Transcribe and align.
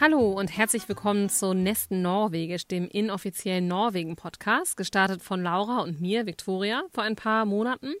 Hallo 0.00 0.32
und 0.32 0.56
herzlich 0.56 0.88
willkommen 0.88 1.28
zu 1.28 1.54
Nesten 1.54 2.02
Norwegisch, 2.02 2.66
dem 2.66 2.88
inoffiziellen 2.88 3.68
Norwegen-Podcast, 3.68 4.76
gestartet 4.76 5.22
von 5.22 5.42
Laura 5.42 5.82
und 5.82 6.00
mir, 6.00 6.26
Viktoria, 6.26 6.82
vor 6.92 7.04
ein 7.04 7.14
paar 7.14 7.44
Monaten. 7.44 7.92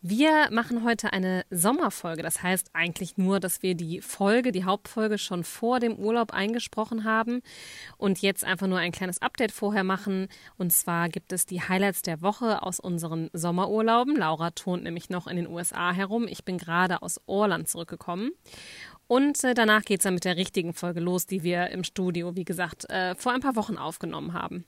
Wir 0.00 0.48
machen 0.52 0.84
heute 0.84 1.12
eine 1.12 1.44
Sommerfolge. 1.50 2.22
Das 2.22 2.40
heißt 2.40 2.70
eigentlich 2.72 3.18
nur, 3.18 3.40
dass 3.40 3.62
wir 3.62 3.74
die 3.74 4.00
Folge, 4.00 4.52
die 4.52 4.62
Hauptfolge 4.62 5.18
schon 5.18 5.42
vor 5.42 5.80
dem 5.80 5.96
Urlaub 5.96 6.32
eingesprochen 6.32 7.02
haben 7.02 7.42
und 7.96 8.22
jetzt 8.22 8.44
einfach 8.44 8.68
nur 8.68 8.78
ein 8.78 8.92
kleines 8.92 9.20
Update 9.20 9.50
vorher 9.50 9.82
machen. 9.82 10.28
Und 10.56 10.72
zwar 10.72 11.08
gibt 11.08 11.32
es 11.32 11.46
die 11.46 11.60
Highlights 11.60 12.02
der 12.02 12.22
Woche 12.22 12.62
aus 12.62 12.78
unseren 12.78 13.28
Sommerurlauben. 13.32 14.14
Laura 14.14 14.52
turnt 14.52 14.84
nämlich 14.84 15.10
noch 15.10 15.26
in 15.26 15.36
den 15.36 15.48
USA 15.48 15.92
herum. 15.92 16.28
Ich 16.28 16.44
bin 16.44 16.58
gerade 16.58 17.02
aus 17.02 17.20
Orland 17.26 17.68
zurückgekommen. 17.68 18.30
Und 19.08 19.42
äh, 19.42 19.54
danach 19.54 19.82
geht 19.82 20.00
es 20.00 20.04
dann 20.04 20.14
mit 20.14 20.24
der 20.24 20.36
richtigen 20.36 20.74
Folge 20.74 21.00
los, 21.00 21.26
die 21.26 21.42
wir 21.42 21.70
im 21.70 21.82
Studio, 21.82 22.36
wie 22.36 22.44
gesagt, 22.44 22.88
äh, 22.90 23.14
vor 23.16 23.32
ein 23.32 23.40
paar 23.40 23.56
Wochen 23.56 23.78
aufgenommen 23.78 24.34
haben. 24.34 24.64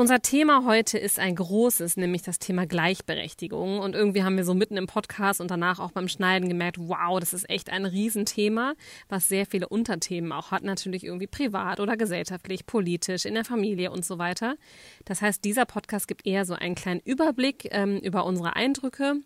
Unser 0.00 0.22
Thema 0.22 0.64
heute 0.64 0.98
ist 0.98 1.18
ein 1.18 1.34
großes, 1.36 1.98
nämlich 1.98 2.22
das 2.22 2.38
Thema 2.38 2.66
Gleichberechtigung. 2.66 3.80
Und 3.80 3.94
irgendwie 3.94 4.24
haben 4.24 4.36
wir 4.36 4.44
so 4.44 4.54
mitten 4.54 4.78
im 4.78 4.86
Podcast 4.86 5.40
und 5.40 5.50
danach 5.50 5.78
auch 5.78 5.92
beim 5.92 6.08
Schneiden 6.08 6.48
gemerkt, 6.48 6.78
wow, 6.78 7.20
das 7.20 7.34
ist 7.34 7.48
echt 7.50 7.70
ein 7.70 7.84
Riesenthema, 7.84 8.74
was 9.08 9.28
sehr 9.28 9.44
viele 9.44 9.68
Unterthemen 9.68 10.32
auch 10.32 10.52
hat, 10.52 10.62
natürlich 10.62 11.04
irgendwie 11.04 11.26
privat 11.26 11.80
oder 11.80 11.96
gesellschaftlich, 11.98 12.64
politisch, 12.64 13.26
in 13.26 13.34
der 13.34 13.44
Familie 13.44 13.90
und 13.90 14.04
so 14.04 14.18
weiter. 14.18 14.56
Das 15.04 15.20
heißt, 15.20 15.44
dieser 15.44 15.66
Podcast 15.66 16.08
gibt 16.08 16.26
eher 16.26 16.46
so 16.46 16.54
einen 16.54 16.76
kleinen 16.76 17.00
Überblick 17.00 17.68
ähm, 17.70 17.98
über 17.98 18.24
unsere 18.24 18.56
Eindrücke 18.56 19.16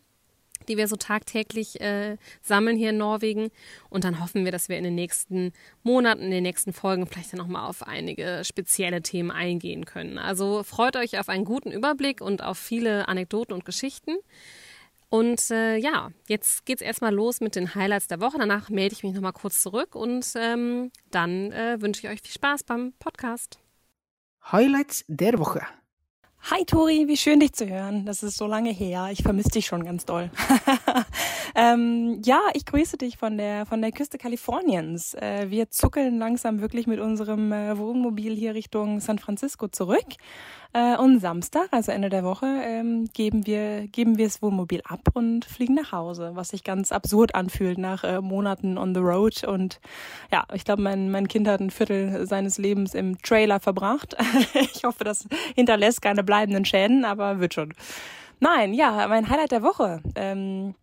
die 0.68 0.77
wir 0.77 0.88
so 0.88 0.96
tagtäglich 0.96 1.80
äh, 1.80 2.16
sammeln 2.42 2.77
hier 2.77 2.91
in 2.91 2.98
Norwegen. 2.98 3.50
Und 3.91 4.04
dann 4.04 4.20
hoffen 4.20 4.45
wir, 4.45 4.52
dass 4.52 4.68
wir 4.68 4.77
in 4.77 4.84
den 4.84 4.95
nächsten 4.95 5.52
Monaten, 5.82 6.23
in 6.23 6.30
den 6.30 6.43
nächsten 6.43 6.73
Folgen 6.73 7.06
vielleicht 7.06 7.32
dann 7.32 7.38
nochmal 7.38 7.68
auf 7.68 7.87
einige 7.87 8.43
spezielle 8.45 9.02
Themen 9.02 9.30
eingehen 9.30 9.84
können. 9.84 10.18
Also 10.18 10.62
freut 10.62 10.96
euch 10.96 11.18
auf 11.18 11.29
einen 11.29 11.45
guten 11.45 11.71
Überblick 11.71 12.21
und 12.21 12.43
auf 12.43 12.59
viele 12.59 13.09
Anekdoten 13.09 13.54
und 13.54 13.65
Geschichten. 13.65 14.16
Und 15.15 15.51
äh, 15.52 15.76
ja, 15.76 16.10
jetzt 16.26 16.66
geht's 16.66 16.82
erstmal 16.82 17.15
los 17.15 17.40
mit 17.40 17.54
den 17.54 17.76
Highlights 17.76 18.09
der 18.09 18.21
Woche. 18.21 18.37
Danach 18.38 18.68
melde 18.68 18.95
ich 18.95 19.04
mich 19.04 19.15
nochmal 19.15 19.32
kurz 19.32 19.62
zurück 19.62 19.95
und 19.95 20.26
ähm, 20.34 20.90
dann 21.12 21.52
äh, 21.52 21.80
wünsche 21.80 22.04
ich 22.04 22.12
euch 22.12 22.21
viel 22.21 22.32
Spaß 22.32 22.65
beim 22.65 22.95
Podcast. 22.99 23.60
Highlights 24.51 25.04
der 25.06 25.38
Woche. 25.38 25.62
Hi 26.50 26.62
Tori, 26.66 27.09
wie 27.09 27.16
schön 27.16 27.40
dich 27.40 27.54
zu 27.54 27.66
hören. 27.66 28.04
Das 28.04 28.23
ist 28.23 28.37
so 28.37 28.46
lange 28.46 28.68
her. 28.70 29.09
Ich 29.10 29.23
vermisse 29.23 29.48
dich 29.48 29.64
schon 29.64 29.82
ganz 29.82 30.04
doll. 30.04 30.28
ähm, 31.54 32.20
ja, 32.23 32.38
ich 32.52 32.66
grüße 32.66 32.98
dich 32.98 33.16
von 33.16 33.38
der 33.38 33.64
von 33.64 33.80
der 33.80 33.92
Küste 33.92 34.18
Kaliforniens. 34.18 35.15
Äh, 35.15 35.46
wir 35.48 35.70
zuckeln 35.70 36.18
langsam 36.18 36.60
wirklich 36.60 36.87
mit 36.87 37.00
unserem 37.00 37.50
äh, 37.50 37.78
Wohnmobil 37.78 38.34
hier 38.37 38.54
Richtung 38.54 39.00
San 39.00 39.18
Francisco 39.18 39.68
zurück. 39.68 40.04
Äh, 40.75 40.97
und 40.97 41.21
Samstag, 41.21 41.69
also 41.71 41.93
Ende 41.93 42.09
der 42.09 42.25
Woche, 42.25 42.47
ähm, 42.47 43.09
geben 43.13 43.47
wir 43.47 43.87
geben 43.87 44.19
wir 44.19 44.27
das 44.27 44.43
Wohnmobil 44.43 44.83
ab 44.85 45.09
und 45.15 45.45
fliegen 45.45 45.75
nach 45.75 45.93
Hause, 45.93 46.33
was 46.35 46.49
sich 46.49 46.65
ganz 46.65 46.91
absurd 46.91 47.37
anfühlt 47.37 47.79
nach 47.79 48.03
äh, 48.03 48.21
Monaten 48.21 48.77
on 48.77 48.93
the 48.93 49.01
road. 49.01 49.45
Und 49.45 49.80
ja, 50.33 50.45
ich 50.52 50.65
glaube, 50.65 50.83
mein 50.83 51.13
mein 51.13 51.29
Kind 51.29 51.47
hat 51.47 51.61
ein 51.61 51.71
Viertel 51.71 52.27
seines 52.27 52.59
Lebens 52.59 52.95
im 52.95 53.23
Trailer 53.23 53.61
verbracht. 53.61 54.17
ich 54.75 54.83
hoffe, 54.83 55.05
das 55.05 55.29
hinterlässt 55.55 56.02
keine 56.02 56.25
bleibenden 56.25 56.65
Schäden, 56.65 57.05
aber 57.05 57.39
wird 57.39 57.55
schon. 57.55 57.73
Nein, 58.41 58.75
ja, 58.75 59.07
mein 59.07 59.30
Highlight 59.30 59.52
der 59.52 59.63
Woche. 59.63 60.02
Ähm, 60.17 60.75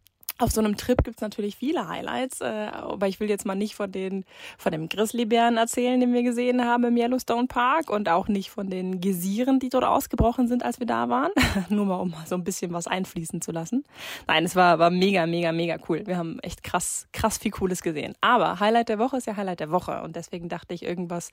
auf 0.42 0.52
so 0.52 0.62
einem 0.62 0.76
Trip 0.76 1.04
gibt's 1.04 1.22
natürlich 1.22 1.56
viele 1.56 1.88
Highlights, 1.88 2.42
äh, 2.42 2.68
aber 2.72 3.08
ich 3.08 3.20
will 3.20 3.30
jetzt 3.30 3.46
mal 3.46 3.56
nicht 3.56 3.76
von 3.76 3.92
den 3.92 4.26
von 4.58 4.72
dem 4.72 4.90
Grizzlybären 4.90 5.58
erzählen, 5.58 6.00
den 6.00 6.14
wir 6.14 6.24
gesehen 6.24 6.66
haben 6.66 6.84
im 6.84 6.98
Yellowstone 6.98 7.48
Park 7.48 7.90
und 7.90 8.10
auch 8.10 8.28
nicht 8.28 8.50
von 8.50 8.70
den 8.70 9.02
Gesieren, 9.02 9.60
die 9.60 9.70
dort 9.70 9.84
ausgebrochen 9.84 10.48
sind, 10.48 10.64
als 10.64 10.80
wir 10.80 10.88
da 10.88 11.10
waren. 11.10 11.32
Nur 11.70 11.86
mal, 11.86 11.98
um 11.98 12.14
so 12.26 12.36
ein 12.36 12.44
bisschen 12.44 12.74
was 12.74 12.88
einfließen 12.88 13.42
zu 13.42 13.52
lassen. 13.52 13.84
Nein, 14.28 14.46
es 14.46 14.56
war, 14.56 14.80
war 14.80 14.90
mega, 14.90 15.26
mega, 15.26 15.52
mega 15.52 15.78
cool. 15.88 16.04
Wir 16.06 16.18
haben 16.18 16.40
echt 16.40 16.64
krass, 16.64 17.08
krass 17.14 17.38
viel 17.38 17.52
Cooles 17.52 17.82
gesehen. 17.82 18.14
Aber 18.22 18.60
Highlight 18.60 18.90
der 18.90 19.00
Woche 19.00 19.18
ist 19.18 19.28
ja 19.28 19.36
Highlight 19.36 19.60
der 19.60 19.72
Woche 19.72 20.02
und 20.02 20.16
deswegen 20.16 20.50
dachte 20.50 20.74
ich, 20.74 20.84
irgendwas 20.84 21.30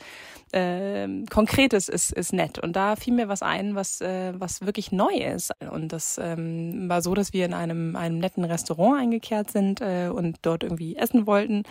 äh, 0.52 1.08
Konkretes 1.30 1.88
ist, 1.88 2.12
ist 2.12 2.32
nett. 2.32 2.58
Und 2.58 2.76
da 2.76 2.96
fiel 2.96 3.14
mir 3.14 3.28
was 3.28 3.42
ein, 3.42 3.74
was, 3.74 4.00
äh, 4.00 4.32
was 4.36 4.62
wirklich 4.62 4.92
neu 4.92 5.14
ist. 5.14 5.52
Und 5.70 5.92
das 5.92 6.18
ähm, 6.22 6.88
war 6.88 7.02
so, 7.02 7.14
dass 7.14 7.32
wir 7.32 7.46
in 7.46 7.54
einem, 7.54 7.96
einem 7.96 8.18
netten 8.18 8.44
Restaurant 8.44 8.97
eingekehrt 8.98 9.50
sind 9.50 9.80
äh, 9.80 10.08
und 10.08 10.38
dort 10.42 10.62
irgendwie 10.62 10.96
essen 10.96 11.26
wollten 11.26 11.62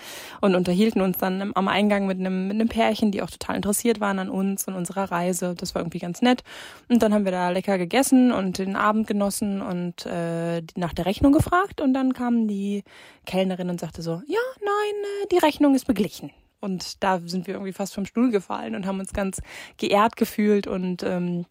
und 0.42 0.56
unterhielten 0.56 1.02
uns 1.02 1.18
dann 1.18 1.52
am 1.54 1.68
Eingang 1.68 2.08
mit 2.08 2.20
einem, 2.20 2.48
mit 2.48 2.70
Pärchen, 2.70 3.12
die 3.12 3.22
auch 3.22 3.30
total 3.30 3.56
interessiert 3.56 4.00
waren 4.00 4.20
an 4.20 4.30
uns 4.30 4.68
und 4.68 4.76
unserer 4.76 5.12
Reise. 5.12 5.56
Das 5.56 5.76
war 5.76 5.82
irgendwie 5.82 6.00
ganz 6.00 6.22
nett. 6.22 6.44
Und 6.90 7.04
dann 7.04 7.14
haben 7.14 7.26
wir 7.26 7.32
da 7.32 7.50
lecker 7.50 7.78
gegessen 7.78 8.32
und 8.32 8.58
den 8.58 8.76
Abend 8.76 9.08
genossen 9.08 9.62
und 9.62 10.06
äh, 10.06 10.62
nach 10.76 10.94
der 10.94 11.06
Rechnung 11.06 11.32
gefragt 11.32 11.82
und 11.82 11.94
dann 11.94 12.14
kam 12.14 12.48
die 12.48 12.84
Kellnerin 13.26 13.70
und 13.70 13.80
sagte 13.80 14.02
so, 14.02 14.22
ja, 14.28 14.40
nein, 14.60 15.04
äh, 15.24 15.28
die 15.32 15.38
Rechnung 15.38 15.76
ist 15.76 15.86
beglichen. 15.86 16.32
Und 16.60 17.04
da 17.04 17.20
sind 17.24 17.48
wir 17.48 17.54
irgendwie 17.54 17.74
fast 17.74 17.94
vom 17.94 18.06
Stuhl 18.06 18.32
gefallen 18.32 18.76
und 18.76 18.86
haben 18.86 19.00
uns 19.00 19.14
ganz 19.14 19.42
geehrt 19.78 20.16
gefühlt 20.16 20.66
und 20.66 21.04
ähm, 21.04 21.46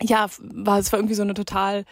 ja, 0.00 0.26
war 0.40 0.78
es 0.78 0.92
war 0.92 0.98
irgendwie 0.98 1.14
so 1.14 1.22
eine 1.22 1.34
total 1.34 1.84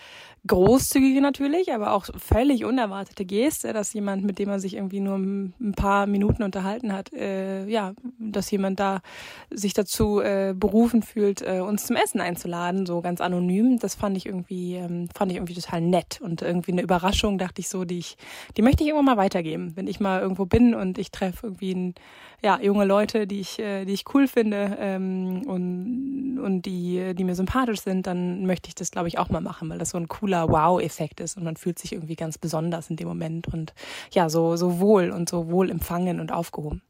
großzügige 0.47 1.21
natürlich, 1.21 1.73
aber 1.73 1.93
auch 1.93 2.07
völlig 2.17 2.65
unerwartete 2.65 3.25
Geste, 3.25 3.73
dass 3.73 3.93
jemand, 3.93 4.25
mit 4.25 4.39
dem 4.39 4.49
man 4.49 4.59
sich 4.59 4.75
irgendwie 4.75 5.01
nur 5.01 5.17
ein 5.19 5.75
paar 5.77 6.07
Minuten 6.07 6.43
unterhalten 6.43 6.93
hat, 6.93 7.13
äh, 7.13 7.67
ja, 7.67 7.93
dass 8.19 8.51
jemand 8.51 8.81
da 8.81 9.03
sich 9.51 9.75
dazu 9.75 10.21
äh, 10.21 10.55
berufen 10.57 11.03
fühlt, 11.03 11.43
äh, 11.43 11.61
uns 11.61 11.87
zum 11.87 11.97
Essen 11.97 12.21
einzuladen, 12.21 12.87
so 12.87 13.03
ganz 13.03 13.21
anonym. 13.21 13.79
Das 13.79 13.95
fand 13.95 14.17
ich 14.17 14.27
irgendwie, 14.27 14.77
ähm, 14.77 15.09
fand 15.15 15.31
ich 15.31 15.37
irgendwie 15.37 15.55
total 15.55 15.83
nett 15.83 16.21
und 16.23 16.41
irgendwie 16.41 16.73
eine 16.73 16.83
Überraschung, 16.83 17.37
dachte 17.37 17.61
ich 17.61 17.69
so, 17.69 17.85
die 17.85 17.99
ich, 17.99 18.17
die 18.57 18.63
möchte 18.63 18.83
ich 18.83 18.89
irgendwann 18.89 19.17
mal 19.17 19.23
weitergeben, 19.23 19.73
wenn 19.77 19.87
ich 19.87 20.01
mal 20.01 20.23
irgendwo 20.23 20.47
bin 20.47 20.75
und 20.75 20.97
ich 20.97 21.11
treffe 21.11 21.49
irgendwie 21.49 21.75
ein, 21.75 21.95
ja, 22.43 22.59
junge 22.63 22.87
Leute, 22.87 23.27
die 23.27 23.41
ich, 23.41 23.59
äh, 23.59 23.85
die 23.85 23.93
ich 23.93 24.05
cool 24.15 24.27
finde 24.27 24.79
ähm, 24.81 25.43
und, 25.47 26.39
und 26.43 26.63
die, 26.63 27.15
die 27.15 27.25
mir 27.25 27.35
sympathisch 27.35 27.83
sind, 27.83 27.90
dann 27.95 28.47
möchte 28.47 28.69
ich 28.69 28.75
das, 28.75 28.91
glaube 28.91 29.09
ich, 29.09 29.19
auch 29.19 29.29
mal 29.29 29.41
machen, 29.41 29.69
weil 29.69 29.79
das 29.79 29.91
so 29.91 29.99
ein 29.99 30.09
cooler 30.09 30.31
cooler 30.31 30.49
Wow-Effekt 30.49 31.21
ist 31.21 31.37
und 31.37 31.45
man 31.45 31.57
fühlt 31.57 31.79
sich 31.79 31.93
irgendwie 31.93 32.15
ganz 32.15 32.39
besonders 32.39 32.91
in 32.91 32.97
dem 32.97 33.09
Moment 33.09 33.49
und 33.49 33.75
ja, 34.13 34.29
so, 34.29 34.57
so 34.57 34.79
wohl 34.79 35.11
und 35.11 35.29
so 35.29 35.51
wohl 35.51 35.71
empfangen 35.71 36.21
und 36.21 36.31
aufgehoben. 36.31 36.83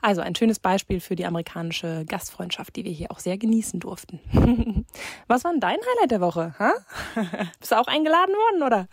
Also 0.00 0.22
ein 0.22 0.34
schönes 0.34 0.58
Beispiel 0.58 1.00
für 1.00 1.14
die 1.14 1.26
amerikanische 1.26 2.04
Gastfreundschaft, 2.06 2.74
die 2.76 2.84
wir 2.84 2.92
hier 2.92 3.10
auch 3.10 3.18
sehr 3.18 3.38
genießen 3.38 3.80
durften. 3.80 4.20
Was 5.28 5.44
war 5.44 5.52
denn 5.52 5.60
dein 5.60 5.76
Highlight 5.76 6.10
der 6.10 6.20
Woche? 6.20 6.54
Ha? 6.58 6.72
Bist 7.60 7.72
du 7.72 7.76
auch 7.76 7.86
eingeladen 7.86 8.34
worden, 8.34 8.62
oder? 8.62 8.88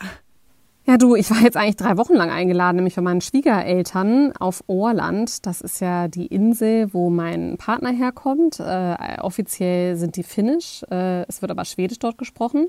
Ja, 0.88 0.98
du, 0.98 1.16
ich 1.16 1.32
war 1.32 1.42
jetzt 1.42 1.58
eigentlich 1.58 1.78
drei 1.78 1.98
Wochen 1.98 2.14
lang 2.14 2.30
eingeladen, 2.30 2.76
nämlich 2.76 2.94
von 2.94 3.04
meinen 3.04 3.22
Schwiegereltern 3.22 4.34
auf 4.38 4.64
Orland. 4.68 5.48
Das 5.48 5.62
ist 5.62 5.80
ja 5.82 6.08
die 6.08 6.28
Insel, 6.28 6.94
wo 6.94 7.10
mein 7.10 7.58
Partner 7.58 7.90
herkommt. 7.90 8.60
Äh, 8.60 9.20
offiziell 9.20 9.96
sind 9.96 10.16
die 10.16 10.22
finnisch, 10.22 10.84
äh, 10.92 11.24
es 11.24 11.42
wird 11.42 11.50
aber 11.50 11.66
schwedisch 11.66 11.98
dort 11.98 12.20
gesprochen. 12.20 12.68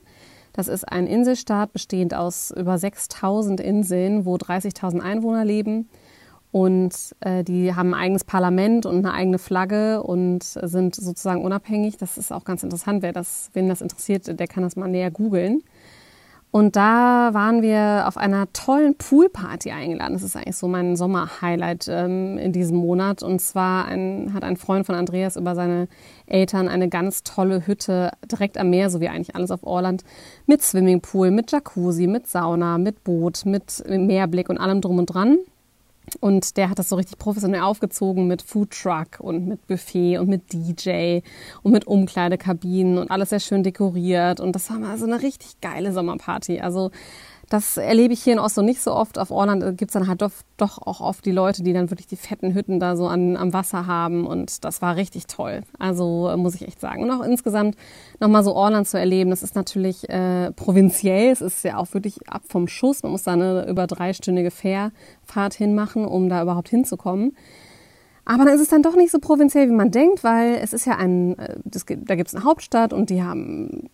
Das 0.54 0.66
ist 0.66 0.90
ein 0.90 1.06
Inselstaat 1.06 1.74
bestehend 1.74 2.14
aus 2.14 2.50
über 2.56 2.78
6000 2.78 3.60
Inseln, 3.60 4.24
wo 4.24 4.36
30.000 4.36 5.00
Einwohner 5.00 5.44
leben. 5.44 5.90
Und 6.52 7.14
äh, 7.20 7.44
die 7.44 7.74
haben 7.74 7.92
ein 7.92 8.00
eigenes 8.00 8.24
Parlament 8.24 8.86
und 8.86 9.04
eine 9.04 9.12
eigene 9.12 9.38
Flagge 9.38 10.02
und 10.02 10.42
sind 10.42 10.94
sozusagen 10.94 11.44
unabhängig. 11.44 11.98
Das 11.98 12.16
ist 12.16 12.32
auch 12.32 12.44
ganz 12.44 12.62
interessant. 12.62 13.02
Wer 13.02 13.12
das, 13.12 13.50
wen 13.52 13.68
das 13.68 13.82
interessiert, 13.82 14.40
der 14.40 14.46
kann 14.46 14.62
das 14.62 14.74
mal 14.74 14.88
näher 14.88 15.10
googeln. 15.10 15.62
Und 16.56 16.74
da 16.74 17.34
waren 17.34 17.60
wir 17.60 18.04
auf 18.06 18.16
einer 18.16 18.50
tollen 18.54 18.94
Poolparty 18.96 19.72
eingeladen. 19.72 20.14
Das 20.14 20.22
ist 20.22 20.36
eigentlich 20.36 20.56
so 20.56 20.68
mein 20.68 20.96
Sommerhighlight 20.96 21.86
ähm, 21.86 22.38
in 22.38 22.52
diesem 22.52 22.78
Monat. 22.78 23.22
Und 23.22 23.42
zwar 23.42 23.84
ein, 23.84 24.32
hat 24.32 24.42
ein 24.42 24.56
Freund 24.56 24.86
von 24.86 24.94
Andreas 24.94 25.36
über 25.36 25.54
seine 25.54 25.86
Eltern 26.24 26.68
eine 26.68 26.88
ganz 26.88 27.24
tolle 27.24 27.66
Hütte 27.66 28.10
direkt 28.24 28.56
am 28.56 28.70
Meer, 28.70 28.88
so 28.88 29.02
wie 29.02 29.08
eigentlich 29.10 29.36
alles 29.36 29.50
auf 29.50 29.64
Orland, 29.64 30.02
mit 30.46 30.62
Swimmingpool, 30.62 31.30
mit 31.30 31.52
Jacuzzi, 31.52 32.06
mit 32.06 32.26
Sauna, 32.26 32.78
mit 32.78 33.04
Boot, 33.04 33.44
mit 33.44 33.84
Meerblick 33.86 34.48
und 34.48 34.56
allem 34.56 34.80
drum 34.80 34.96
und 34.96 35.12
dran. 35.12 35.36
Und 36.20 36.56
der 36.56 36.70
hat 36.70 36.78
das 36.78 36.88
so 36.88 36.96
richtig 36.96 37.18
professionell 37.18 37.62
aufgezogen 37.62 38.26
mit 38.26 38.42
Food 38.42 38.70
Truck 38.70 39.18
und 39.18 39.48
mit 39.48 39.66
Buffet 39.66 40.18
und 40.18 40.28
mit 40.28 40.52
DJ 40.52 41.20
und 41.62 41.72
mit 41.72 41.86
Umkleidekabinen 41.86 42.98
und 42.98 43.10
alles 43.10 43.30
sehr 43.30 43.40
schön 43.40 43.62
dekoriert. 43.62 44.40
Und 44.40 44.52
das 44.52 44.70
war 44.70 44.78
mal 44.78 44.98
so 44.98 45.06
eine 45.06 45.22
richtig 45.22 45.60
geile 45.60 45.92
Sommerparty. 45.92 46.60
Also 46.60 46.90
das 47.48 47.76
erlebe 47.76 48.12
ich 48.12 48.22
hier 48.24 48.32
in 48.32 48.38
Oslo 48.40 48.62
nicht 48.62 48.82
so 48.82 48.92
oft. 48.92 49.18
Auf 49.18 49.30
Orland 49.30 49.78
gibt 49.78 49.90
es 49.90 49.92
dann 49.92 50.08
halt 50.08 50.20
doch, 50.20 50.32
doch, 50.56 50.78
auch 50.78 51.00
oft 51.00 51.24
die 51.24 51.30
Leute, 51.30 51.62
die 51.62 51.72
dann 51.72 51.90
wirklich 51.90 52.08
die 52.08 52.16
fetten 52.16 52.54
Hütten 52.54 52.80
da 52.80 52.96
so 52.96 53.06
an, 53.06 53.36
am 53.36 53.52
Wasser 53.52 53.86
haben. 53.86 54.26
Und 54.26 54.64
das 54.64 54.82
war 54.82 54.96
richtig 54.96 55.28
toll. 55.28 55.62
Also 55.78 56.34
muss 56.36 56.56
ich 56.56 56.66
echt 56.66 56.80
sagen. 56.80 57.04
Und 57.04 57.10
auch 57.12 57.24
insgesamt 57.24 57.76
nochmal 58.18 58.42
so 58.42 58.54
Orland 58.54 58.88
zu 58.88 58.98
erleben, 58.98 59.30
das 59.30 59.44
ist 59.44 59.54
natürlich 59.54 60.08
äh, 60.08 60.50
provinziell. 60.52 61.30
Es 61.30 61.40
ist 61.40 61.62
ja 61.62 61.76
auch 61.76 61.94
wirklich 61.94 62.28
ab 62.28 62.42
vom 62.48 62.66
Schuss. 62.66 63.04
Man 63.04 63.12
muss 63.12 63.22
da 63.22 63.34
eine 63.34 63.68
über 63.68 63.86
dreistündige 63.86 64.50
Fährfahrt 64.50 65.54
hinmachen, 65.54 66.04
um 66.04 66.28
da 66.28 66.42
überhaupt 66.42 66.68
hinzukommen. 66.68 67.36
Aber 68.24 68.44
dann 68.44 68.54
ist 68.56 68.60
es 68.60 68.68
dann 68.68 68.82
doch 68.82 68.96
nicht 68.96 69.12
so 69.12 69.20
provinziell, 69.20 69.68
wie 69.68 69.74
man 69.74 69.92
denkt, 69.92 70.24
weil 70.24 70.56
es 70.56 70.72
ist 70.72 70.84
ja 70.84 70.96
ein, 70.96 71.38
äh, 71.38 71.58
das, 71.64 71.86
da 71.86 72.16
gibt 72.16 72.28
es 72.28 72.34
eine 72.34 72.44
Hauptstadt 72.44 72.92
und 72.92 73.08
die 73.08 73.22
haben 73.22 73.88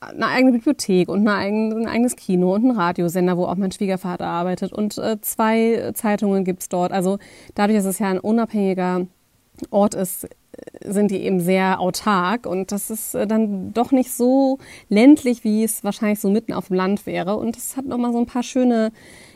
eine 0.00 0.26
eigene 0.26 0.52
Bibliothek 0.52 1.08
und 1.08 1.26
eigene, 1.26 1.74
ein 1.76 1.86
eigenes 1.86 2.16
Kino 2.16 2.54
und 2.54 2.62
einen 2.62 2.78
Radiosender, 2.78 3.36
wo 3.36 3.46
auch 3.46 3.56
mein 3.56 3.72
Schwiegervater 3.72 4.26
arbeitet 4.26 4.72
und 4.72 4.98
äh, 4.98 5.20
zwei 5.20 5.92
Zeitungen 5.94 6.44
gibt's 6.44 6.68
dort. 6.68 6.92
Also 6.92 7.18
dadurch, 7.54 7.78
dass 7.78 7.86
es 7.86 7.98
ja 7.98 8.08
ein 8.08 8.20
unabhängiger 8.20 9.06
Ort 9.70 9.94
ist, 9.94 10.28
sind 10.84 11.10
die 11.10 11.22
eben 11.22 11.40
sehr 11.40 11.80
autark 11.80 12.46
und 12.46 12.72
das 12.72 12.90
ist 12.90 13.14
äh, 13.14 13.26
dann 13.26 13.72
doch 13.72 13.92
nicht 13.92 14.12
so 14.12 14.58
ländlich, 14.88 15.44
wie 15.44 15.64
es 15.64 15.84
wahrscheinlich 15.84 16.20
so 16.20 16.30
mitten 16.30 16.52
auf 16.52 16.68
dem 16.68 16.76
Land 16.76 17.06
wäre. 17.06 17.36
Und 17.36 17.56
das 17.56 17.76
hat 17.76 17.86
nochmal 17.86 18.12
so 18.12 18.18
ein 18.18 18.26
paar 18.26 18.42
schöne 18.42 18.92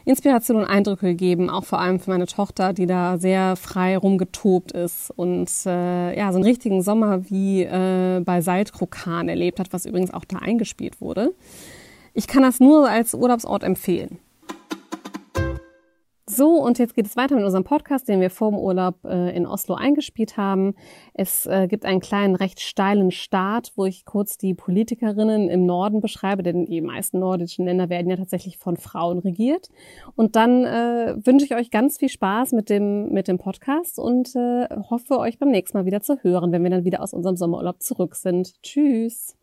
Inspirationen 0.08 0.62
und 0.64 0.70
Eindrücke 0.70 1.06
gegeben, 1.06 1.50
auch 1.50 1.64
vor 1.64 1.80
allem 1.80 2.00
für 2.00 2.10
meine 2.10 2.26
Tochter, 2.26 2.72
die 2.72 2.86
da 2.86 3.18
sehr 3.18 3.56
frei 3.56 3.98
rumgetobt 3.98 4.72
ist 4.72 5.12
und 5.14 5.50
äh, 5.66 6.18
ja, 6.18 6.32
so 6.32 6.36
einen 6.36 6.44
richtigen 6.44 6.82
Sommer 6.82 7.28
wie 7.28 7.64
äh, 7.64 8.20
bei 8.24 8.40
Saltkrokan 8.40 9.28
erlebt 9.28 9.60
hat, 9.60 9.70
was 9.72 9.84
übrigens 9.84 10.14
auch 10.14 10.24
da 10.24 10.38
eingespielt 10.38 11.02
wurde. 11.02 11.34
Ich 12.14 12.26
kann 12.26 12.42
das 12.42 12.58
nur 12.58 12.88
als 12.88 13.12
Urlaubsort 13.12 13.62
empfehlen. 13.62 14.18
So, 16.30 16.62
und 16.62 16.78
jetzt 16.78 16.94
geht 16.94 17.06
es 17.06 17.16
weiter 17.16 17.36
mit 17.36 17.44
unserem 17.44 17.64
Podcast, 17.64 18.06
den 18.06 18.20
wir 18.20 18.28
vor 18.28 18.50
dem 18.50 18.58
Urlaub 18.58 19.02
äh, 19.06 19.34
in 19.34 19.46
Oslo 19.46 19.74
eingespielt 19.76 20.36
haben. 20.36 20.74
Es 21.14 21.46
äh, 21.46 21.66
gibt 21.68 21.86
einen 21.86 22.00
kleinen, 22.00 22.34
recht 22.34 22.60
steilen 22.60 23.10
Start, 23.10 23.72
wo 23.76 23.86
ich 23.86 24.04
kurz 24.04 24.36
die 24.36 24.52
Politikerinnen 24.52 25.48
im 25.48 25.64
Norden 25.64 26.02
beschreibe, 26.02 26.42
denn 26.42 26.66
die 26.66 26.82
meisten 26.82 27.18
nordischen 27.18 27.64
Länder 27.64 27.88
werden 27.88 28.10
ja 28.10 28.16
tatsächlich 28.16 28.58
von 28.58 28.76
Frauen 28.76 29.20
regiert. 29.20 29.70
Und 30.16 30.36
dann 30.36 30.66
äh, 30.66 31.16
wünsche 31.24 31.46
ich 31.46 31.54
euch 31.54 31.70
ganz 31.70 31.96
viel 31.96 32.10
Spaß 32.10 32.52
mit 32.52 32.68
dem, 32.68 33.08
mit 33.08 33.26
dem 33.26 33.38
Podcast 33.38 33.98
und 33.98 34.36
äh, 34.36 34.68
hoffe, 34.90 35.18
euch 35.18 35.38
beim 35.38 35.50
nächsten 35.50 35.78
Mal 35.78 35.86
wieder 35.86 36.02
zu 36.02 36.22
hören, 36.22 36.52
wenn 36.52 36.62
wir 36.62 36.70
dann 36.70 36.84
wieder 36.84 37.02
aus 37.02 37.14
unserem 37.14 37.36
Sommerurlaub 37.36 37.80
zurück 37.80 38.14
sind. 38.14 38.52
Tschüss! 38.62 39.34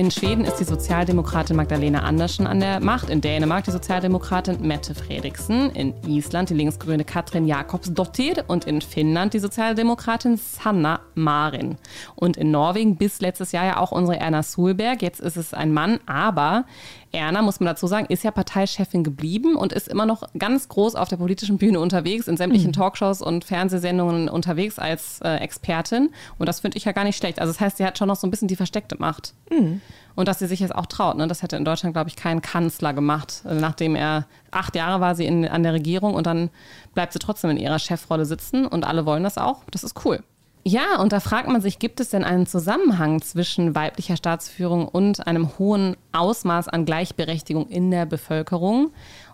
In 0.00 0.10
Schweden 0.10 0.46
ist 0.46 0.56
die 0.56 0.64
Sozialdemokratin 0.64 1.56
Magdalena 1.56 1.98
Andersson 2.04 2.46
an 2.46 2.58
der 2.58 2.80
Macht, 2.80 3.10
in 3.10 3.20
Dänemark 3.20 3.64
die 3.64 3.70
Sozialdemokratin 3.70 4.66
Mette 4.66 4.94
Fredriksen, 4.94 5.68
in 5.72 5.92
Island 6.06 6.48
die 6.48 6.54
linksgrüne 6.54 7.04
Katrin 7.04 7.46
Jakobsdottir 7.46 8.44
und 8.46 8.64
in 8.64 8.80
Finnland 8.80 9.34
die 9.34 9.40
Sozialdemokratin 9.40 10.38
Sanna 10.38 11.00
Marin. 11.14 11.76
Und 12.14 12.38
in 12.38 12.50
Norwegen 12.50 12.96
bis 12.96 13.20
letztes 13.20 13.52
Jahr 13.52 13.66
ja 13.66 13.76
auch 13.76 13.92
unsere 13.92 14.18
Erna 14.18 14.42
Solberg. 14.42 15.02
Jetzt 15.02 15.20
ist 15.20 15.36
es 15.36 15.52
ein 15.52 15.74
Mann, 15.74 16.00
aber 16.06 16.64
Erna, 17.12 17.42
muss 17.42 17.58
man 17.58 17.66
dazu 17.66 17.86
sagen, 17.86 18.06
ist 18.08 18.22
ja 18.22 18.30
Parteichefin 18.30 19.02
geblieben 19.02 19.56
und 19.56 19.72
ist 19.72 19.88
immer 19.88 20.06
noch 20.06 20.22
ganz 20.38 20.68
groß 20.68 20.94
auf 20.94 21.08
der 21.08 21.16
politischen 21.16 21.58
Bühne 21.58 21.80
unterwegs, 21.80 22.28
in 22.28 22.36
sämtlichen 22.36 22.68
mhm. 22.68 22.74
Talkshows 22.74 23.20
und 23.20 23.44
Fernsehsendungen 23.44 24.28
unterwegs 24.28 24.78
als 24.78 25.20
äh, 25.22 25.36
Expertin. 25.36 26.10
Und 26.38 26.48
das 26.48 26.60
finde 26.60 26.78
ich 26.78 26.84
ja 26.84 26.92
gar 26.92 27.04
nicht 27.04 27.16
schlecht. 27.16 27.40
Also 27.40 27.52
das 27.52 27.60
heißt, 27.60 27.78
sie 27.78 27.84
hat 27.84 27.98
schon 27.98 28.08
noch 28.08 28.16
so 28.16 28.26
ein 28.26 28.30
bisschen 28.30 28.48
die 28.48 28.56
versteckte 28.56 28.96
Macht. 28.98 29.34
Mhm. 29.50 29.80
Und 30.14 30.28
dass 30.28 30.38
sie 30.38 30.46
sich 30.46 30.60
jetzt 30.60 30.74
auch 30.74 30.86
traut. 30.86 31.16
Ne? 31.16 31.26
Das 31.26 31.42
hätte 31.42 31.56
in 31.56 31.64
Deutschland, 31.64 31.94
glaube 31.94 32.10
ich, 32.10 32.16
kein 32.16 32.42
Kanzler 32.42 32.92
gemacht, 32.92 33.42
äh, 33.44 33.54
nachdem 33.54 33.96
er 33.96 34.26
acht 34.52 34.76
Jahre 34.76 35.00
war 35.00 35.14
sie 35.14 35.26
in, 35.26 35.46
an 35.48 35.62
der 35.62 35.72
Regierung 35.72 36.14
und 36.14 36.26
dann 36.26 36.50
bleibt 36.94 37.12
sie 37.12 37.18
trotzdem 37.18 37.50
in 37.50 37.56
ihrer 37.56 37.78
Chefrolle 37.78 38.24
sitzen 38.24 38.66
und 38.66 38.84
alle 38.84 39.04
wollen 39.06 39.24
das 39.24 39.38
auch. 39.38 39.64
Das 39.70 39.82
ist 39.82 40.04
cool. 40.04 40.22
Ja, 40.62 41.00
und 41.00 41.12
da 41.12 41.20
fragt 41.20 41.48
man 41.48 41.62
sich, 41.62 41.78
gibt 41.78 42.00
es 42.00 42.10
denn 42.10 42.22
einen 42.22 42.46
Zusammenhang 42.46 43.22
zwischen 43.22 43.74
weiblicher 43.74 44.16
Staatsführung 44.16 44.86
und 44.86 45.26
einem 45.26 45.58
hohen 45.58 45.96
Ausmaß 46.12 46.68
an 46.68 46.84
Gleichberechtigung 46.84 47.68
in 47.68 47.90
der 47.90 48.04
Bevölkerung? 48.04 48.92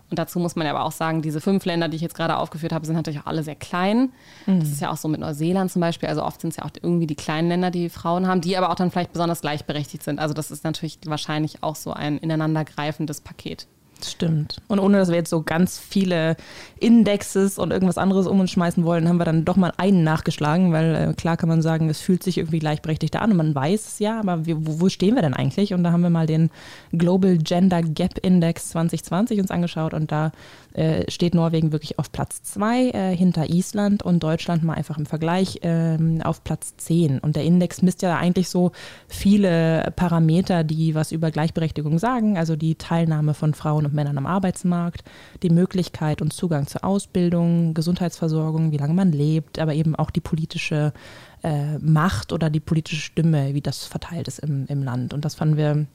Und 0.09 0.19
dazu 0.19 0.39
muss 0.39 0.55
man 0.55 0.65
ja 0.65 0.73
aber 0.73 0.85
auch 0.85 0.93
sagen, 0.93 1.21
diese 1.21 1.41
fünf 1.41 1.65
Länder, 1.65 1.89
die 1.89 1.97
ich 1.97 2.01
jetzt 2.01 2.15
gerade 2.15 2.37
aufgeführt 2.37 2.71
habe, 2.71 2.85
sind 2.85 2.95
natürlich 2.95 3.19
auch 3.19 3.25
alle 3.25 3.43
sehr 3.43 3.55
klein. 3.55 4.13
Mhm. 4.45 4.61
Das 4.61 4.69
ist 4.69 4.79
ja 4.79 4.89
auch 4.89 4.95
so 4.95 5.09
mit 5.09 5.19
Neuseeland 5.19 5.69
zum 5.69 5.81
Beispiel. 5.81 6.07
Also 6.07 6.23
oft 6.23 6.39
sind 6.39 6.51
es 6.51 6.57
ja 6.57 6.63
auch 6.63 6.71
irgendwie 6.81 7.07
die 7.07 7.15
kleinen 7.15 7.49
Länder, 7.49 7.71
die 7.71 7.89
Frauen 7.89 8.25
haben, 8.25 8.39
die 8.39 8.55
aber 8.55 8.69
auch 8.69 8.75
dann 8.75 8.89
vielleicht 8.89 9.11
besonders 9.11 9.41
gleichberechtigt 9.41 10.03
sind. 10.03 10.19
Also 10.19 10.33
das 10.33 10.49
ist 10.49 10.63
natürlich 10.63 10.99
wahrscheinlich 11.05 11.61
auch 11.61 11.75
so 11.75 11.91
ein 11.91 12.19
ineinandergreifendes 12.19 13.19
Paket. 13.19 13.67
Stimmt. 14.05 14.57
Und 14.67 14.79
ohne 14.79 14.97
dass 14.97 15.09
wir 15.09 15.15
jetzt 15.15 15.29
so 15.29 15.41
ganz 15.41 15.79
viele 15.79 16.35
Indexes 16.79 17.57
und 17.57 17.71
irgendwas 17.71 17.97
anderes 17.97 18.27
um 18.27 18.39
uns 18.39 18.51
schmeißen 18.51 18.83
wollen, 18.83 19.07
haben 19.07 19.17
wir 19.17 19.25
dann 19.25 19.45
doch 19.45 19.55
mal 19.55 19.73
einen 19.77 20.03
nachgeschlagen, 20.03 20.71
weil 20.71 20.95
äh, 20.95 21.13
klar 21.13 21.37
kann 21.37 21.49
man 21.49 21.61
sagen, 21.61 21.89
es 21.89 21.99
fühlt 21.99 22.23
sich 22.23 22.37
irgendwie 22.37 22.59
gleichberechtigter 22.59 23.21
an 23.21 23.31
und 23.31 23.37
man 23.37 23.55
weiß 23.55 23.87
es 23.87 23.99
ja, 23.99 24.19
aber 24.19 24.45
wir, 24.45 24.65
wo, 24.65 24.81
wo, 24.81 24.89
stehen 24.89 25.15
wir 25.15 25.21
denn 25.21 25.33
eigentlich? 25.33 25.73
Und 25.73 25.83
da 25.83 25.91
haben 25.91 26.01
wir 26.01 26.09
mal 26.09 26.27
den 26.27 26.49
Global 26.91 27.37
Gender 27.37 27.81
Gap 27.81 28.19
Index 28.21 28.69
2020 28.69 29.39
uns 29.39 29.51
angeschaut 29.51 29.93
und 29.93 30.11
da 30.11 30.31
äh, 30.77 31.09
steht 31.09 31.33
Norwegen 31.33 31.71
wirklich 31.71 31.97
auf 31.97 32.11
Platz 32.11 32.43
2 32.43 32.89
äh, 32.89 33.15
hinter 33.15 33.49
Island 33.49 34.03
und 34.03 34.21
Deutschland 34.21 34.63
mal 34.63 34.75
einfach 34.75 34.99
im 34.99 35.07
Vergleich 35.07 35.63
äh, 35.63 35.97
auf 36.23 36.43
Platz 36.43 36.77
10. 36.77 37.17
Und 37.17 37.35
der 37.35 37.43
Index 37.43 37.81
misst 37.81 38.03
ja 38.03 38.15
eigentlich 38.15 38.47
so 38.49 38.71
viele 39.07 39.91
Parameter, 39.95 40.63
die 40.63 40.93
was 40.93 41.11
über 41.11 41.31
Gleichberechtigung 41.31 41.97
sagen, 41.97 42.37
also 42.37 42.55
die 42.55 42.75
Teilnahme 42.75 43.33
von 43.33 43.55
Frauen 43.55 43.85
und 43.85 43.95
Männern 43.95 44.19
am 44.19 44.27
Arbeitsmarkt, 44.27 45.03
die 45.41 45.49
Möglichkeit 45.49 46.21
und 46.21 46.31
Zugang 46.31 46.67
zur 46.67 46.83
Ausbildung, 46.83 47.73
Gesundheitsversorgung, 47.73 48.71
wie 48.71 48.77
lange 48.77 48.93
man 48.93 49.11
lebt, 49.11 49.57
aber 49.57 49.73
eben 49.73 49.95
auch 49.95 50.11
die 50.11 50.21
politische 50.21 50.93
äh, 51.41 51.79
Macht 51.79 52.31
oder 52.31 52.51
die 52.51 52.59
politische 52.59 53.01
Stimme, 53.01 53.55
wie 53.55 53.61
das 53.61 53.85
verteilt 53.85 54.27
ist 54.27 54.37
im, 54.39 54.67
im 54.67 54.83
Land. 54.83 55.15
Und 55.15 55.25
das 55.25 55.33
fanden 55.33 55.57
wir 55.57 55.87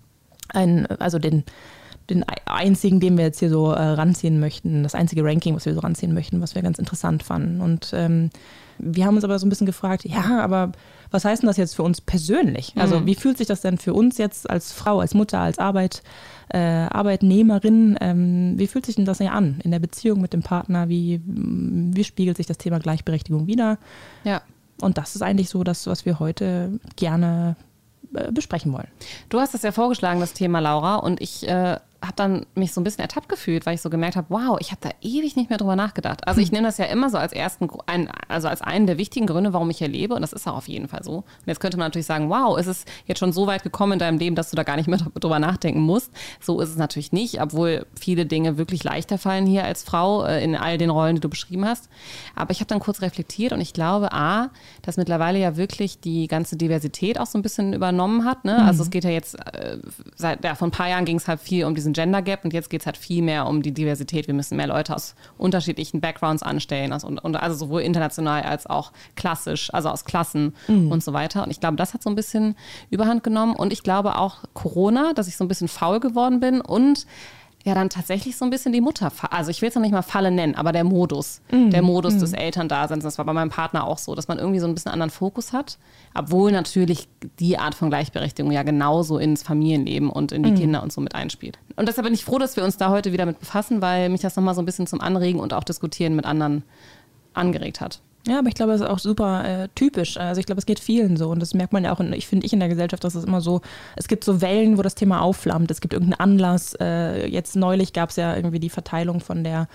ein, 0.48 0.86
also 0.86 1.20
den, 1.20 1.44
den 2.12 2.24
einzigen, 2.46 3.00
den 3.00 3.16
wir 3.16 3.24
jetzt 3.24 3.38
hier 3.40 3.50
so 3.50 3.72
äh, 3.72 3.80
ranziehen 3.80 4.40
möchten, 4.40 4.82
das 4.82 4.94
einzige 4.94 5.24
Ranking, 5.24 5.54
was 5.54 5.66
wir 5.66 5.74
so 5.74 5.80
ranziehen 5.80 6.14
möchten, 6.14 6.40
was 6.40 6.54
wir 6.54 6.62
ganz 6.62 6.78
interessant 6.78 7.22
fanden. 7.22 7.60
Und 7.60 7.92
ähm, 7.94 8.30
wir 8.78 9.06
haben 9.06 9.14
uns 9.14 9.24
aber 9.24 9.38
so 9.38 9.46
ein 9.46 9.48
bisschen 9.48 9.66
gefragt, 9.66 10.04
ja, 10.04 10.40
aber 10.40 10.72
was 11.10 11.24
heißt 11.24 11.42
denn 11.42 11.46
das 11.46 11.56
jetzt 11.56 11.76
für 11.76 11.82
uns 11.82 12.00
persönlich? 12.00 12.72
Also 12.76 13.00
mhm. 13.00 13.06
wie 13.06 13.14
fühlt 13.14 13.38
sich 13.38 13.46
das 13.46 13.60
denn 13.60 13.78
für 13.78 13.94
uns 13.94 14.18
jetzt 14.18 14.48
als 14.48 14.72
Frau, 14.72 15.00
als 15.00 15.14
Mutter, 15.14 15.40
als 15.40 15.58
Arbeit, 15.58 16.02
äh, 16.48 16.58
Arbeitnehmerin, 16.58 17.96
ähm, 18.00 18.54
wie 18.56 18.66
fühlt 18.66 18.86
sich 18.86 18.96
denn 18.96 19.04
das 19.04 19.18
ja 19.18 19.32
an 19.32 19.60
in 19.62 19.70
der 19.70 19.78
Beziehung 19.78 20.20
mit 20.20 20.32
dem 20.32 20.42
Partner? 20.42 20.88
Wie, 20.88 21.20
wie 21.24 22.04
spiegelt 22.04 22.36
sich 22.36 22.46
das 22.46 22.58
Thema 22.58 22.78
Gleichberechtigung 22.78 23.46
wieder? 23.46 23.78
Ja. 24.24 24.42
Und 24.80 24.98
das 24.98 25.14
ist 25.14 25.22
eigentlich 25.22 25.48
so 25.48 25.64
das, 25.64 25.86
was 25.86 26.04
wir 26.06 26.18
heute 26.18 26.80
gerne 26.96 27.56
äh, 28.14 28.32
besprechen 28.32 28.72
wollen. 28.72 28.88
Du 29.28 29.38
hast 29.38 29.54
es 29.54 29.62
ja 29.62 29.72
vorgeschlagen, 29.72 30.20
das 30.20 30.32
Thema 30.32 30.60
Laura, 30.60 30.96
und 30.96 31.20
ich 31.20 31.46
äh, 31.46 31.78
habe 32.02 32.14
dann 32.16 32.46
mich 32.54 32.72
so 32.72 32.80
ein 32.80 32.84
bisschen 32.84 33.00
ertappt 33.00 33.28
gefühlt, 33.28 33.64
weil 33.64 33.74
ich 33.74 33.80
so 33.80 33.88
gemerkt 33.88 34.16
habe, 34.16 34.26
wow, 34.28 34.58
ich 34.60 34.70
habe 34.70 34.80
da 34.82 34.90
ewig 35.00 35.36
nicht 35.36 35.48
mehr 35.48 35.58
drüber 35.58 35.76
nachgedacht. 35.76 36.26
Also 36.26 36.40
ich 36.40 36.48
hm. 36.48 36.54
nehme 36.56 36.68
das 36.68 36.78
ja 36.78 36.86
immer 36.86 37.08
so 37.08 37.16
als 37.16 37.32
ersten, 37.32 37.68
ein, 37.86 38.10
also 38.28 38.48
als 38.48 38.60
einen 38.60 38.86
der 38.86 38.98
wichtigen 38.98 39.26
Gründe, 39.26 39.52
warum 39.52 39.70
ich 39.70 39.78
hier 39.78 39.88
lebe. 39.88 40.14
Und 40.14 40.22
das 40.22 40.32
ist 40.32 40.46
auch 40.46 40.56
auf 40.56 40.68
jeden 40.68 40.88
Fall 40.88 41.02
so. 41.02 41.16
Und 41.16 41.46
jetzt 41.46 41.60
könnte 41.60 41.78
man 41.78 41.86
natürlich 41.86 42.06
sagen, 42.06 42.28
wow, 42.28 42.58
ist 42.58 42.66
es 42.66 42.84
jetzt 43.06 43.18
schon 43.18 43.32
so 43.32 43.46
weit 43.46 43.62
gekommen 43.62 43.94
in 43.94 43.98
deinem 43.98 44.18
Leben, 44.18 44.36
dass 44.36 44.50
du 44.50 44.56
da 44.56 44.64
gar 44.64 44.76
nicht 44.76 44.88
mehr 44.88 44.98
drüber 44.98 45.38
nachdenken 45.38 45.80
musst. 45.80 46.12
So 46.40 46.60
ist 46.60 46.70
es 46.70 46.76
natürlich 46.76 47.12
nicht, 47.12 47.40
obwohl 47.40 47.86
viele 47.98 48.26
Dinge 48.26 48.58
wirklich 48.58 48.84
leichter 48.84 49.16
fallen 49.16 49.46
hier 49.46 49.64
als 49.64 49.82
Frau 49.82 50.24
äh, 50.24 50.42
in 50.42 50.56
all 50.56 50.78
den 50.78 50.90
Rollen, 50.90 51.14
die 51.14 51.20
du 51.20 51.28
beschrieben 51.28 51.64
hast. 51.64 51.88
Aber 52.34 52.50
ich 52.50 52.60
habe 52.60 52.68
dann 52.68 52.80
kurz 52.80 53.00
reflektiert 53.00 53.52
und 53.52 53.60
ich 53.60 53.72
glaube, 53.72 54.12
A, 54.12 54.50
dass 54.82 54.96
mittlerweile 54.96 55.38
ja 55.38 55.56
wirklich 55.56 56.00
die 56.00 56.26
ganze 56.26 56.56
Diversität 56.56 57.18
auch 57.18 57.26
so 57.26 57.38
ein 57.38 57.42
bisschen 57.42 57.72
übernommen 57.72 58.24
hat. 58.24 58.44
Ne? 58.44 58.52
Also 58.52 58.62
mhm. 58.62 58.72
Also 58.72 58.84
es 58.84 58.90
geht 58.90 59.04
ja 59.04 59.10
jetzt, 59.10 59.34
äh, 59.54 59.78
seit 60.16 60.44
ja, 60.44 60.54
vor 60.54 60.66
ein 60.66 60.72
paar 60.72 60.88
Jahren 60.88 61.04
ging 61.04 61.16
es 61.16 61.28
halt 61.28 61.40
viel 61.40 61.66
um 61.66 61.74
diesen 61.74 61.91
diesen 61.92 62.12
Gender 62.12 62.22
Gap 62.22 62.44
und 62.44 62.52
jetzt 62.52 62.70
geht 62.70 62.80
es 62.80 62.86
halt 62.86 62.96
viel 62.96 63.22
mehr 63.22 63.46
um 63.46 63.62
die 63.62 63.72
Diversität. 63.72 64.26
Wir 64.26 64.34
müssen 64.34 64.56
mehr 64.56 64.66
Leute 64.66 64.94
aus 64.94 65.14
unterschiedlichen 65.38 66.00
Backgrounds 66.00 66.42
anstellen, 66.42 66.92
aus, 66.92 67.04
und, 67.04 67.18
und 67.18 67.36
also 67.36 67.56
sowohl 67.56 67.82
international 67.82 68.42
als 68.42 68.66
auch 68.66 68.92
klassisch, 69.16 69.72
also 69.72 69.88
aus 69.88 70.04
Klassen 70.04 70.54
mhm. 70.68 70.90
und 70.90 71.02
so 71.02 71.12
weiter. 71.12 71.42
Und 71.44 71.50
ich 71.50 71.60
glaube, 71.60 71.76
das 71.76 71.94
hat 71.94 72.02
so 72.02 72.10
ein 72.10 72.16
bisschen 72.16 72.56
Überhand 72.90 73.22
genommen. 73.22 73.54
Und 73.54 73.72
ich 73.72 73.82
glaube 73.82 74.16
auch 74.18 74.38
Corona, 74.54 75.12
dass 75.12 75.28
ich 75.28 75.36
so 75.36 75.44
ein 75.44 75.48
bisschen 75.48 75.68
faul 75.68 76.00
geworden 76.00 76.40
bin 76.40 76.60
und 76.60 77.06
ja 77.64 77.74
dann 77.74 77.90
tatsächlich 77.90 78.36
so 78.36 78.44
ein 78.44 78.50
bisschen 78.50 78.72
die 78.72 78.80
Mutter, 78.80 79.12
also 79.30 79.50
ich 79.50 79.62
will 79.62 79.68
es 79.68 79.74
noch 79.74 79.82
nicht 79.82 79.92
mal 79.92 80.02
Falle 80.02 80.30
nennen, 80.30 80.54
aber 80.54 80.72
der 80.72 80.84
Modus, 80.84 81.40
mm. 81.50 81.70
der 81.70 81.82
Modus 81.82 82.14
mm. 82.14 82.18
des 82.18 82.32
Elterndaseins, 82.32 83.04
das 83.04 83.18
war 83.18 83.24
bei 83.24 83.32
meinem 83.32 83.50
Partner 83.50 83.86
auch 83.86 83.98
so, 83.98 84.14
dass 84.14 84.28
man 84.28 84.38
irgendwie 84.38 84.58
so 84.58 84.66
ein 84.66 84.74
bisschen 84.74 84.90
anderen 84.90 85.10
Fokus 85.10 85.52
hat, 85.52 85.78
obwohl 86.14 86.52
natürlich 86.52 87.08
die 87.38 87.58
Art 87.58 87.74
von 87.74 87.90
Gleichberechtigung 87.90 88.50
ja 88.52 88.62
genauso 88.62 89.18
ins 89.18 89.42
Familienleben 89.42 90.10
und 90.10 90.32
in 90.32 90.42
die 90.42 90.52
mm. 90.52 90.56
Kinder 90.56 90.82
und 90.82 90.92
so 90.92 91.00
mit 91.00 91.14
einspielt. 91.14 91.58
Und 91.76 91.88
deshalb 91.88 92.04
bin 92.04 92.14
ich 92.14 92.24
froh, 92.24 92.38
dass 92.38 92.56
wir 92.56 92.64
uns 92.64 92.76
da 92.76 92.90
heute 92.90 93.12
wieder 93.12 93.26
mit 93.26 93.38
befassen, 93.38 93.80
weil 93.80 94.08
mich 94.08 94.22
das 94.22 94.36
nochmal 94.36 94.54
so 94.54 94.62
ein 94.62 94.66
bisschen 94.66 94.86
zum 94.86 95.00
Anregen 95.00 95.40
und 95.40 95.54
auch 95.54 95.64
Diskutieren 95.64 96.16
mit 96.16 96.24
anderen 96.24 96.64
angeregt 97.34 97.80
hat. 97.80 98.00
Ja, 98.26 98.38
aber 98.38 98.48
ich 98.48 98.54
glaube, 98.54 98.70
das 98.70 98.82
ist 98.82 98.86
auch 98.86 99.00
super 99.00 99.44
äh, 99.44 99.68
typisch. 99.74 100.16
Also 100.16 100.38
ich 100.38 100.46
glaube, 100.46 100.60
es 100.60 100.66
geht 100.66 100.78
vielen 100.78 101.16
so 101.16 101.30
und 101.30 101.40
das 101.40 101.54
merkt 101.54 101.72
man 101.72 101.82
ja 101.82 101.92
auch, 101.92 101.98
in, 101.98 102.12
ich 102.12 102.28
finde 102.28 102.46
ich 102.46 102.52
in 102.52 102.60
der 102.60 102.68
Gesellschaft, 102.68 103.02
dass 103.02 103.16
es 103.16 103.24
immer 103.24 103.40
so, 103.40 103.62
es 103.96 104.06
gibt 104.06 104.22
so 104.22 104.40
Wellen, 104.40 104.78
wo 104.78 104.82
das 104.82 104.94
Thema 104.94 105.22
aufflammt, 105.22 105.70
es 105.72 105.80
gibt 105.80 105.92
irgendeinen 105.92 106.20
Anlass. 106.20 106.74
Äh, 106.80 107.26
jetzt 107.26 107.56
neulich 107.56 107.92
gab 107.92 108.10
es 108.10 108.16
ja 108.16 108.36
irgendwie 108.36 108.60
die 108.60 108.70
Verteilung 108.70 109.20
von 109.20 109.42
der 109.42 109.66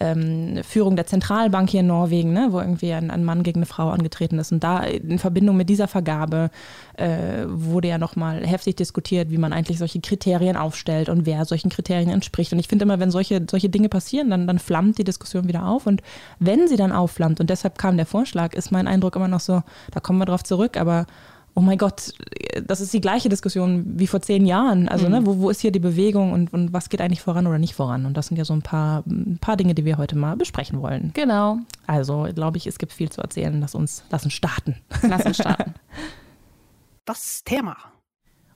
ähm, 0.00 0.60
Führung 0.64 0.96
der 0.96 1.06
Zentralbank 1.06 1.68
hier 1.68 1.80
in 1.80 1.86
Norwegen, 1.86 2.32
ne, 2.32 2.48
wo 2.50 2.58
irgendwie 2.58 2.92
ein, 2.92 3.10
ein, 3.10 3.22
Mann 3.22 3.42
gegen 3.42 3.58
eine 3.58 3.66
Frau 3.66 3.90
angetreten 3.90 4.38
ist. 4.38 4.50
Und 4.50 4.64
da 4.64 4.82
in 4.82 5.18
Verbindung 5.18 5.56
mit 5.56 5.68
dieser 5.68 5.88
Vergabe 5.88 6.50
äh, 6.94 7.44
wurde 7.46 7.88
ja 7.88 7.98
nochmal 7.98 8.44
heftig 8.46 8.76
diskutiert, 8.76 9.30
wie 9.30 9.38
man 9.38 9.52
eigentlich 9.52 9.78
solche 9.78 10.00
Kriterien 10.00 10.56
aufstellt 10.56 11.10
und 11.10 11.26
wer 11.26 11.44
solchen 11.44 11.68
Kriterien 11.68 12.08
entspricht. 12.08 12.52
Und 12.52 12.58
ich 12.58 12.68
finde 12.68 12.84
immer, 12.84 12.98
wenn 12.98 13.10
solche, 13.10 13.44
solche 13.48 13.68
Dinge 13.68 13.90
passieren, 13.90 14.30
dann, 14.30 14.46
dann 14.46 14.58
flammt 14.58 14.96
die 14.98 15.04
Diskussion 15.04 15.46
wieder 15.48 15.66
auf. 15.66 15.86
Und 15.86 16.02
wenn 16.38 16.66
sie 16.66 16.76
dann 16.76 16.92
aufflammt, 16.92 17.38
und 17.38 17.50
deshalb 17.50 17.76
kam 17.76 17.98
der 17.98 18.06
Vorschlag, 18.06 18.54
ist 18.54 18.72
mein 18.72 18.88
Eindruck 18.88 19.16
immer 19.16 19.28
noch 19.28 19.40
so, 19.40 19.62
da 19.90 20.00
kommen 20.00 20.18
wir 20.18 20.26
drauf 20.26 20.42
zurück, 20.42 20.78
aber 20.78 21.06
oh 21.60 21.62
mein 21.62 21.76
Gott, 21.76 22.14
das 22.66 22.80
ist 22.80 22.94
die 22.94 23.02
gleiche 23.02 23.28
Diskussion 23.28 23.84
wie 23.98 24.06
vor 24.06 24.22
zehn 24.22 24.46
Jahren. 24.46 24.88
Also, 24.88 25.10
ne, 25.10 25.20
mhm. 25.20 25.26
ne, 25.26 25.30
wo, 25.30 25.42
wo 25.42 25.50
ist 25.50 25.60
hier 25.60 25.72
die 25.72 25.78
Bewegung 25.78 26.32
und, 26.32 26.54
und 26.54 26.72
was 26.72 26.88
geht 26.88 27.02
eigentlich 27.02 27.20
voran 27.20 27.46
oder 27.46 27.58
nicht 27.58 27.74
voran? 27.74 28.06
Und 28.06 28.16
das 28.16 28.28
sind 28.28 28.38
ja 28.38 28.46
so 28.46 28.54
ein 28.54 28.62
paar, 28.62 29.04
ein 29.06 29.36
paar 29.42 29.58
Dinge, 29.58 29.74
die 29.74 29.84
wir 29.84 29.98
heute 29.98 30.16
mal 30.16 30.36
besprechen 30.36 30.80
wollen. 30.80 31.10
Genau. 31.12 31.58
Also, 31.86 32.26
glaube 32.34 32.56
ich, 32.56 32.66
es 32.66 32.78
gibt 32.78 32.94
viel 32.94 33.10
zu 33.10 33.20
erzählen. 33.20 33.60
Lass 33.60 33.74
uns, 33.74 34.04
lass 34.08 34.24
uns 34.24 34.32
starten. 34.32 34.76
Lass 35.02 35.26
uns 35.26 35.36
starten. 35.36 35.74
Das 37.06 37.42
Thema. 37.42 37.76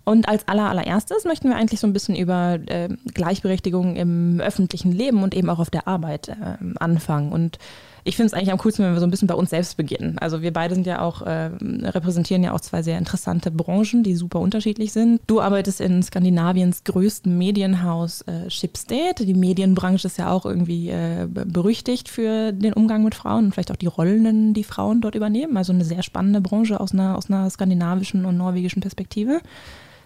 Und 0.04 0.28
als 0.28 0.46
aller, 0.46 0.68
allererstes 0.68 1.24
möchten 1.24 1.48
wir 1.48 1.56
eigentlich 1.56 1.80
so 1.80 1.88
ein 1.88 1.92
bisschen 1.92 2.14
über 2.14 2.60
äh, 2.66 2.90
Gleichberechtigung 3.14 3.96
im 3.96 4.38
öffentlichen 4.38 4.92
Leben 4.92 5.24
und 5.24 5.34
eben 5.34 5.50
auch 5.50 5.58
auf 5.58 5.70
der 5.70 5.88
Arbeit 5.88 6.28
äh, 6.28 6.34
anfangen. 6.78 7.32
Und 7.32 7.58
ich 8.06 8.16
finde 8.16 8.26
es 8.26 8.34
eigentlich 8.34 8.52
am 8.52 8.58
coolsten, 8.58 8.84
wenn 8.84 8.92
wir 8.92 9.00
so 9.00 9.06
ein 9.06 9.10
bisschen 9.10 9.28
bei 9.28 9.34
uns 9.34 9.48
selbst 9.48 9.78
beginnen. 9.78 10.18
Also 10.18 10.42
wir 10.42 10.52
beide 10.52 10.74
sind 10.74 10.86
ja 10.86 11.00
auch, 11.00 11.22
äh, 11.22 11.50
repräsentieren 11.82 12.42
ja 12.42 12.52
auch 12.52 12.60
zwei 12.60 12.82
sehr 12.82 12.98
interessante 12.98 13.50
Branchen, 13.50 14.02
die 14.02 14.14
super 14.14 14.40
unterschiedlich 14.40 14.92
sind. 14.92 15.22
Du 15.26 15.40
arbeitest 15.40 15.80
in 15.80 16.02
Skandinaviens 16.02 16.84
größtem 16.84 17.36
Medienhaus 17.36 18.20
äh, 18.22 18.50
Schibsted. 18.50 19.20
Die 19.20 19.32
Medienbranche 19.32 20.06
ist 20.06 20.18
ja 20.18 20.30
auch 20.30 20.44
irgendwie 20.44 20.90
äh, 20.90 21.26
berüchtigt 21.26 22.10
für 22.10 22.52
den 22.52 22.74
Umgang 22.74 23.04
mit 23.04 23.14
Frauen 23.14 23.46
und 23.46 23.52
vielleicht 23.52 23.72
auch 23.72 23.76
die 23.76 23.86
Rollen, 23.86 24.52
die 24.52 24.64
Frauen 24.64 25.00
dort 25.00 25.14
übernehmen. 25.14 25.56
Also 25.56 25.72
eine 25.72 25.84
sehr 25.84 26.02
spannende 26.02 26.42
Branche 26.42 26.80
aus 26.80 26.92
einer, 26.92 27.16
aus 27.16 27.30
einer 27.30 27.48
skandinavischen 27.48 28.26
und 28.26 28.36
norwegischen 28.36 28.82
Perspektive. 28.82 29.40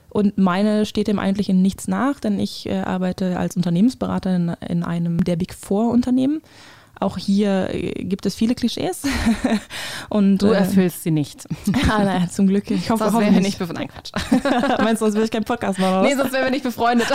Und 0.09 0.39
meine 0.39 0.87
steht 0.87 1.09
dem 1.09 1.19
eigentlich 1.19 1.49
in 1.49 1.63
nichts 1.63 1.89
nach, 1.89 2.21
denn 2.21 2.39
ich 2.39 2.67
äh, 2.67 2.79
arbeite 2.79 3.39
als 3.39 3.57
Unternehmensberater 3.57 4.37
in, 4.37 4.49
in 4.67 4.83
einem 4.85 5.23
der 5.25 5.37
Big 5.37 5.53
Four 5.53 5.91
Unternehmen 5.91 6.41
auch 7.01 7.17
hier 7.17 7.73
äh, 7.73 8.05
gibt 8.05 8.27
es 8.27 8.35
viele 8.35 8.55
Klischees. 8.55 9.03
Und, 10.09 10.39
du 10.39 10.49
äh, 10.49 10.59
erfüllst 10.59 10.99
äh, 10.99 11.03
sie 11.03 11.11
nicht. 11.11 11.47
Ah, 11.89 12.05
naja, 12.05 12.29
zum 12.29 12.47
Glück. 12.47 12.71
Ich 12.71 12.91
hoffe, 12.91 13.05
sonst 13.05 13.21
wären 13.21 13.35
wir 13.35 13.41
nicht 13.41 13.59
befreundet. 13.59 13.89
Nein, 13.95 14.41
Quatsch. 14.43 14.79
Meinst 14.83 15.01
du, 15.01 15.07
sonst 15.07 15.15
würde 15.15 15.25
ich 15.25 15.31
keinen 15.31 15.45
Podcast 15.45 15.79
machen? 15.79 16.03
Nee, 16.03 16.15
sonst 16.15 16.33
wären 16.33 16.45
wir 16.45 16.51
nicht 16.51 16.65
befreundet. 16.65 17.07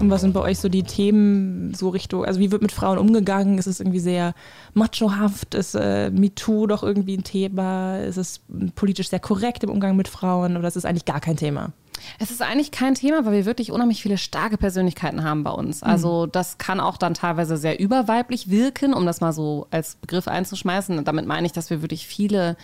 Und 0.00 0.10
was 0.10 0.20
sind 0.20 0.32
bei 0.32 0.40
euch 0.40 0.58
so 0.58 0.68
die 0.68 0.84
Themen 0.84 1.74
so 1.74 1.88
Richtung, 1.88 2.24
also 2.24 2.38
wie 2.38 2.52
wird 2.52 2.62
mit 2.62 2.70
Frauen 2.70 2.98
umgegangen? 2.98 3.58
Ist 3.58 3.66
es 3.66 3.80
irgendwie 3.80 3.98
sehr 3.98 4.34
machohaft? 4.74 5.54
Ist 5.54 5.74
äh, 5.74 6.10
MeToo 6.10 6.66
doch 6.66 6.84
irgendwie 6.84 7.16
ein 7.16 7.24
Thema? 7.24 7.98
Ist 7.98 8.16
es 8.16 8.40
politisch 8.76 9.08
sehr 9.08 9.18
korrekt 9.18 9.64
im 9.64 9.70
Umgang 9.70 9.96
mit 9.96 10.06
Frauen 10.06 10.56
oder 10.56 10.68
ist 10.68 10.76
es 10.76 10.84
eigentlich 10.84 11.04
gar 11.04 11.20
kein 11.20 11.36
Thema? 11.36 11.72
Es 12.18 12.30
ist 12.30 12.42
eigentlich 12.42 12.70
kein 12.70 12.94
Thema, 12.94 13.24
weil 13.24 13.32
wir 13.32 13.44
wirklich 13.44 13.72
unheimlich 13.72 14.02
viele 14.02 14.18
starke 14.18 14.56
Persönlichkeiten 14.56 15.24
haben 15.24 15.44
bei 15.44 15.50
uns. 15.50 15.82
Also 15.82 16.26
mhm. 16.26 16.32
das 16.32 16.58
kann 16.58 16.80
auch 16.80 16.96
dann 16.96 17.14
teilweise 17.14 17.56
sehr 17.56 17.78
überweiblich 17.78 18.50
wirken, 18.50 18.94
um 18.94 19.06
das 19.06 19.20
mal 19.20 19.32
so 19.32 19.66
als 19.70 19.96
Begriff 19.96 20.28
einzuschmeißen. 20.28 20.98
Und 20.98 21.08
damit 21.08 21.26
meine 21.26 21.46
ich, 21.46 21.52
dass 21.52 21.70
wir 21.70 21.82
wirklich 21.82 22.06
viele 22.06 22.56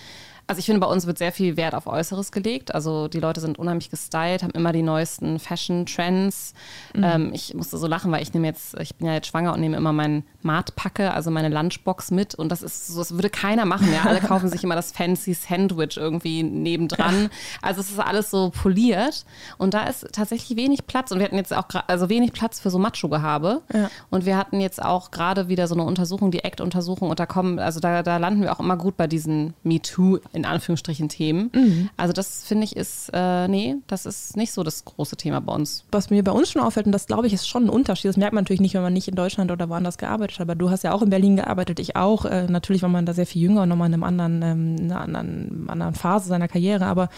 also 0.46 0.58
ich 0.58 0.66
finde, 0.66 0.80
bei 0.80 0.86
uns 0.86 1.06
wird 1.06 1.16
sehr 1.16 1.32
viel 1.32 1.56
Wert 1.56 1.74
auf 1.74 1.86
Äußeres 1.86 2.30
gelegt. 2.30 2.74
Also 2.74 3.08
die 3.08 3.20
Leute 3.20 3.40
sind 3.40 3.58
unheimlich 3.58 3.90
gestylt, 3.90 4.42
haben 4.42 4.50
immer 4.50 4.72
die 4.72 4.82
neuesten 4.82 5.38
Fashion-Trends. 5.38 6.52
Mhm. 6.94 7.04
Ähm, 7.04 7.30
ich 7.32 7.54
musste 7.54 7.78
so 7.78 7.86
lachen, 7.86 8.12
weil 8.12 8.22
ich 8.22 8.34
nehme 8.34 8.46
jetzt, 8.46 8.78
ich 8.78 8.94
bin 8.94 9.06
ja 9.06 9.14
jetzt 9.14 9.28
schwanger 9.28 9.54
und 9.54 9.60
nehme 9.60 9.76
immer 9.76 9.92
meinen 9.92 10.24
Martpacke, 10.42 11.12
also 11.12 11.30
meine 11.30 11.48
Lunchbox 11.48 12.10
mit. 12.10 12.34
Und 12.34 12.50
das 12.50 12.62
ist 12.62 12.88
so, 12.88 12.98
das 12.98 13.14
würde 13.14 13.30
keiner 13.30 13.64
machen. 13.64 13.90
Ja, 13.92 14.02
alle 14.04 14.20
kaufen 14.20 14.50
sich 14.50 14.62
immer 14.64 14.74
das 14.74 14.92
fancy 14.92 15.32
Sandwich 15.32 15.96
irgendwie 15.96 16.42
nebendran. 16.42 17.30
Also 17.62 17.80
es 17.80 17.90
ist 17.90 18.00
alles 18.00 18.30
so 18.30 18.50
poliert. 18.50 19.24
Und 19.56 19.72
da 19.72 19.84
ist 19.84 20.06
tatsächlich 20.12 20.58
wenig 20.58 20.86
Platz. 20.86 21.10
Und 21.10 21.20
wir 21.20 21.24
hatten 21.24 21.36
jetzt 21.36 21.54
auch 21.54 21.68
also 21.86 22.10
wenig 22.10 22.32
Platz 22.32 22.60
für 22.60 22.68
so 22.68 22.78
Macho-Gehabe. 22.78 23.62
Ja. 23.72 23.90
Und 24.10 24.26
wir 24.26 24.36
hatten 24.36 24.60
jetzt 24.60 24.82
auch 24.82 25.10
gerade 25.10 25.48
wieder 25.48 25.68
so 25.68 25.74
eine 25.74 25.84
Untersuchung, 25.84 26.30
die 26.30 26.44
Act-Untersuchung. 26.44 27.08
Und 27.08 27.18
da 27.18 27.24
kommen, 27.24 27.58
also 27.58 27.80
da, 27.80 28.02
da 28.02 28.18
landen 28.18 28.42
wir 28.42 28.52
auch 28.52 28.60
immer 28.60 28.76
gut 28.76 28.98
bei 28.98 29.06
diesen 29.06 29.54
MeToo 29.62 30.18
in 30.34 30.44
Anführungsstrichen 30.44 31.08
Themen. 31.08 31.50
Mhm. 31.54 31.90
Also 31.96 32.12
das 32.12 32.44
finde 32.44 32.64
ich 32.64 32.76
ist, 32.76 33.10
äh, 33.12 33.48
nee, 33.48 33.76
das 33.86 34.04
ist 34.04 34.36
nicht 34.36 34.52
so 34.52 34.62
das 34.62 34.84
große 34.84 35.16
Thema 35.16 35.40
bei 35.40 35.52
uns. 35.52 35.84
Was 35.90 36.10
mir 36.10 36.22
bei 36.24 36.32
uns 36.32 36.50
schon 36.50 36.62
auffällt, 36.62 36.86
und 36.86 36.92
das 36.92 37.06
glaube 37.06 37.26
ich 37.26 37.32
ist 37.32 37.48
schon 37.48 37.64
ein 37.64 37.70
Unterschied, 37.70 38.08
das 38.08 38.16
merkt 38.16 38.34
man 38.34 38.44
natürlich 38.44 38.60
nicht, 38.60 38.74
wenn 38.74 38.82
man 38.82 38.92
nicht 38.92 39.08
in 39.08 39.14
Deutschland 39.14 39.50
oder 39.50 39.68
woanders 39.68 39.98
gearbeitet 39.98 40.38
hat, 40.38 40.42
aber 40.42 40.54
du 40.54 40.70
hast 40.70 40.84
ja 40.84 40.92
auch 40.92 41.02
in 41.02 41.10
Berlin 41.10 41.36
gearbeitet, 41.36 41.78
ich 41.78 41.96
auch. 41.96 42.24
Äh, 42.24 42.46
natürlich 42.48 42.82
war 42.82 42.88
man 42.88 43.06
da 43.06 43.14
sehr 43.14 43.26
viel 43.26 43.42
jünger 43.42 43.62
und 43.62 43.68
nochmal 43.68 43.88
in 43.88 43.94
einem 43.94 44.04
anderen, 44.04 44.42
ähm, 44.42 44.76
einer 44.80 45.00
anderen, 45.00 45.66
anderen 45.68 45.94
Phase 45.94 46.28
seiner 46.28 46.48
Karriere, 46.48 46.86
aber 46.86 47.08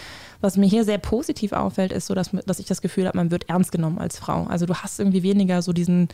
was 0.40 0.56
mir 0.56 0.66
hier 0.66 0.85
sehr 0.85 0.99
positiv 0.99 1.52
auffällt, 1.52 1.92
ist 1.92 2.06
so, 2.06 2.14
dass, 2.14 2.30
dass 2.46 2.58
ich 2.58 2.66
das 2.66 2.82
Gefühl 2.82 3.06
habe, 3.06 3.16
man 3.16 3.30
wird 3.30 3.49
ernst 3.49 3.73
genommen 3.73 3.99
als 3.99 4.18
Frau. 4.18 4.44
Also 4.44 4.66
du 4.66 4.75
hast 4.75 4.99
irgendwie 4.99 5.23
weniger 5.23 5.62
so 5.62 5.73
diesen 5.73 6.08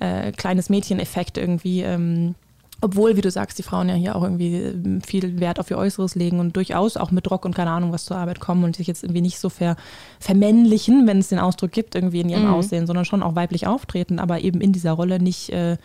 äh, 0.00 0.32
kleines 0.32 0.68
Mädchen-Effekt 0.68 1.38
irgendwie. 1.38 1.82
Ähm, 1.82 2.34
obwohl, 2.80 3.16
wie 3.16 3.20
du 3.20 3.30
sagst, 3.30 3.58
die 3.58 3.62
Frauen 3.62 3.88
ja 3.88 3.94
hier 3.94 4.14
auch 4.14 4.22
irgendwie 4.22 4.54
ähm, 4.54 5.00
viel 5.00 5.40
Wert 5.40 5.58
auf 5.58 5.70
ihr 5.70 5.78
Äußeres 5.78 6.14
legen 6.14 6.38
und 6.38 6.54
durchaus 6.54 6.96
auch 6.96 7.10
mit 7.10 7.28
Rock 7.30 7.44
und 7.44 7.54
keine 7.54 7.70
Ahnung 7.70 7.92
was 7.92 8.04
zur 8.04 8.16
Arbeit 8.16 8.38
kommen 8.38 8.62
und 8.64 8.76
sich 8.76 8.86
jetzt 8.86 9.02
irgendwie 9.02 9.20
nicht 9.20 9.40
so 9.40 9.48
ver 9.48 9.76
vermännlichen, 10.20 11.06
wenn 11.06 11.18
es 11.18 11.28
den 11.28 11.40
Ausdruck 11.40 11.72
gibt, 11.72 11.94
irgendwie 11.94 12.20
in 12.20 12.28
ihrem 12.28 12.46
mhm. 12.46 12.54
Aussehen, 12.54 12.86
sondern 12.86 13.04
schon 13.04 13.22
auch 13.22 13.34
weiblich 13.34 13.66
auftreten, 13.66 14.18
aber 14.18 14.40
eben 14.40 14.60
in 14.60 14.72
dieser 14.72 14.92
Rolle 14.92 15.20
nicht, 15.20 15.50
äh, 15.50 15.76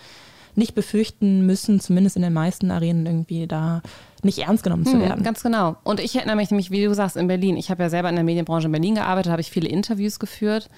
nicht 0.56 0.76
befürchten 0.76 1.46
müssen, 1.48 1.80
zumindest 1.80 2.16
in 2.16 2.22
den 2.22 2.34
meisten 2.34 2.70
Arenen 2.70 3.06
irgendwie 3.08 3.48
da 3.48 3.82
nicht 4.24 4.40
ernst 4.40 4.64
genommen 4.64 4.86
zu 4.86 4.94
hm, 4.94 5.02
werden. 5.02 5.24
Ganz 5.24 5.44
genau. 5.44 5.76
Und 5.84 6.00
ich 6.00 6.16
erinnere 6.16 6.36
mich 6.36 6.50
nämlich, 6.50 6.72
wie 6.72 6.86
du 6.86 6.94
sagst, 6.94 7.18
in 7.18 7.28
Berlin. 7.28 7.58
Ich 7.58 7.70
habe 7.70 7.84
ja 7.84 7.90
selber 7.90 8.10
in 8.10 8.16
der 8.16 8.24
Medienbranche 8.24 8.68
in 8.68 8.72
Berlin 8.72 8.96
gearbeitet, 8.96 9.32
habe 9.32 9.42
ich 9.42 9.50
viele 9.50 9.68
Interviews 9.68 10.20
geführt. 10.20 10.70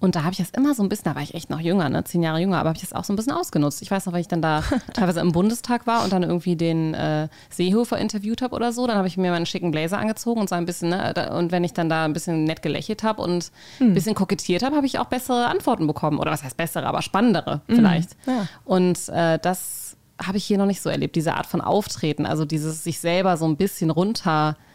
Und 0.00 0.16
da 0.16 0.22
habe 0.22 0.32
ich 0.32 0.38
das 0.38 0.50
immer 0.50 0.74
so 0.74 0.82
ein 0.82 0.88
bisschen, 0.88 1.04
da 1.04 1.14
war 1.14 1.22
ich 1.22 1.34
echt 1.34 1.50
noch 1.50 1.60
jünger, 1.60 1.88
ne, 1.90 2.02
zehn 2.04 2.22
Jahre 2.22 2.40
jünger, 2.40 2.58
aber 2.58 2.70
habe 2.70 2.76
ich 2.76 2.82
das 2.82 2.94
auch 2.94 3.04
so 3.04 3.12
ein 3.12 3.16
bisschen 3.16 3.32
ausgenutzt. 3.32 3.82
Ich 3.82 3.90
weiß 3.90 4.06
noch, 4.06 4.14
wenn 4.14 4.22
ich 4.22 4.28
dann 4.28 4.40
da 4.40 4.62
teilweise 4.94 5.20
im 5.20 5.32
Bundestag 5.32 5.86
war 5.86 6.02
und 6.04 6.12
dann 6.12 6.22
irgendwie 6.22 6.56
den 6.56 6.94
äh, 6.94 7.28
Seehofer 7.50 7.98
interviewt 7.98 8.40
habe 8.40 8.56
oder 8.56 8.72
so, 8.72 8.86
dann 8.86 8.96
habe 8.96 9.08
ich 9.08 9.18
mir 9.18 9.30
meinen 9.30 9.46
schicken 9.46 9.70
Blazer 9.70 9.98
angezogen 9.98 10.40
und 10.40 10.48
so 10.48 10.54
ein 10.54 10.64
bisschen, 10.64 10.88
ne, 10.88 11.12
da, 11.14 11.36
und 11.36 11.52
wenn 11.52 11.64
ich 11.64 11.74
dann 11.74 11.90
da 11.90 12.06
ein 12.06 12.14
bisschen 12.14 12.44
nett 12.44 12.62
gelächelt 12.62 13.02
habe 13.02 13.20
und 13.20 13.52
hm. 13.78 13.88
ein 13.88 13.94
bisschen 13.94 14.14
kokettiert 14.14 14.62
habe, 14.62 14.74
habe 14.74 14.86
ich 14.86 14.98
auch 14.98 15.06
bessere 15.06 15.46
Antworten 15.46 15.86
bekommen. 15.86 16.18
Oder 16.18 16.30
was 16.30 16.42
heißt 16.42 16.56
bessere, 16.56 16.86
aber 16.86 17.02
spannendere 17.02 17.60
hm. 17.66 17.76
vielleicht. 17.76 18.16
Mhm. 18.26 18.32
Ja. 18.32 18.46
Und 18.64 19.08
äh, 19.10 19.38
das 19.38 19.96
habe 20.20 20.38
ich 20.38 20.44
hier 20.44 20.58
noch 20.58 20.66
nicht 20.66 20.80
so 20.80 20.88
erlebt, 20.88 21.14
diese 21.16 21.34
Art 21.34 21.46
von 21.46 21.60
Auftreten, 21.60 22.26
also 22.26 22.44
dieses 22.44 22.84
sich 22.84 23.00
selber 23.00 23.36
so 23.36 23.46
ein 23.46 23.56
bisschen 23.56 23.90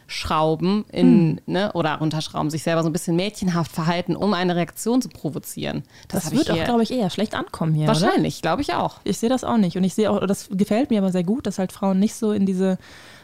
runterschrauben 0.05 0.85
in, 0.91 1.41
hm. 1.45 1.53
ne, 1.53 1.71
oder 1.73 1.95
runterschrauben, 1.95 2.49
sich 2.49 2.63
selber 2.63 2.83
so 2.83 2.89
ein 2.89 2.93
bisschen 2.93 3.15
mädchenhaft 3.15 3.71
verhalten, 3.71 4.15
um 4.15 4.33
eine 4.33 4.55
Reaktion 4.55 5.01
zu 5.01 5.09
provozieren. 5.09 5.83
Das, 6.07 6.25
das 6.25 6.33
wird 6.33 6.51
auch, 6.51 6.63
glaube 6.63 6.83
ich, 6.83 6.91
eher 6.91 7.09
schlecht 7.09 7.35
ankommen 7.35 7.73
hier. 7.73 7.87
Wahrscheinlich, 7.87 8.41
glaube 8.41 8.61
ich 8.61 8.73
auch. 8.73 8.99
Ich 9.03 9.17
sehe 9.17 9.29
das 9.29 9.43
auch 9.43 9.57
nicht. 9.57 9.77
Und 9.77 9.83
ich 9.83 9.93
sehe 9.93 10.09
auch, 10.11 10.25
das 10.25 10.49
gefällt 10.51 10.89
mir 10.89 10.99
aber 10.99 11.11
sehr 11.11 11.23
gut, 11.23 11.47
dass 11.47 11.59
halt 11.59 11.71
Frauen 11.71 11.99
nicht 11.99 12.15
so 12.15 12.31
in 12.31 12.45
diese 12.45 12.77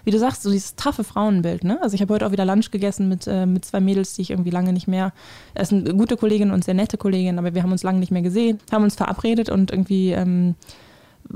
wie 0.04 0.10
du 0.10 0.18
sagst, 0.18 0.42
so 0.42 0.50
dieses 0.50 0.76
taffe 0.76 1.04
Frauenbild. 1.04 1.64
Ne? 1.64 1.80
Also 1.80 1.94
ich 1.94 2.02
habe 2.02 2.12
heute 2.12 2.26
auch 2.26 2.32
wieder 2.32 2.44
Lunch 2.44 2.72
gegessen 2.72 3.08
mit, 3.08 3.28
äh, 3.28 3.46
mit 3.46 3.66
zwei 3.66 3.80
Mädels, 3.80 4.16
die 4.16 4.24
ich 4.24 4.32
irgendwie 4.32 4.50
lange 4.50 4.74
nicht 4.74 4.88
mehr, 4.88 5.14
es 5.54 5.70
sind 5.70 5.96
gute 5.96 6.18
Kolleginnen 6.18 6.50
und 6.50 6.64
sehr 6.64 6.74
nette 6.74 6.98
Kolleginnen, 6.98 7.38
aber 7.38 7.54
wir 7.54 7.62
haben 7.62 7.72
uns 7.72 7.84
lange 7.84 8.00
nicht 8.00 8.12
mehr 8.12 8.24
gesehen, 8.24 8.58
haben 8.72 8.84
uns 8.84 8.96
verabredet 8.96 9.52
und 9.52 9.70
irgendwie 9.70 10.14
ähm, 10.14 10.56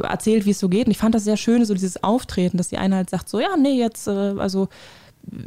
erzählt, 0.01 0.47
wie 0.47 0.49
es 0.49 0.59
so 0.59 0.67
geht. 0.67 0.87
Und 0.87 0.91
ich 0.93 0.97
fand 0.97 1.13
das 1.13 1.25
sehr 1.25 1.37
schön, 1.37 1.63
so 1.63 1.75
dieses 1.75 2.03
Auftreten, 2.03 2.57
dass 2.57 2.69
die 2.69 2.79
eine 2.79 2.95
halt 2.95 3.11
sagt, 3.11 3.29
so, 3.29 3.39
ja, 3.39 3.55
nee, 3.55 3.77
jetzt, 3.77 4.07
äh, 4.07 4.33
also 4.39 4.67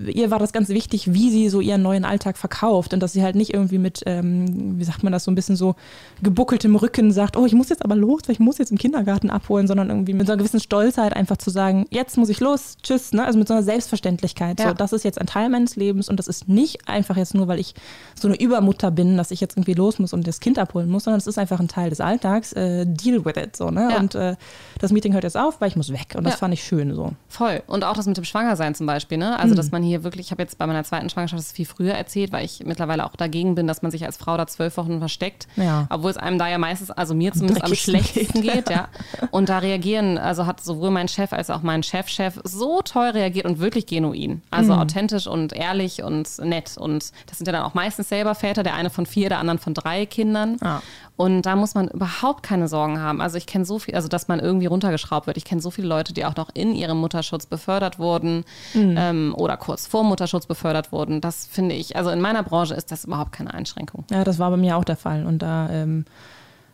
ihr 0.06 0.30
war 0.30 0.38
das 0.38 0.52
ganz 0.52 0.68
wichtig, 0.68 1.12
wie 1.12 1.30
sie 1.30 1.48
so 1.48 1.60
ihren 1.60 1.82
neuen 1.82 2.04
Alltag 2.04 2.36
verkauft 2.36 2.94
und 2.94 3.00
dass 3.00 3.12
sie 3.12 3.22
halt 3.22 3.36
nicht 3.36 3.52
irgendwie 3.54 3.78
mit, 3.78 4.02
ähm, 4.06 4.78
wie 4.78 4.84
sagt 4.84 5.02
man 5.02 5.12
das, 5.12 5.24
so 5.24 5.30
ein 5.30 5.34
bisschen 5.34 5.56
so 5.56 5.74
gebuckeltem 6.22 6.74
Rücken 6.76 7.12
sagt, 7.12 7.36
oh, 7.36 7.46
ich 7.46 7.52
muss 7.52 7.68
jetzt 7.68 7.84
aber 7.84 7.96
los, 7.96 8.22
weil 8.26 8.32
ich 8.32 8.40
muss 8.40 8.58
jetzt 8.58 8.70
im 8.70 8.78
Kindergarten 8.78 9.30
abholen, 9.30 9.66
sondern 9.66 9.90
irgendwie 9.90 10.14
mit 10.14 10.26
so 10.26 10.32
einer 10.32 10.38
gewissen 10.38 10.60
Stolzheit 10.60 11.14
einfach 11.14 11.36
zu 11.36 11.50
sagen, 11.50 11.86
jetzt 11.90 12.16
muss 12.16 12.28
ich 12.28 12.40
los, 12.40 12.76
tschüss, 12.82 13.12
ne? 13.12 13.24
also 13.24 13.38
mit 13.38 13.48
so 13.48 13.54
einer 13.54 13.62
Selbstverständlichkeit. 13.62 14.60
Ja. 14.60 14.68
So, 14.68 14.74
das 14.74 14.92
ist 14.92 15.04
jetzt 15.04 15.20
ein 15.20 15.26
Teil 15.26 15.48
meines 15.48 15.76
Lebens 15.76 16.08
und 16.08 16.18
das 16.18 16.28
ist 16.28 16.48
nicht 16.48 16.88
einfach 16.88 17.16
jetzt 17.16 17.34
nur, 17.34 17.48
weil 17.48 17.58
ich 17.58 17.74
so 18.14 18.28
eine 18.28 18.40
Übermutter 18.40 18.90
bin, 18.90 19.16
dass 19.16 19.30
ich 19.30 19.40
jetzt 19.40 19.56
irgendwie 19.56 19.74
los 19.74 19.98
muss 19.98 20.12
und 20.12 20.26
das 20.26 20.40
Kind 20.40 20.58
abholen 20.58 20.88
muss, 20.88 21.04
sondern 21.04 21.18
es 21.18 21.26
ist 21.26 21.38
einfach 21.38 21.60
ein 21.60 21.68
Teil 21.68 21.90
des 21.90 22.00
Alltags. 22.00 22.52
Äh, 22.52 22.86
deal 22.86 23.24
with 23.24 23.34
it, 23.36 23.56
so, 23.56 23.70
ne? 23.70 23.88
Ja. 23.90 23.98
Und 23.98 24.14
äh, 24.14 24.36
das 24.80 24.92
Meeting 24.92 25.12
hört 25.12 25.24
jetzt 25.24 25.36
auf, 25.36 25.60
weil 25.60 25.68
ich 25.68 25.76
muss 25.76 25.92
weg 25.92 26.14
und 26.16 26.24
das 26.24 26.34
ja. 26.34 26.38
fand 26.38 26.54
ich 26.54 26.64
schön 26.64 26.94
so. 26.94 27.12
Voll. 27.28 27.62
Und 27.66 27.84
auch 27.84 27.94
das 27.94 28.06
mit 28.06 28.16
dem 28.16 28.24
Schwangersein 28.24 28.74
zum 28.74 28.86
Beispiel, 28.86 29.18
ne? 29.18 29.38
Also 29.38 29.52
mhm. 29.52 29.56
das 29.56 29.67
dass 29.68 29.72
man 29.72 29.82
hier 29.82 30.02
wirklich, 30.02 30.26
ich 30.26 30.30
habe 30.30 30.42
jetzt 30.42 30.56
bei 30.56 30.66
meiner 30.66 30.82
zweiten 30.82 31.10
Schwangerschaft 31.10 31.40
das 31.40 31.52
viel 31.52 31.66
früher 31.66 31.92
erzählt, 31.92 32.32
weil 32.32 32.42
ich 32.42 32.64
mittlerweile 32.64 33.04
auch 33.04 33.14
dagegen 33.16 33.54
bin, 33.54 33.66
dass 33.66 33.82
man 33.82 33.90
sich 33.90 34.06
als 34.06 34.16
Frau 34.16 34.38
da 34.38 34.46
zwölf 34.46 34.78
Wochen 34.78 34.98
versteckt. 34.98 35.46
Ja. 35.56 35.86
Obwohl 35.90 36.10
es 36.10 36.16
einem 36.16 36.38
da 36.38 36.48
ja 36.48 36.56
meistens, 36.56 36.90
also 36.90 37.14
mir 37.14 37.32
zumindest 37.32 37.62
am 37.62 37.74
schlechtesten 37.74 38.40
geht. 38.40 38.54
geht, 38.54 38.70
ja. 38.70 38.88
Und 39.30 39.50
da 39.50 39.58
reagieren, 39.58 40.16
also 40.16 40.46
hat 40.46 40.62
sowohl 40.62 40.90
mein 40.90 41.06
Chef 41.06 41.34
als 41.34 41.50
auch 41.50 41.62
mein 41.62 41.82
Chefchef 41.82 42.40
so 42.44 42.80
toll 42.82 43.08
reagiert 43.10 43.44
und 43.44 43.58
wirklich 43.58 43.84
genuin. 43.84 44.40
Also 44.50 44.72
mhm. 44.72 44.80
authentisch 44.80 45.26
und 45.26 45.52
ehrlich 45.52 46.02
und 46.02 46.38
nett. 46.38 46.78
Und 46.78 47.12
das 47.26 47.36
sind 47.38 47.46
ja 47.46 47.52
dann 47.52 47.62
auch 47.62 47.74
meistens 47.74 48.08
selber 48.08 48.34
Väter, 48.34 48.62
der 48.62 48.74
eine 48.74 48.88
von 48.88 49.04
vier, 49.04 49.28
der 49.28 49.38
anderen 49.38 49.58
von 49.58 49.74
drei 49.74 50.06
Kindern. 50.06 50.56
Ah. 50.62 50.80
Und 51.18 51.42
da 51.42 51.56
muss 51.56 51.74
man 51.74 51.88
überhaupt 51.88 52.44
keine 52.44 52.68
Sorgen 52.68 53.00
haben. 53.00 53.20
Also 53.20 53.38
ich 53.38 53.46
kenne 53.46 53.64
so 53.64 53.80
viel, 53.80 53.96
also 53.96 54.06
dass 54.06 54.28
man 54.28 54.38
irgendwie 54.38 54.66
runtergeschraubt 54.66 55.26
wird. 55.26 55.36
Ich 55.36 55.44
kenne 55.44 55.60
so 55.60 55.72
viele 55.72 55.88
Leute, 55.88 56.12
die 56.12 56.24
auch 56.24 56.36
noch 56.36 56.48
in 56.54 56.72
ihrem 56.76 56.98
Mutterschutz 56.98 57.44
befördert 57.44 57.98
wurden 57.98 58.44
mhm. 58.72 58.94
ähm, 58.96 59.34
oder 59.36 59.56
kurz 59.58 59.86
vor 59.86 60.04
Mutterschutz 60.04 60.46
befördert 60.46 60.92
wurden. 60.92 61.20
Das 61.20 61.46
finde 61.46 61.74
ich, 61.74 61.96
also 61.96 62.10
in 62.10 62.20
meiner 62.20 62.42
Branche 62.42 62.74
ist 62.74 62.90
das 62.90 63.04
überhaupt 63.04 63.32
keine 63.32 63.52
Einschränkung. 63.52 64.04
Ja, 64.10 64.24
das 64.24 64.38
war 64.38 64.50
bei 64.50 64.56
mir 64.56 64.76
auch 64.76 64.84
der 64.84 64.96
Fall. 64.96 65.26
Und 65.26 65.40
da 65.40 65.68
ähm, 65.70 66.04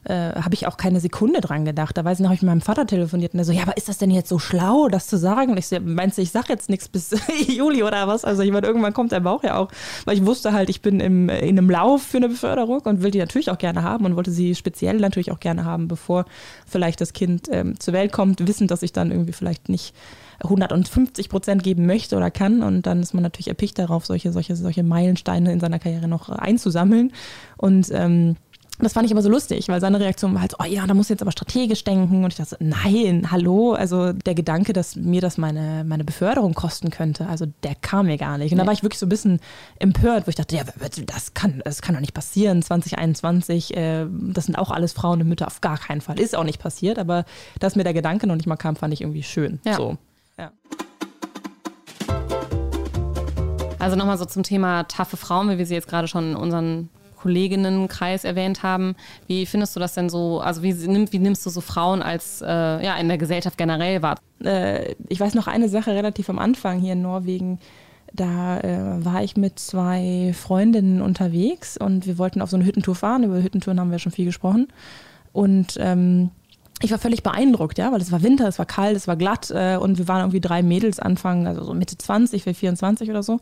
äh, 0.05 0.35
habe 0.35 0.55
ich 0.55 0.67
auch 0.67 0.77
keine 0.77 1.01
Sekunde 1.01 1.41
dran 1.41 1.65
gedacht. 1.65 1.97
Da 1.97 2.05
weiß 2.05 2.19
ich 2.19 2.23
noch, 2.23 2.29
habe 2.29 2.37
ich 2.37 2.43
mit 2.43 2.51
meinem 2.51 2.61
Vater 2.61 2.87
telefoniert 2.87 3.33
und 3.33 3.39
er 3.39 3.45
so, 3.45 3.53
ja, 3.53 3.63
aber 3.63 3.77
ist 3.77 3.89
das 3.89 3.99
denn 3.99 4.11
jetzt 4.11 4.29
so 4.29 4.39
schlau, 4.39 4.89
das 4.89 5.07
zu 5.07 5.17
sagen? 5.17 5.53
Und 5.53 5.59
ich 5.59 5.67
so, 5.67 5.79
meinst 5.81 6.19
du, 6.19 6.23
ich 6.23 6.31
sage 6.31 6.47
jetzt 6.51 6.69
nichts 6.69 6.89
bis 6.89 7.15
Juli 7.49 7.83
oder 7.83 8.07
was? 8.07 8.25
Also 8.25 8.43
ich 8.43 8.51
meine, 8.51 8.67
irgendwann 8.67 8.93
kommt 8.93 9.13
der 9.13 9.21
Bauch 9.21 9.43
ja 9.43 9.57
auch, 9.57 9.69
weil 10.05 10.17
ich 10.17 10.27
wusste 10.27 10.53
halt, 10.53 10.69
ich 10.69 10.83
bin 10.83 11.01
im, 11.01 11.29
in 11.29 11.59
einem 11.59 11.71
Lauf 11.71 12.03
für 12.03 12.19
eine 12.19 12.29
Beförderung 12.29 12.81
und 12.81 13.03
will 13.03 13.11
die 13.11 13.19
natürlich 13.19 13.51
auch 13.51 13.59
gerne 13.59 13.83
haben 13.83 14.05
und 14.05 14.17
wollte 14.17 14.31
sie 14.31 14.55
speziell 14.55 14.99
natürlich 14.99 15.33
auch 15.33 15.41
gerne 15.41 15.65
haben, 15.65 15.89
bevor 15.89 16.27
vielleicht 16.67 17.01
das 17.01 17.13
Kind 17.13 17.49
ähm, 17.51 17.81
zur 17.81 17.95
Welt 17.95 18.13
kommt, 18.13 18.47
wissen, 18.47 18.69
dass 18.69 18.83
ich 18.83 18.93
dann 18.93 19.11
irgendwie 19.11 19.33
vielleicht 19.33 19.69
nicht 19.69 19.95
150 20.43 21.29
Prozent 21.29 21.63
geben 21.63 21.87
möchte 21.87 22.17
oder 22.17 22.31
kann. 22.31 22.63
Und 22.63 22.87
dann 22.87 23.01
ist 23.01 23.15
man 23.15 23.23
natürlich 23.23 23.49
erpicht 23.49 23.79
darauf, 23.79 24.07
solche, 24.07 24.33
solche, 24.33 24.57
solche 24.57 24.83
Meilensteine 24.83 25.53
in 25.53 25.61
seiner 25.61 25.79
Karriere 25.79 26.09
noch 26.09 26.29
einzusammeln. 26.29 27.13
Und 27.57 27.91
ähm, 27.93 28.37
das 28.81 28.93
fand 28.93 29.07
ich 29.07 29.13
aber 29.13 29.23
so 29.23 29.29
lustig, 29.29 29.69
weil 29.69 29.81
seine 29.81 30.01
Reaktion 30.01 30.35
war 30.35 30.41
halt 30.41 30.51
so, 30.51 30.57
oh 30.61 30.65
ja, 30.65 30.85
da 30.85 30.95
muss 30.95 31.09
jetzt 31.09 31.23
aber 31.23 31.31
strategisch 31.31 31.85
denken. 31.85 32.25
Und 32.25 32.33
ich 32.33 32.39
dachte, 32.39 32.57
nein, 32.59 33.31
hallo. 33.31 33.73
Also 33.73 34.13
der 34.13 34.35
Gedanke, 34.35 34.73
dass 34.73 34.97
mir 34.97 35.21
das 35.21 35.39
meine, 35.39 35.85
meine 35.85 36.03
Beförderung 36.03 36.55
kosten 36.55 36.91
könnte, 36.91 37.29
also 37.29 37.47
der 37.63 37.77
kam 37.77 38.07
mir 38.07 38.19
gar 38.19 38.37
nicht. 38.37 38.51
Und 38.51 38.59
da 38.59 38.67
war 38.67 38.73
ich 38.73 38.83
wirklich 38.83 38.99
so 38.99 39.07
ein 39.07 39.11
bisschen 39.11 39.39
empört, 39.79 40.27
wo 40.27 40.29
ich 40.29 40.35
dachte, 40.35 40.57
ja, 40.57 40.65
das 41.07 41.35
kann, 41.35 41.63
das 41.65 41.83
kann 41.83 41.95
doch 41.95 42.01
nicht 42.01 42.15
passieren. 42.15 42.63
2021, 42.63 43.77
äh, 43.77 44.07
das 44.11 44.47
sind 44.47 44.57
auch 44.57 44.73
alles 44.73 44.93
Frauen 44.93 45.21
und 45.21 45.29
Mütter, 45.29 45.47
auf 45.47 45.61
gar 45.61 45.79
keinen 45.79 46.01
Fall. 46.01 46.19
Ist 46.19 46.35
auch 46.35 46.45
nicht 46.45 46.59
passiert, 46.59 46.99
aber 46.99 47.25
dass 47.61 47.77
mir 47.77 47.85
der 47.85 47.95
Gedanke 47.95 48.27
noch 48.27 48.37
nicht 48.37 48.47
mal 48.47 48.57
kam, 48.57 48.75
fand 48.75 48.93
ich 48.93 49.03
irgendwie 49.03 49.23
schön. 49.23 49.61
Ja. 49.65 49.75
So. 49.75 49.99
Ja. 50.39 50.53
Also 53.79 53.97
nochmal 53.97 54.19
so 54.19 54.25
zum 54.25 54.43
Thema 54.43 54.85
taffe 54.85 55.17
Frauen, 55.17 55.51
wie 55.51 55.59
wir 55.59 55.67
sie 55.67 55.75
jetzt 55.75 55.89
gerade 55.89 56.09
schon 56.09 56.31
in 56.31 56.37
unseren 56.37 56.89
Kolleginnenkreis 57.25 58.25
erwähnt 58.25 58.63
haben. 58.63 58.97
Wie 59.27 59.47
findest 59.47 59.75
du 59.75 59.81
das 59.81 59.95
denn 59.95 60.11
so? 60.11 60.41
Also 60.41 60.63
wie, 60.63 60.75
wie 61.11 61.19
nimmst 61.19 61.45
du 61.47 61.51
so 61.51 61.63
Frauen 61.63 62.03
als 62.03 62.43
äh, 62.43 62.47
ja 62.47 62.97
in 62.97 63.09
der 63.09 63.17
Gesellschaft 63.17 63.57
generell 63.57 64.03
wahr? 64.03 64.17
Äh, 64.45 64.95
ich 65.09 65.21
weiß 65.21 65.35
noch 65.35 65.47
eine 65.47 65.71
Sache 65.71 65.93
relativ 65.93 66.29
am 66.29 66.39
Anfang 66.39 66.81
hier 66.81 66.93
in 66.93 67.01
Norwegen. 67.03 67.61
Da 68.13 68.61
äh, 68.61 69.05
war 69.05 69.25
ich 69.25 69.37
mit 69.37 69.59
zwei 69.59 70.35
Freundinnen 70.35 71.01
unterwegs 71.01 71.77
und 71.79 72.07
wir 72.07 72.19
wollten 72.19 72.43
auf 72.43 72.51
so 72.51 72.57
eine 72.57 72.67
Hüttentour 72.67 72.95
fahren. 72.95 73.25
Über 73.25 73.43
Hüttentouren 73.43 73.81
haben 73.81 73.91
wir 73.91 73.99
schon 73.99 74.13
viel 74.13 74.27
gesprochen. 74.27 74.69
Und 75.33 75.79
ähm, 75.81 76.31
ich 76.85 76.91
war 76.91 76.99
völlig 76.99 77.23
beeindruckt, 77.23 77.79
ja, 77.79 77.91
weil 77.93 78.01
es 78.01 78.13
war 78.13 78.23
Winter, 78.23 78.47
es 78.47 78.59
war 78.59 78.67
kalt, 78.67 78.97
es 78.97 79.09
war 79.09 79.17
glatt 79.17 79.51
äh, 79.51 79.77
und 79.77 79.99
wir 79.99 80.07
waren 80.07 80.21
irgendwie 80.21 80.41
drei 80.41 80.63
Mädels 80.63 81.01
Anfang, 81.01 81.47
also 81.47 81.65
so 81.65 81.75
Mitte 81.75 81.97
20, 81.97 82.47
wir 82.47 82.55
24 82.55 83.11
oder 83.11 83.23
so 83.23 83.41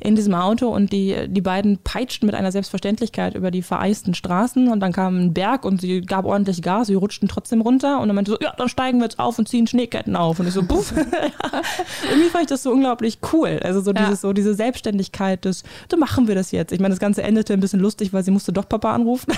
in 0.00 0.16
diesem 0.16 0.34
Auto 0.34 0.68
und 0.68 0.92
die, 0.92 1.28
die 1.28 1.40
beiden 1.40 1.78
peitschten 1.78 2.26
mit 2.26 2.34
einer 2.34 2.52
Selbstverständlichkeit 2.52 3.34
über 3.34 3.50
die 3.50 3.62
vereisten 3.62 4.14
Straßen 4.14 4.68
und 4.68 4.80
dann 4.80 4.92
kam 4.92 5.18
ein 5.18 5.34
Berg 5.34 5.64
und 5.64 5.80
sie 5.80 6.00
gab 6.00 6.24
ordentlich 6.24 6.62
Gas, 6.62 6.86
sie 6.86 6.94
rutschten 6.94 7.28
trotzdem 7.28 7.60
runter 7.60 8.00
und 8.00 8.08
dann 8.08 8.14
meinte 8.14 8.32
so, 8.32 8.38
ja, 8.40 8.54
dann 8.56 8.68
steigen 8.68 8.98
wir 8.98 9.04
jetzt 9.04 9.18
auf 9.18 9.38
und 9.38 9.48
ziehen 9.48 9.66
Schneeketten 9.66 10.16
auf 10.16 10.40
und 10.40 10.46
ich 10.46 10.54
so, 10.54 10.62
puff. 10.62 10.92
Irgendwie 12.10 12.28
fand 12.28 12.44
ich 12.44 12.48
das 12.48 12.62
so 12.62 12.72
unglaublich 12.72 13.18
cool, 13.32 13.60
also 13.62 13.80
so, 13.80 13.92
ja. 13.92 14.04
dieses, 14.04 14.22
so 14.22 14.32
diese 14.32 14.54
Selbstständigkeit 14.54 15.44
des, 15.44 15.62
so 15.90 15.96
machen 15.96 16.28
wir 16.28 16.34
das 16.34 16.50
jetzt. 16.52 16.72
Ich 16.72 16.80
meine, 16.80 16.92
das 16.92 17.00
Ganze 17.00 17.22
endete 17.22 17.52
ein 17.52 17.60
bisschen 17.60 17.80
lustig, 17.80 18.12
weil 18.12 18.24
sie 18.24 18.30
musste 18.30 18.52
doch 18.52 18.68
Papa 18.68 18.94
anrufen. 18.94 19.32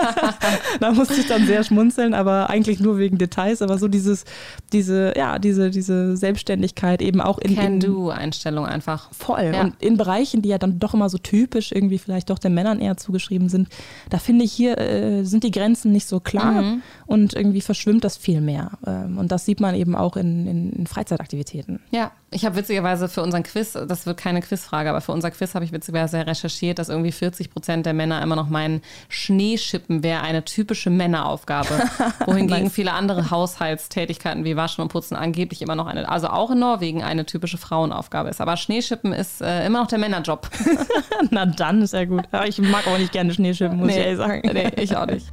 da 0.80 0.92
musste 0.92 1.14
ich 1.14 1.26
dann 1.26 1.46
sehr 1.46 1.64
schmunzeln, 1.64 2.14
aber 2.14 2.50
eigentlich 2.50 2.80
nur 2.80 2.98
wegen 2.98 3.18
Details, 3.18 3.62
aber 3.62 3.78
so 3.78 3.88
dieses, 3.88 4.24
diese, 4.72 5.14
ja, 5.16 5.38
diese, 5.38 5.70
diese 5.70 6.16
Selbstständigkeit 6.16 7.02
eben 7.02 7.20
auch 7.20 7.38
in 7.38 7.56
Can-Do-Einstellung 7.56 8.66
einfach. 8.66 9.08
Voll. 9.12 9.52
Ja. 9.54 9.62
Und 9.62 9.77
in 9.80 9.96
Bereichen, 9.96 10.42
die 10.42 10.48
ja 10.48 10.58
dann 10.58 10.78
doch 10.78 10.94
immer 10.94 11.08
so 11.08 11.18
typisch 11.18 11.72
irgendwie 11.72 11.98
vielleicht 11.98 12.30
doch 12.30 12.38
den 12.38 12.54
Männern 12.54 12.80
eher 12.80 12.96
zugeschrieben 12.96 13.48
sind, 13.48 13.68
da 14.10 14.18
finde 14.18 14.44
ich 14.44 14.52
hier 14.52 14.78
äh, 14.78 15.24
sind 15.24 15.44
die 15.44 15.50
Grenzen 15.50 15.92
nicht 15.92 16.06
so 16.06 16.20
klar 16.20 16.62
mhm. 16.62 16.82
Und 17.08 17.32
irgendwie 17.32 17.62
verschwimmt 17.62 18.04
das 18.04 18.18
viel 18.18 18.42
mehr. 18.42 18.72
Ähm, 18.86 19.16
und 19.16 19.32
das 19.32 19.46
sieht 19.46 19.60
man 19.60 19.74
eben 19.74 19.96
auch 19.96 20.16
in, 20.16 20.46
in, 20.46 20.72
in 20.74 20.86
Freizeitaktivitäten. 20.86 21.80
Ja, 21.90 22.12
ich 22.30 22.44
habe 22.44 22.56
witzigerweise 22.56 23.08
für 23.08 23.22
unseren 23.22 23.44
Quiz, 23.44 23.72
das 23.72 24.04
wird 24.04 24.18
keine 24.18 24.42
Quizfrage, 24.42 24.90
aber 24.90 25.00
für 25.00 25.12
unser 25.12 25.30
Quiz 25.30 25.54
habe 25.54 25.64
ich 25.64 25.72
witzigerweise 25.72 26.26
recherchiert, 26.26 26.78
dass 26.78 26.90
irgendwie 26.90 27.10
40 27.10 27.50
Prozent 27.50 27.86
der 27.86 27.94
Männer 27.94 28.20
immer 28.20 28.36
noch 28.36 28.50
meinen, 28.50 28.82
Schneeschippen 29.08 30.02
wäre 30.02 30.20
eine 30.20 30.44
typische 30.44 30.90
Männeraufgabe. 30.90 31.80
Wohingegen 32.26 32.70
viele 32.70 32.92
andere 32.92 33.30
Haushaltstätigkeiten 33.30 34.44
wie 34.44 34.56
Waschen 34.56 34.82
und 34.82 34.88
Putzen 34.88 35.16
angeblich 35.16 35.62
immer 35.62 35.76
noch 35.76 35.86
eine, 35.86 36.06
also 36.10 36.28
auch 36.28 36.50
in 36.50 36.58
Norwegen 36.58 37.02
eine 37.02 37.24
typische 37.24 37.56
Frauenaufgabe 37.56 38.28
ist. 38.28 38.42
Aber 38.42 38.58
Schneeschippen 38.58 39.14
ist 39.14 39.40
äh, 39.40 39.64
immer 39.64 39.80
noch 39.80 39.88
der 39.88 39.98
Männerjob. 39.98 40.50
Na 41.30 41.46
dann 41.46 41.80
ist 41.80 41.94
ja 41.94 42.04
gut. 42.04 42.24
Ich 42.46 42.58
mag 42.58 42.86
auch 42.86 42.98
nicht 42.98 43.12
gerne 43.12 43.32
Schneeschippen, 43.32 43.78
muss 43.78 43.86
nee, 43.86 43.92
ich 43.92 43.98
ehrlich 43.98 44.18
sagen. 44.18 44.50
Nee, 44.52 44.72
ich 44.76 44.94
auch 44.94 45.06
nicht. 45.06 45.26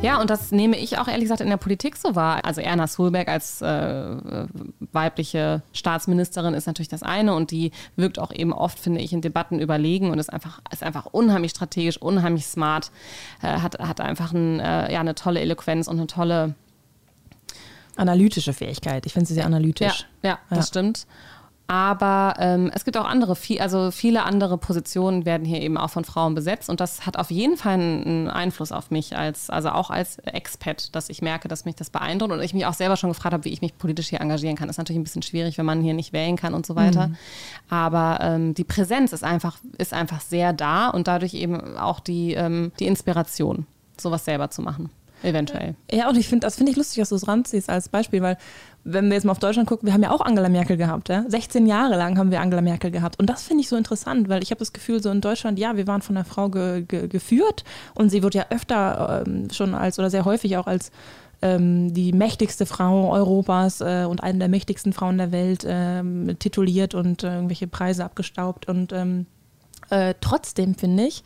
Ja, 0.00 0.20
und 0.20 0.30
das 0.30 0.52
nehme 0.52 0.76
ich 0.76 0.96
auch 0.98 1.08
ehrlich 1.08 1.24
gesagt 1.24 1.40
in 1.40 1.48
der 1.48 1.56
Politik 1.56 1.96
so 1.96 2.14
wahr. 2.14 2.44
Also 2.44 2.60
Erna 2.60 2.86
Solberg 2.86 3.26
als 3.26 3.60
äh, 3.60 4.46
weibliche 4.92 5.62
Staatsministerin 5.72 6.54
ist 6.54 6.66
natürlich 6.66 6.88
das 6.88 7.02
eine 7.02 7.34
und 7.34 7.50
die 7.50 7.72
wirkt 7.96 8.20
auch 8.20 8.32
eben 8.32 8.52
oft, 8.52 8.78
finde 8.78 9.00
ich, 9.00 9.12
in 9.12 9.22
Debatten 9.22 9.58
überlegen 9.58 10.10
und 10.10 10.20
ist 10.20 10.32
einfach, 10.32 10.60
ist 10.72 10.84
einfach 10.84 11.06
unheimlich 11.06 11.50
strategisch, 11.50 12.00
unheimlich 12.00 12.46
smart, 12.46 12.92
äh, 13.42 13.48
hat, 13.48 13.80
hat 13.80 14.00
einfach 14.00 14.32
ein, 14.32 14.60
äh, 14.60 14.92
ja, 14.92 15.00
eine 15.00 15.16
tolle 15.16 15.40
Eloquenz 15.40 15.88
und 15.88 15.98
eine 15.98 16.06
tolle 16.06 16.54
analytische 17.96 18.52
Fähigkeit. 18.52 19.04
Ich 19.04 19.12
finde 19.12 19.26
sie 19.26 19.34
sehr 19.34 19.46
analytisch. 19.46 20.06
Ja, 20.22 20.30
ja, 20.30 20.38
das 20.48 20.58
ja. 20.58 20.66
stimmt. 20.66 21.06
Aber 21.70 22.34
ähm, 22.38 22.70
es 22.74 22.86
gibt 22.86 22.96
auch 22.96 23.04
andere, 23.04 23.36
viel, 23.36 23.60
also 23.60 23.90
viele 23.90 24.24
andere 24.24 24.56
Positionen 24.56 25.26
werden 25.26 25.44
hier 25.44 25.60
eben 25.60 25.76
auch 25.76 25.90
von 25.90 26.02
Frauen 26.02 26.34
besetzt 26.34 26.70
und 26.70 26.80
das 26.80 27.04
hat 27.04 27.18
auf 27.18 27.30
jeden 27.30 27.58
Fall 27.58 27.74
einen 27.74 28.28
Einfluss 28.28 28.72
auf 28.72 28.90
mich 28.90 29.18
als, 29.18 29.50
also 29.50 29.68
auch 29.68 29.90
als 29.90 30.16
Expat, 30.20 30.94
dass 30.96 31.10
ich 31.10 31.20
merke, 31.20 31.46
dass 31.46 31.66
mich 31.66 31.74
das 31.74 31.90
beeindruckt 31.90 32.32
und 32.32 32.40
ich 32.40 32.54
mich 32.54 32.64
auch 32.64 32.72
selber 32.72 32.96
schon 32.96 33.10
gefragt 33.10 33.34
habe, 33.34 33.44
wie 33.44 33.50
ich 33.50 33.60
mich 33.60 33.76
politisch 33.76 34.08
hier 34.08 34.22
engagieren 34.22 34.56
kann. 34.56 34.66
Das 34.66 34.74
ist 34.74 34.78
natürlich 34.78 34.98
ein 34.98 35.04
bisschen 35.04 35.20
schwierig, 35.20 35.58
wenn 35.58 35.66
man 35.66 35.82
hier 35.82 35.92
nicht 35.92 36.14
wählen 36.14 36.36
kann 36.36 36.54
und 36.54 36.64
so 36.64 36.74
weiter. 36.74 37.08
Mhm. 37.08 37.16
Aber 37.68 38.18
ähm, 38.22 38.54
die 38.54 38.64
Präsenz 38.64 39.12
ist 39.12 39.22
einfach, 39.22 39.58
ist 39.76 39.92
einfach 39.92 40.22
sehr 40.22 40.54
da 40.54 40.88
und 40.88 41.06
dadurch 41.06 41.34
eben 41.34 41.76
auch 41.76 42.00
die, 42.00 42.32
ähm, 42.32 42.72
die 42.80 42.86
Inspiration, 42.86 43.66
sowas 44.00 44.24
selber 44.24 44.48
zu 44.48 44.62
machen. 44.62 44.88
Eventuell. 45.22 45.74
Ja, 45.90 46.08
und 46.08 46.16
ich 46.16 46.28
finde, 46.28 46.46
das 46.46 46.56
finde 46.56 46.70
ich 46.70 46.76
lustig, 46.76 47.00
dass 47.00 47.08
du 47.08 47.16
es 47.16 47.26
ranziehst 47.26 47.68
als 47.68 47.88
Beispiel, 47.88 48.22
weil 48.22 48.38
wenn 48.84 49.08
wir 49.08 49.14
jetzt 49.14 49.24
mal 49.24 49.32
auf 49.32 49.38
Deutschland 49.38 49.68
gucken, 49.68 49.86
wir 49.86 49.92
haben 49.92 50.02
ja 50.02 50.10
auch 50.10 50.20
Angela 50.20 50.48
Merkel 50.48 50.76
gehabt. 50.76 51.08
Ja? 51.08 51.24
16 51.28 51.66
Jahre 51.66 51.96
lang 51.96 52.16
haben 52.16 52.30
wir 52.30 52.40
Angela 52.40 52.62
Merkel 52.62 52.90
gehabt. 52.90 53.18
Und 53.18 53.28
das 53.28 53.42
finde 53.42 53.62
ich 53.62 53.68
so 53.68 53.76
interessant, 53.76 54.28
weil 54.28 54.42
ich 54.42 54.50
habe 54.50 54.60
das 54.60 54.72
Gefühl, 54.72 55.02
so 55.02 55.10
in 55.10 55.20
Deutschland, 55.20 55.58
ja, 55.58 55.76
wir 55.76 55.86
waren 55.86 56.00
von 56.00 56.16
einer 56.16 56.24
Frau 56.24 56.48
ge 56.48 56.82
ge 56.82 57.08
geführt 57.08 57.64
und 57.94 58.10
sie 58.10 58.22
wird 58.22 58.34
ja 58.34 58.46
öfter 58.50 59.24
ähm, 59.26 59.48
schon 59.50 59.74
als 59.74 59.98
oder 59.98 60.10
sehr 60.10 60.24
häufig 60.24 60.56
auch 60.56 60.66
als 60.66 60.90
ähm, 61.42 61.92
die 61.94 62.12
mächtigste 62.12 62.66
Frau 62.66 63.12
Europas 63.12 63.80
äh, 63.80 64.06
und 64.08 64.22
eine 64.22 64.38
der 64.38 64.48
mächtigsten 64.48 64.92
Frauen 64.92 65.18
der 65.18 65.32
Welt 65.32 65.64
ähm, 65.66 66.36
tituliert 66.38 66.94
und 66.94 67.22
äh, 67.22 67.34
irgendwelche 67.34 67.66
Preise 67.66 68.04
abgestaubt. 68.04 68.68
Und 68.68 68.92
ähm, 68.92 69.26
äh, 69.90 70.14
trotzdem 70.20 70.74
finde 70.74 71.04
ich, 71.04 71.22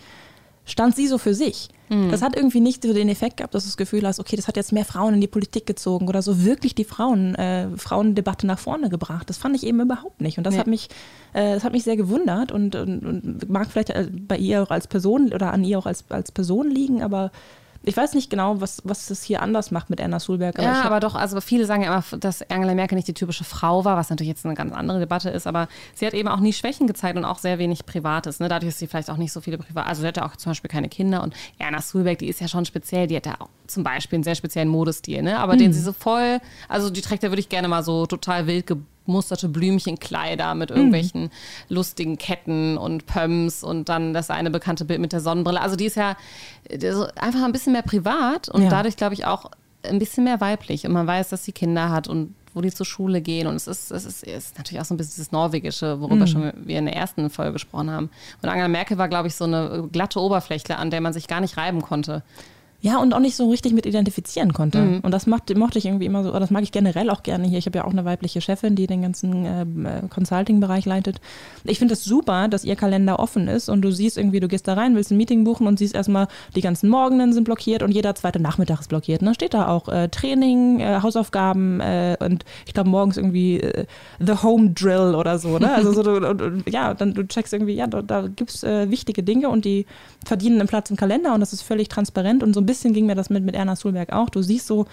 stand 0.64 0.96
sie 0.96 1.06
so 1.06 1.18
für 1.18 1.34
sich. 1.34 1.68
Mhm. 1.92 2.10
Das 2.10 2.22
hat 2.22 2.34
irgendwie 2.34 2.60
nicht 2.60 2.82
so 2.82 2.94
den 2.94 3.10
Effekt 3.10 3.36
gehabt, 3.36 3.54
dass 3.54 3.64
du 3.64 3.68
das 3.68 3.76
Gefühl 3.76 4.06
hast, 4.06 4.18
okay, 4.18 4.34
das 4.34 4.48
hat 4.48 4.56
jetzt 4.56 4.72
mehr 4.72 4.86
Frauen 4.86 5.14
in 5.14 5.20
die 5.20 5.26
Politik 5.26 5.66
gezogen 5.66 6.08
oder 6.08 6.22
so 6.22 6.42
wirklich 6.42 6.74
die 6.74 6.84
Frauen, 6.84 7.34
äh, 7.34 7.68
Frauendebatte 7.76 8.46
nach 8.46 8.58
vorne 8.58 8.88
gebracht. 8.88 9.28
Das 9.28 9.36
fand 9.36 9.54
ich 9.56 9.66
eben 9.66 9.80
überhaupt 9.80 10.22
nicht. 10.22 10.38
Und 10.38 10.44
das 10.44 10.54
ja. 10.54 10.60
hat 10.60 10.66
mich, 10.68 10.88
äh, 11.34 11.52
das 11.52 11.64
hat 11.64 11.72
mich 11.72 11.84
sehr 11.84 11.96
gewundert 11.96 12.50
und, 12.50 12.74
und, 12.76 13.04
und, 13.04 13.50
mag 13.50 13.70
vielleicht 13.70 13.90
äh, 13.90 14.08
bei 14.10 14.38
ihr 14.38 14.62
auch 14.62 14.70
als 14.70 14.86
Person 14.86 15.32
oder 15.34 15.52
an 15.52 15.64
ihr 15.64 15.78
auch 15.78 15.86
als, 15.86 16.04
als 16.08 16.32
Person 16.32 16.70
liegen, 16.70 17.02
aber 17.02 17.30
Ich 17.84 17.96
weiß 17.96 18.14
nicht 18.14 18.30
genau, 18.30 18.60
was, 18.60 18.80
was 18.84 19.10
es 19.10 19.22
hier 19.24 19.42
anders 19.42 19.70
macht 19.70 19.90
mit 19.90 20.00
Anna 20.00 20.20
Sulberg. 20.20 20.58
Aber 20.58 20.68
ja, 20.68 20.82
aber 20.84 21.00
doch, 21.00 21.14
also 21.14 21.40
viele 21.40 21.66
sagen 21.66 21.82
ja 21.82 21.92
immer, 21.92 22.18
dass 22.18 22.48
Angela 22.50 22.74
Merkel 22.74 22.94
nicht 22.94 23.08
die 23.08 23.14
typische 23.14 23.44
Frau 23.44 23.84
war, 23.84 23.96
was 23.96 24.10
natürlich 24.10 24.28
jetzt 24.28 24.46
eine 24.46 24.54
ganz 24.54 24.72
andere 24.72 25.00
Debatte 25.00 25.30
ist, 25.30 25.46
aber 25.46 25.68
sie 25.94 26.06
hat 26.06 26.14
eben 26.14 26.28
auch 26.28 26.40
nie 26.40 26.52
Schwächen 26.52 26.86
gezeigt 26.86 27.16
und 27.16 27.24
auch 27.24 27.38
sehr 27.38 27.58
wenig 27.58 27.84
Privates. 27.84 28.38
Ne? 28.40 28.48
Dadurch 28.48 28.70
ist 28.70 28.78
sie 28.78 28.86
vielleicht 28.86 29.10
auch 29.10 29.16
nicht 29.16 29.32
so 29.32 29.40
viele 29.40 29.58
Privat, 29.58 29.86
also 29.86 30.02
sie 30.02 30.08
hat 30.08 30.16
ja 30.16 30.26
auch 30.26 30.36
zum 30.36 30.50
Beispiel 30.50 30.70
keine 30.70 30.88
Kinder 30.88 31.22
und 31.22 31.34
Anna 31.58 31.80
Sulberg, 31.80 32.18
die 32.18 32.28
ist 32.28 32.40
ja 32.40 32.48
schon 32.48 32.64
speziell, 32.64 33.06
die 33.06 33.16
hat 33.16 33.26
ja 33.26 33.40
auch 33.40 33.48
zum 33.66 33.82
Beispiel 33.82 34.18
einen 34.18 34.24
sehr 34.24 34.34
speziellen 34.34 34.68
Modestil, 34.68 35.22
ne? 35.22 35.38
aber 35.38 35.54
mhm. 35.54 35.58
den 35.58 35.72
sie 35.72 35.80
so 35.80 35.92
voll, 35.92 36.38
also 36.68 36.90
die 36.90 37.00
trägt 37.00 37.22
ja 37.22 37.30
wirklich 37.30 37.48
gerne 37.48 37.68
mal 37.68 37.82
so 37.82 38.06
total 38.06 38.46
wild 38.46 38.66
gemusterte 39.06 39.48
Blümchenkleider 39.48 40.54
mit 40.54 40.70
irgendwelchen 40.70 41.24
mhm. 41.24 41.30
lustigen 41.68 42.18
Ketten 42.18 42.78
und 42.78 43.06
Pumps 43.06 43.64
und 43.64 43.88
dann 43.88 44.14
das 44.14 44.30
eine 44.30 44.50
bekannte 44.50 44.84
Bild 44.84 45.00
mit 45.00 45.12
der 45.12 45.20
Sonnenbrille. 45.20 45.60
Also 45.60 45.76
die 45.76 45.86
ist 45.86 45.96
ja 45.96 46.16
einfach 47.16 47.42
ein 47.42 47.52
bisschen 47.52 47.72
mehr 47.72 47.82
privat 47.82 48.48
und 48.48 48.62
ja. 48.62 48.70
dadurch, 48.70 48.96
glaube 48.96 49.14
ich, 49.14 49.24
auch 49.24 49.50
ein 49.82 49.98
bisschen 49.98 50.24
mehr 50.24 50.40
weiblich. 50.40 50.86
Und 50.86 50.92
man 50.92 51.06
weiß, 51.06 51.30
dass 51.30 51.44
sie 51.44 51.52
Kinder 51.52 51.90
hat 51.90 52.08
und 52.08 52.34
wo 52.54 52.60
die 52.60 52.72
zur 52.72 52.86
Schule 52.86 53.20
gehen. 53.20 53.46
Und 53.46 53.56
es 53.56 53.66
ist, 53.66 53.90
es 53.90 54.04
ist, 54.04 54.26
es 54.26 54.44
ist 54.46 54.58
natürlich 54.58 54.80
auch 54.80 54.84
so 54.84 54.94
ein 54.94 54.98
bisschen 54.98 55.22
das 55.22 55.32
Norwegische, 55.32 56.00
worüber 56.00 56.26
mhm. 56.26 56.26
schon 56.26 56.52
wir 56.56 56.78
in 56.78 56.84
der 56.84 56.96
ersten 56.96 57.30
Folge 57.30 57.54
gesprochen 57.54 57.90
haben. 57.90 58.10
Und 58.42 58.48
Angela 58.48 58.68
Merkel 58.68 58.98
war, 58.98 59.08
glaube 59.08 59.28
ich, 59.28 59.34
so 59.34 59.44
eine 59.44 59.88
glatte 59.90 60.20
Oberfläche, 60.20 60.76
an 60.76 60.90
der 60.90 61.00
man 61.00 61.12
sich 61.12 61.28
gar 61.28 61.40
nicht 61.40 61.56
reiben 61.56 61.82
konnte. 61.82 62.22
Ja, 62.84 62.98
und 62.98 63.14
auch 63.14 63.20
nicht 63.20 63.36
so 63.36 63.48
richtig 63.48 63.72
mit 63.74 63.86
identifizieren 63.86 64.52
konnte. 64.52 64.78
Mhm. 64.78 65.00
Und 65.02 65.12
das 65.12 65.28
macht, 65.28 65.56
mochte 65.56 65.78
ich 65.78 65.86
irgendwie 65.86 66.04
immer 66.04 66.24
so, 66.24 66.32
das 66.32 66.50
mag 66.50 66.64
ich 66.64 66.72
generell 66.72 67.10
auch 67.10 67.22
gerne 67.22 67.46
hier. 67.46 67.58
Ich 67.58 67.66
habe 67.66 67.78
ja 67.78 67.84
auch 67.84 67.92
eine 67.92 68.04
weibliche 68.04 68.40
Chefin, 68.40 68.74
die 68.74 68.88
den 68.88 69.02
ganzen 69.02 69.46
ähm, 69.46 69.86
äh, 69.86 70.08
Consulting-Bereich 70.10 70.84
leitet. 70.84 71.20
Ich 71.62 71.78
finde 71.78 71.94
es 71.94 72.00
das 72.00 72.08
super, 72.08 72.48
dass 72.48 72.64
ihr 72.64 72.74
Kalender 72.74 73.20
offen 73.20 73.46
ist 73.46 73.68
und 73.68 73.82
du 73.82 73.92
siehst 73.92 74.18
irgendwie, 74.18 74.40
du 74.40 74.48
gehst 74.48 74.66
da 74.66 74.74
rein, 74.74 74.96
willst 74.96 75.12
ein 75.12 75.16
Meeting 75.16 75.44
buchen 75.44 75.68
und 75.68 75.78
siehst 75.78 75.94
erstmal, 75.94 76.26
die 76.56 76.60
ganzen 76.60 76.88
Morgenen 76.88 77.32
sind 77.32 77.44
blockiert 77.44 77.84
und 77.84 77.92
jeder 77.92 78.16
zweite 78.16 78.40
Nachmittag 78.40 78.80
ist 78.80 78.88
blockiert. 78.88 79.20
Und 79.20 79.26
dann 79.26 79.34
steht 79.34 79.54
da 79.54 79.68
auch 79.68 79.88
äh, 79.88 80.08
Training, 80.08 80.80
äh, 80.80 81.02
Hausaufgaben 81.02 81.78
äh, 81.78 82.16
und 82.18 82.44
ich 82.66 82.74
glaube 82.74 82.90
morgens 82.90 83.16
irgendwie 83.16 83.60
äh, 83.60 83.86
The 84.18 84.42
Home 84.42 84.70
Drill 84.70 85.14
oder 85.14 85.38
so. 85.38 85.60
Ne? 85.60 85.72
Also 85.72 85.92
so, 85.92 86.02
du, 86.02 86.28
und, 86.28 86.68
ja, 86.68 86.94
dann 86.94 87.14
du 87.14 87.24
checkst 87.28 87.52
irgendwie, 87.52 87.74
ja, 87.74 87.86
da, 87.86 88.02
da 88.02 88.26
gibt 88.26 88.50
es 88.50 88.64
äh, 88.64 88.90
wichtige 88.90 89.22
Dinge 89.22 89.50
und 89.50 89.64
die 89.64 89.86
verdienen 90.24 90.58
einen 90.58 90.68
Platz 90.68 90.90
im 90.90 90.96
Kalender 90.96 91.32
und 91.32 91.40
das 91.40 91.52
ist 91.52 91.62
völlig 91.62 91.88
transparent 91.88 92.42
und 92.42 92.54
so 92.54 92.60
ein 92.60 92.66
bisschen 92.66 92.71
ging 92.80 93.06
mir 93.06 93.14
das 93.14 93.30
mit, 93.30 93.44
mit 93.44 93.54
Erna 93.54 93.76
Sulberg 93.76 94.12
auch. 94.12 94.30
Du 94.30 94.42
siehst 94.42 94.66
so, 94.66 94.86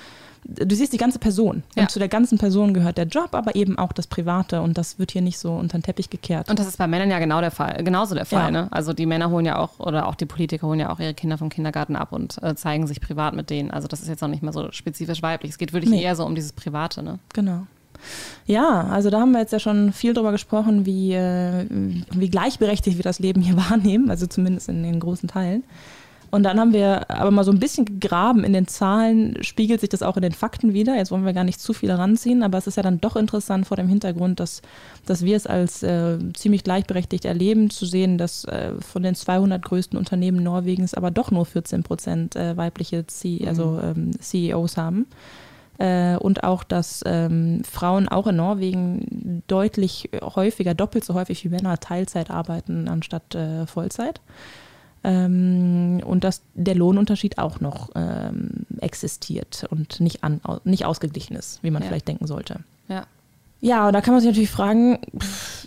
du 0.45 0.75
siehst 0.75 0.93
die 0.93 0.97
ganze 0.97 1.19
Person. 1.19 1.63
Ja. 1.75 1.83
Und 1.83 1.91
zu 1.91 1.99
der 1.99 2.07
ganzen 2.07 2.37
Person 2.37 2.73
gehört 2.73 2.97
der 2.97 3.05
Job, 3.05 3.29
aber 3.33 3.55
eben 3.55 3.77
auch 3.77 3.91
das 3.91 4.07
Private. 4.07 4.61
Und 4.61 4.77
das 4.77 4.99
wird 4.99 5.11
hier 5.11 5.21
nicht 5.21 5.39
so 5.39 5.53
unter 5.53 5.77
den 5.77 5.83
Teppich 5.83 6.09
gekehrt. 6.09 6.49
Und 6.49 6.59
das 6.59 6.67
ist 6.67 6.77
bei 6.77 6.87
Männern 6.87 7.09
ja 7.09 7.19
genau 7.19 7.41
der 7.41 7.51
Fall, 7.51 7.83
genauso 7.83 8.15
der 8.15 8.25
Fall. 8.25 8.45
Ja. 8.45 8.51
Ne? 8.51 8.67
Also 8.71 8.93
die 8.93 9.05
Männer 9.05 9.29
holen 9.29 9.45
ja 9.45 9.57
auch, 9.57 9.79
oder 9.79 10.07
auch 10.07 10.15
die 10.15 10.25
Politiker 10.25 10.67
holen 10.67 10.79
ja 10.79 10.91
auch 10.91 10.99
ihre 10.99 11.13
Kinder 11.13 11.37
vom 11.37 11.49
Kindergarten 11.49 11.95
ab 11.95 12.11
und 12.11 12.41
äh, 12.43 12.55
zeigen 12.55 12.87
sich 12.87 13.01
privat 13.01 13.35
mit 13.35 13.49
denen. 13.49 13.71
Also 13.71 13.87
das 13.87 14.01
ist 14.01 14.07
jetzt 14.07 14.23
auch 14.23 14.27
nicht 14.27 14.43
mehr 14.43 14.53
so 14.53 14.71
spezifisch 14.71 15.21
weiblich. 15.21 15.51
Es 15.51 15.57
geht 15.57 15.73
wirklich 15.73 15.91
nee. 15.91 16.03
eher 16.03 16.15
so 16.15 16.25
um 16.25 16.35
dieses 16.35 16.53
Private. 16.53 17.03
Ne? 17.03 17.19
Genau. 17.33 17.67
Ja, 18.45 18.87
also 18.87 19.09
da 19.09 19.19
haben 19.19 19.31
wir 19.31 19.39
jetzt 19.39 19.53
ja 19.53 19.59
schon 19.59 19.93
viel 19.93 20.13
drüber 20.13 20.31
gesprochen, 20.31 20.85
wie, 20.85 21.13
äh, 21.13 21.65
wie 21.69 22.29
gleichberechtigt 22.29 22.97
wir 22.97 23.03
das 23.03 23.19
Leben 23.19 23.41
hier 23.41 23.57
wahrnehmen, 23.69 24.09
also 24.09 24.27
zumindest 24.27 24.69
in 24.69 24.83
den 24.83 24.99
großen 24.99 25.29
Teilen. 25.29 25.63
Und 26.31 26.43
dann 26.43 26.59
haben 26.59 26.73
wir 26.73 27.09
aber 27.09 27.31
mal 27.31 27.43
so 27.43 27.51
ein 27.51 27.59
bisschen 27.59 27.85
gegraben 27.85 28.43
in 28.43 28.53
den 28.53 28.67
Zahlen, 28.67 29.41
spiegelt 29.43 29.81
sich 29.81 29.89
das 29.89 30.03
auch 30.03 30.15
in 30.15 30.21
den 30.21 30.31
Fakten 30.31 30.73
wieder. 30.73 30.95
Jetzt 30.95 31.11
wollen 31.11 31.25
wir 31.25 31.33
gar 31.33 31.43
nicht 31.43 31.59
zu 31.59 31.73
viel 31.73 31.91
ranziehen, 31.91 32.43
aber 32.43 32.57
es 32.57 32.67
ist 32.67 32.77
ja 32.77 32.83
dann 32.83 33.01
doch 33.01 33.15
interessant 33.15 33.67
vor 33.67 33.77
dem 33.77 33.87
Hintergrund, 33.87 34.39
dass, 34.39 34.61
dass 35.05 35.23
wir 35.23 35.35
es 35.35 35.47
als 35.47 35.81
äh, 35.81 36.19
ziemlich 36.33 36.63
gleichberechtigt 36.63 37.25
erleben, 37.25 37.69
zu 37.69 37.85
sehen, 37.85 38.17
dass 38.17 38.45
äh, 38.45 38.73
von 38.79 39.03
den 39.03 39.15
200 39.15 39.63
größten 39.63 39.97
Unternehmen 39.97 40.43
Norwegens 40.43 40.93
aber 40.93 41.09
doch 41.09 41.31
nur 41.31 41.45
14 41.45 41.83
Prozent 41.83 42.35
äh, 42.35 42.55
weibliche 42.55 43.07
C 43.07 43.45
also, 43.47 43.79
ähm, 43.81 44.11
CEOs 44.19 44.77
haben. 44.77 45.07
Äh, 45.79 46.17
und 46.17 46.43
auch, 46.43 46.63
dass 46.63 47.01
ähm, 47.05 47.63
Frauen 47.63 48.07
auch 48.09 48.27
in 48.27 48.35
Norwegen 48.35 49.43
deutlich 49.47 50.09
häufiger, 50.21 50.73
doppelt 50.75 51.05
so 51.05 51.13
häufig 51.13 51.43
wie 51.43 51.49
Männer 51.49 51.79
Teilzeit 51.79 52.29
arbeiten 52.29 52.87
anstatt 52.87 53.33
äh, 53.33 53.65
Vollzeit. 53.65 54.21
Ähm, 55.03 56.01
und 56.05 56.23
dass 56.23 56.41
der 56.55 56.75
Lohnunterschied 56.75 57.37
auch 57.37 57.59
noch 57.61 57.89
ähm, 57.95 58.65
existiert 58.81 59.65
und 59.69 59.99
nicht, 59.99 60.23
an, 60.23 60.41
nicht 60.65 60.85
ausgeglichen 60.85 61.35
ist, 61.35 61.63
wie 61.63 61.71
man 61.71 61.81
ja. 61.81 61.87
vielleicht 61.87 62.07
denken 62.07 62.27
sollte. 62.27 62.59
Ja. 62.87 63.05
Ja, 63.61 63.87
und 63.87 63.93
da 63.93 63.99
kann 63.99 64.13
man 64.13 64.21
sich 64.21 64.29
natürlich 64.29 64.49
fragen, 64.49 64.99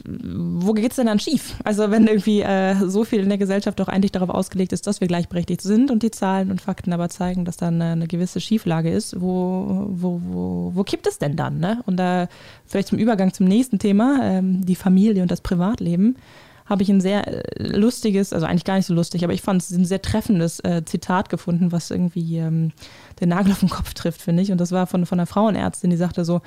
wo 0.04 0.72
geht 0.72 0.92
es 0.92 0.96
denn 0.96 1.06
dann 1.06 1.18
schief? 1.18 1.56
Also 1.62 1.90
wenn 1.90 2.06
irgendwie 2.06 2.40
äh, 2.40 2.74
so 2.88 3.04
viel 3.04 3.20
in 3.20 3.28
der 3.28 3.36
Gesellschaft 3.36 3.78
doch 3.78 3.88
eigentlich 3.88 4.12
darauf 4.12 4.30
ausgelegt 4.30 4.72
ist, 4.72 4.86
dass 4.86 5.02
wir 5.02 5.08
gleichberechtigt 5.08 5.60
sind 5.60 5.90
und 5.90 6.02
die 6.02 6.10
Zahlen 6.10 6.50
und 6.50 6.62
Fakten 6.62 6.94
aber 6.94 7.10
zeigen, 7.10 7.44
dass 7.44 7.58
da 7.58 7.68
eine, 7.68 7.92
eine 7.92 8.06
gewisse 8.06 8.40
Schieflage 8.40 8.90
ist, 8.90 9.20
wo, 9.20 9.88
wo, 9.90 10.22
wo, 10.24 10.72
wo 10.74 10.84
kippt 10.84 11.06
es 11.06 11.18
denn 11.18 11.36
dann? 11.36 11.58
Ne? 11.58 11.82
Und 11.84 11.98
da 11.98 12.28
vielleicht 12.64 12.88
zum 12.88 12.98
Übergang 12.98 13.34
zum 13.34 13.46
nächsten 13.46 13.78
Thema, 13.78 14.20
ähm, 14.22 14.64
die 14.64 14.76
Familie 14.76 15.20
und 15.20 15.30
das 15.30 15.42
Privatleben 15.42 16.16
habe 16.72 16.82
ich 16.82 16.88
ein 16.88 17.00
sehr 17.00 17.28
äh, 17.28 17.42
lustiges, 17.58 18.32
also 18.32 18.46
eigentlich 18.46 18.64
gar 18.64 18.76
nicht 18.76 18.86
so 18.86 18.94
lustig, 18.94 19.22
aber 19.22 19.34
ich 19.34 19.42
fand 19.42 19.62
es 19.62 19.70
ein 19.70 19.84
sehr 19.84 20.02
treffendes 20.02 20.58
äh, 20.60 20.84
Zitat 20.84 21.28
gefunden, 21.28 21.70
was 21.70 21.90
irgendwie 21.90 22.38
ähm, 22.38 22.72
den 23.20 23.28
Nagel 23.28 23.52
auf 23.52 23.60
den 23.60 23.68
Kopf 23.68 23.94
trifft, 23.94 24.22
finde 24.22 24.42
ich. 24.42 24.50
Und 24.50 24.58
das 24.58 24.72
war 24.72 24.86
von, 24.86 25.06
von 25.06 25.20
einer 25.20 25.26
Frauenärztin, 25.26 25.90
die 25.90 25.96
sagte 25.96 26.24
so, 26.24 26.40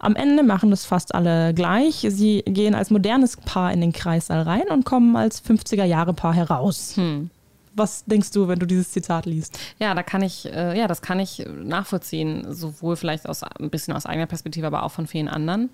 am 0.00 0.16
Ende 0.16 0.42
machen 0.42 0.70
das 0.70 0.84
fast 0.84 1.14
alle 1.14 1.54
gleich. 1.54 2.06
Sie 2.08 2.42
gehen 2.42 2.74
als 2.74 2.90
modernes 2.90 3.36
Paar 3.36 3.72
in 3.72 3.80
den 3.80 3.92
Kreissaal 3.92 4.42
rein 4.42 4.68
und 4.68 4.84
kommen 4.84 5.16
als 5.16 5.42
50er-Jahre-Paar 5.44 6.34
heraus. 6.34 6.96
Hm. 6.96 7.30
Was 7.74 8.04
denkst 8.04 8.32
du, 8.32 8.48
wenn 8.48 8.58
du 8.58 8.66
dieses 8.66 8.90
Zitat 8.90 9.24
liest? 9.26 9.58
Ja, 9.78 9.94
da 9.94 10.02
kann 10.02 10.22
ich, 10.22 10.52
äh, 10.52 10.76
ja, 10.76 10.88
das 10.88 11.00
kann 11.00 11.20
ich 11.20 11.46
nachvollziehen, 11.62 12.52
sowohl 12.52 12.96
vielleicht 12.96 13.28
aus 13.28 13.44
ein 13.44 13.70
bisschen 13.70 13.94
aus 13.94 14.04
eigener 14.04 14.26
Perspektive, 14.26 14.66
aber 14.66 14.82
auch 14.82 14.90
von 14.90 15.06
vielen 15.06 15.28
anderen 15.28 15.70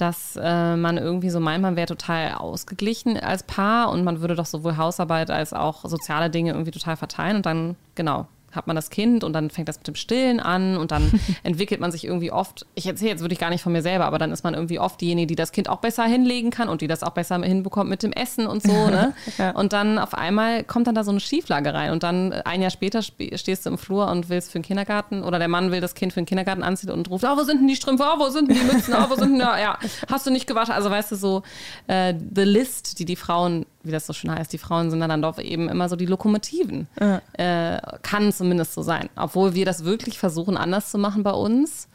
dass 0.00 0.38
äh, 0.40 0.76
man 0.76 0.96
irgendwie 0.98 1.30
so 1.30 1.40
meint, 1.40 1.62
man 1.62 1.76
wäre 1.76 1.86
total 1.86 2.34
ausgeglichen 2.34 3.18
als 3.18 3.42
Paar 3.42 3.90
und 3.90 4.04
man 4.04 4.20
würde 4.20 4.34
doch 4.34 4.46
sowohl 4.46 4.76
Hausarbeit 4.76 5.30
als 5.30 5.52
auch 5.52 5.84
soziale 5.84 6.30
Dinge 6.30 6.52
irgendwie 6.52 6.70
total 6.70 6.96
verteilen 6.96 7.36
und 7.36 7.46
dann, 7.46 7.76
genau, 7.94 8.26
hat 8.52 8.66
man 8.66 8.76
das 8.76 8.90
Kind 8.90 9.24
und 9.24 9.32
dann 9.32 9.50
fängt 9.50 9.68
das 9.68 9.76
mit 9.78 9.86
dem 9.86 9.94
Stillen 9.94 10.40
an 10.40 10.76
und 10.76 10.90
dann 10.90 11.20
entwickelt 11.42 11.80
man 11.80 11.92
sich 11.92 12.04
irgendwie 12.04 12.32
oft, 12.32 12.66
ich 12.74 12.86
erzähle 12.86 13.10
jetzt 13.10 13.20
wirklich 13.20 13.38
gar 13.38 13.50
nicht 13.50 13.62
von 13.62 13.72
mir 13.72 13.82
selber, 13.82 14.06
aber 14.06 14.18
dann 14.18 14.32
ist 14.32 14.44
man 14.44 14.54
irgendwie 14.54 14.78
oft 14.78 15.00
diejenige, 15.00 15.26
die 15.26 15.34
das 15.36 15.52
Kind 15.52 15.68
auch 15.68 15.78
besser 15.78 16.04
hinlegen 16.04 16.50
kann 16.50 16.68
und 16.68 16.80
die 16.80 16.86
das 16.86 17.02
auch 17.02 17.10
besser 17.10 17.40
hinbekommt 17.42 17.90
mit 17.90 18.02
dem 18.02 18.12
Essen 18.12 18.46
und 18.46 18.62
so. 18.62 18.72
Ne? 18.72 19.14
ja. 19.38 19.50
Und 19.50 19.72
dann 19.72 19.98
auf 19.98 20.14
einmal 20.14 20.64
kommt 20.64 20.86
dann 20.86 20.94
da 20.94 21.04
so 21.04 21.10
eine 21.10 21.20
Schieflage 21.20 21.74
rein 21.74 21.90
und 21.92 22.02
dann 22.02 22.32
ein 22.32 22.62
Jahr 22.62 22.70
später 22.70 23.02
stehst 23.02 23.66
du 23.66 23.70
im 23.70 23.78
Flur 23.78 24.10
und 24.10 24.28
willst 24.28 24.52
für 24.52 24.58
den 24.58 24.64
Kindergarten 24.64 25.22
oder 25.22 25.38
der 25.38 25.48
Mann 25.48 25.70
will 25.70 25.80
das 25.80 25.94
Kind 25.94 26.12
für 26.12 26.20
den 26.20 26.26
Kindergarten 26.26 26.62
anziehen 26.62 26.90
und 26.90 27.10
ruft, 27.10 27.24
oh, 27.24 27.36
wo 27.36 27.42
sind 27.42 27.60
denn 27.60 27.68
die 27.68 27.76
Strümpfe, 27.76 28.04
oh, 28.04 28.18
wo 28.18 28.28
sind 28.30 28.50
denn 28.50 28.56
die 28.56 28.74
Mützen, 28.74 28.94
oh, 28.94 29.10
wo 29.10 29.14
sind 29.14 29.32
denn, 29.32 29.40
ja, 29.40 29.58
ja, 29.58 29.78
hast 30.10 30.26
du 30.26 30.30
nicht 30.30 30.46
gewaschen? 30.46 30.72
Also 30.72 30.90
weißt 30.90 31.12
du, 31.12 31.16
so 31.16 31.42
äh, 31.86 32.14
the 32.34 32.42
list, 32.42 32.98
die 32.98 33.04
die 33.04 33.16
Frauen 33.16 33.66
wie 33.82 33.90
das 33.90 34.06
so 34.06 34.12
schön 34.12 34.30
heißt, 34.30 34.52
die 34.52 34.58
Frauen 34.58 34.90
sind 34.90 35.00
dann 35.00 35.22
doch 35.22 35.38
eben 35.38 35.68
immer 35.68 35.88
so 35.88 35.96
die 35.96 36.06
Lokomotiven. 36.06 36.88
Ja. 37.00 37.22
Äh, 37.34 37.80
kann 38.02 38.32
zumindest 38.32 38.74
so 38.74 38.82
sein. 38.82 39.08
Obwohl 39.16 39.54
wir 39.54 39.64
das 39.64 39.84
wirklich 39.84 40.18
versuchen, 40.18 40.56
anders 40.56 40.90
zu 40.90 40.98
machen 40.98 41.22
bei 41.22 41.30
uns. 41.30 41.88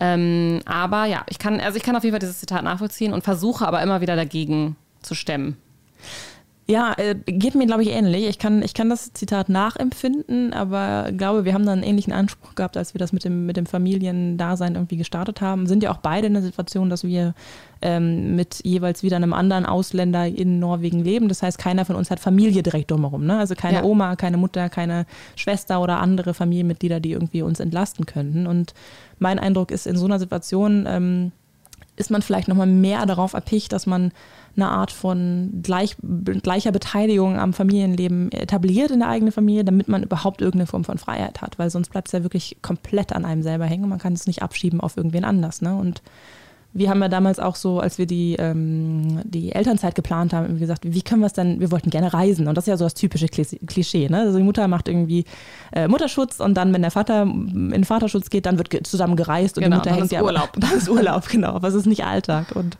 Ähm, 0.00 0.60
aber 0.64 1.04
ja, 1.06 1.24
ich 1.28 1.38
kann, 1.38 1.60
also 1.60 1.76
ich 1.76 1.82
kann 1.82 1.96
auf 1.96 2.04
jeden 2.04 2.14
Fall 2.14 2.20
dieses 2.20 2.40
Zitat 2.40 2.64
nachvollziehen 2.64 3.12
und 3.12 3.22
versuche 3.22 3.66
aber 3.66 3.82
immer 3.82 4.00
wieder 4.00 4.16
dagegen 4.16 4.76
zu 5.02 5.14
stemmen. 5.14 5.56
Ja, 6.66 6.94
äh, 6.96 7.14
geht 7.14 7.54
mir, 7.54 7.66
glaube 7.66 7.82
ich, 7.82 7.90
ähnlich. 7.90 8.26
Ich 8.26 8.38
kann, 8.38 8.62
ich 8.62 8.72
kann 8.72 8.88
das 8.88 9.12
Zitat 9.12 9.50
nachempfinden, 9.50 10.54
aber 10.54 11.12
glaube, 11.12 11.44
wir 11.44 11.52
haben 11.52 11.66
da 11.66 11.72
einen 11.72 11.82
ähnlichen 11.82 12.14
Anspruch 12.14 12.54
gehabt, 12.54 12.78
als 12.78 12.94
wir 12.94 12.98
das 12.98 13.12
mit 13.12 13.22
dem, 13.24 13.44
mit 13.44 13.58
dem 13.58 13.66
Familiendasein 13.66 14.74
irgendwie 14.74 14.96
gestartet 14.96 15.42
haben. 15.42 15.66
Sind 15.66 15.82
ja 15.82 15.90
auch 15.90 15.98
beide 15.98 16.26
in 16.26 16.32
der 16.32 16.42
Situation, 16.42 16.88
dass 16.88 17.04
wir 17.04 17.34
ähm, 17.82 18.34
mit 18.34 18.64
jeweils 18.64 19.02
wieder 19.02 19.16
einem 19.16 19.34
anderen 19.34 19.66
Ausländer 19.66 20.26
in 20.26 20.58
Norwegen 20.58 21.04
leben. 21.04 21.28
Das 21.28 21.42
heißt, 21.42 21.58
keiner 21.58 21.84
von 21.84 21.96
uns 21.96 22.10
hat 22.10 22.18
Familie 22.18 22.62
direkt 22.62 22.90
drumherum. 22.90 23.26
Ne? 23.26 23.38
Also 23.38 23.54
keine 23.54 23.78
ja. 23.78 23.84
Oma, 23.84 24.16
keine 24.16 24.38
Mutter, 24.38 24.70
keine 24.70 25.04
Schwester 25.36 25.82
oder 25.82 26.00
andere 26.00 26.32
Familienmitglieder, 26.32 26.98
die 26.98 27.12
irgendwie 27.12 27.42
uns 27.42 27.60
entlasten 27.60 28.06
könnten. 28.06 28.46
Und 28.46 28.72
mein 29.18 29.38
Eindruck 29.38 29.70
ist, 29.70 29.86
in 29.86 29.98
so 29.98 30.06
einer 30.06 30.18
Situation 30.18 30.86
ähm, 30.88 31.32
ist 31.96 32.10
man 32.10 32.22
vielleicht 32.22 32.48
nochmal 32.48 32.66
mehr 32.66 33.04
darauf 33.04 33.34
erpicht, 33.34 33.72
dass 33.72 33.86
man 33.86 34.12
eine 34.56 34.68
Art 34.68 34.92
von 34.92 35.60
gleich, 35.62 35.96
gleicher 36.42 36.72
Beteiligung 36.72 37.38
am 37.38 37.52
Familienleben 37.52 38.30
etabliert 38.32 38.90
in 38.90 39.00
der 39.00 39.08
eigenen 39.08 39.32
Familie, 39.32 39.64
damit 39.64 39.88
man 39.88 40.02
überhaupt 40.02 40.40
irgendeine 40.40 40.66
Form 40.66 40.84
von 40.84 40.98
Freiheit 40.98 41.42
hat, 41.42 41.58
weil 41.58 41.70
sonst 41.70 41.90
bleibt 41.90 42.08
es 42.08 42.12
ja 42.12 42.22
wirklich 42.22 42.58
komplett 42.62 43.12
an 43.12 43.24
einem 43.24 43.42
selber 43.42 43.64
hängen 43.66 43.84
und 43.84 43.90
man 43.90 43.98
kann 43.98 44.12
es 44.12 44.26
nicht 44.26 44.42
abschieben 44.42 44.80
auf 44.80 44.96
irgendwen 44.96 45.24
anders. 45.24 45.62
Ne? 45.62 45.74
Und 45.74 46.02
wir 46.76 46.90
haben 46.90 47.00
ja 47.00 47.08
damals 47.08 47.38
auch 47.38 47.54
so, 47.54 47.78
als 47.78 47.98
wir 47.98 48.06
die, 48.06 48.34
ähm, 48.36 49.20
die 49.24 49.52
Elternzeit 49.52 49.94
geplant 49.94 50.32
haben, 50.32 50.58
gesagt, 50.58 50.82
wie 50.84 51.02
können 51.02 51.20
wir 51.20 51.28
es 51.28 51.32
denn, 51.32 51.60
wir 51.60 51.70
wollten 51.70 51.88
gerne 51.88 52.12
reisen. 52.12 52.48
Und 52.48 52.56
das 52.56 52.64
ist 52.64 52.68
ja 52.68 52.76
so 52.76 52.84
das 52.84 52.94
typische 52.94 53.28
Klischee. 53.28 54.08
Ne? 54.08 54.18
Also 54.18 54.38
die 54.38 54.44
Mutter 54.44 54.66
macht 54.66 54.88
irgendwie 54.88 55.24
äh, 55.72 55.86
Mutterschutz 55.86 56.40
und 56.40 56.54
dann, 56.54 56.74
wenn 56.74 56.82
der 56.82 56.90
Vater 56.90 57.22
in 57.22 57.84
Vaterschutz 57.84 58.28
geht, 58.28 58.46
dann 58.46 58.58
wird 58.58 58.86
zusammen 58.88 59.14
gereist 59.14 59.56
und 59.56 59.62
Genau, 59.62 59.76
die 59.76 59.78
Mutter 59.78 59.90
hängt 59.92 60.06
ist 60.06 60.12
ja 60.12 60.22
Urlaub. 60.22 60.50
Das 60.58 60.72
ist 60.72 60.88
Urlaub, 60.88 61.28
genau. 61.30 61.62
Was 61.62 61.74
ist 61.74 61.86
nicht 61.86 62.04
Alltag? 62.04 62.56
Und 62.56 62.76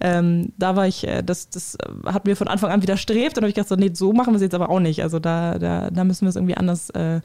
ähm, 0.00 0.52
da 0.56 0.74
war 0.74 0.86
ich, 0.86 1.06
äh, 1.06 1.22
das, 1.22 1.50
das 1.50 1.76
hat 2.06 2.24
mir 2.24 2.36
von 2.36 2.48
Anfang 2.48 2.70
an 2.70 2.82
widerstrebt 2.82 3.36
und 3.36 3.42
habe 3.42 3.50
ich 3.50 3.54
gedacht, 3.54 3.68
so, 3.68 3.76
nee, 3.76 3.90
so 3.92 4.14
machen 4.14 4.32
wir 4.32 4.36
es 4.36 4.42
jetzt 4.42 4.54
aber 4.54 4.70
auch 4.70 4.80
nicht. 4.80 5.02
Also 5.02 5.18
da, 5.18 5.58
da, 5.58 5.90
da 5.90 6.04
müssen 6.04 6.22
wir 6.22 6.30
es 6.30 6.36
irgendwie 6.36 6.56
anders 6.56 6.88
äh, 6.90 7.20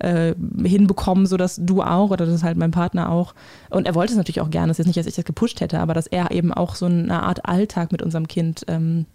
äh, 0.00 0.34
hinbekommen, 0.62 1.24
sodass 1.24 1.58
du 1.62 1.82
auch 1.82 2.10
oder 2.10 2.26
das 2.26 2.42
halt 2.42 2.58
mein 2.58 2.72
Partner 2.72 3.10
auch. 3.10 3.34
Und 3.70 3.86
er 3.86 3.94
wollte 3.94 4.12
es 4.12 4.18
natürlich 4.18 4.42
auch 4.42 4.50
gerne. 4.50 4.70
Es 4.70 4.78
ist 4.78 4.84
jetzt 4.84 4.86
nicht, 4.88 4.98
dass 4.98 5.06
ich 5.06 5.14
das 5.14 5.24
gepusht 5.24 5.61
hätte, 5.62 5.78
aber 5.80 5.94
dass 5.94 6.06
er 6.06 6.30
eben 6.32 6.52
auch 6.52 6.74
so 6.74 6.84
eine 6.86 7.22
Art 7.22 7.46
Alltag 7.46 7.92
mit 7.92 8.02
unserem 8.02 8.28
Kind 8.28 8.64
ähm, 8.68 9.06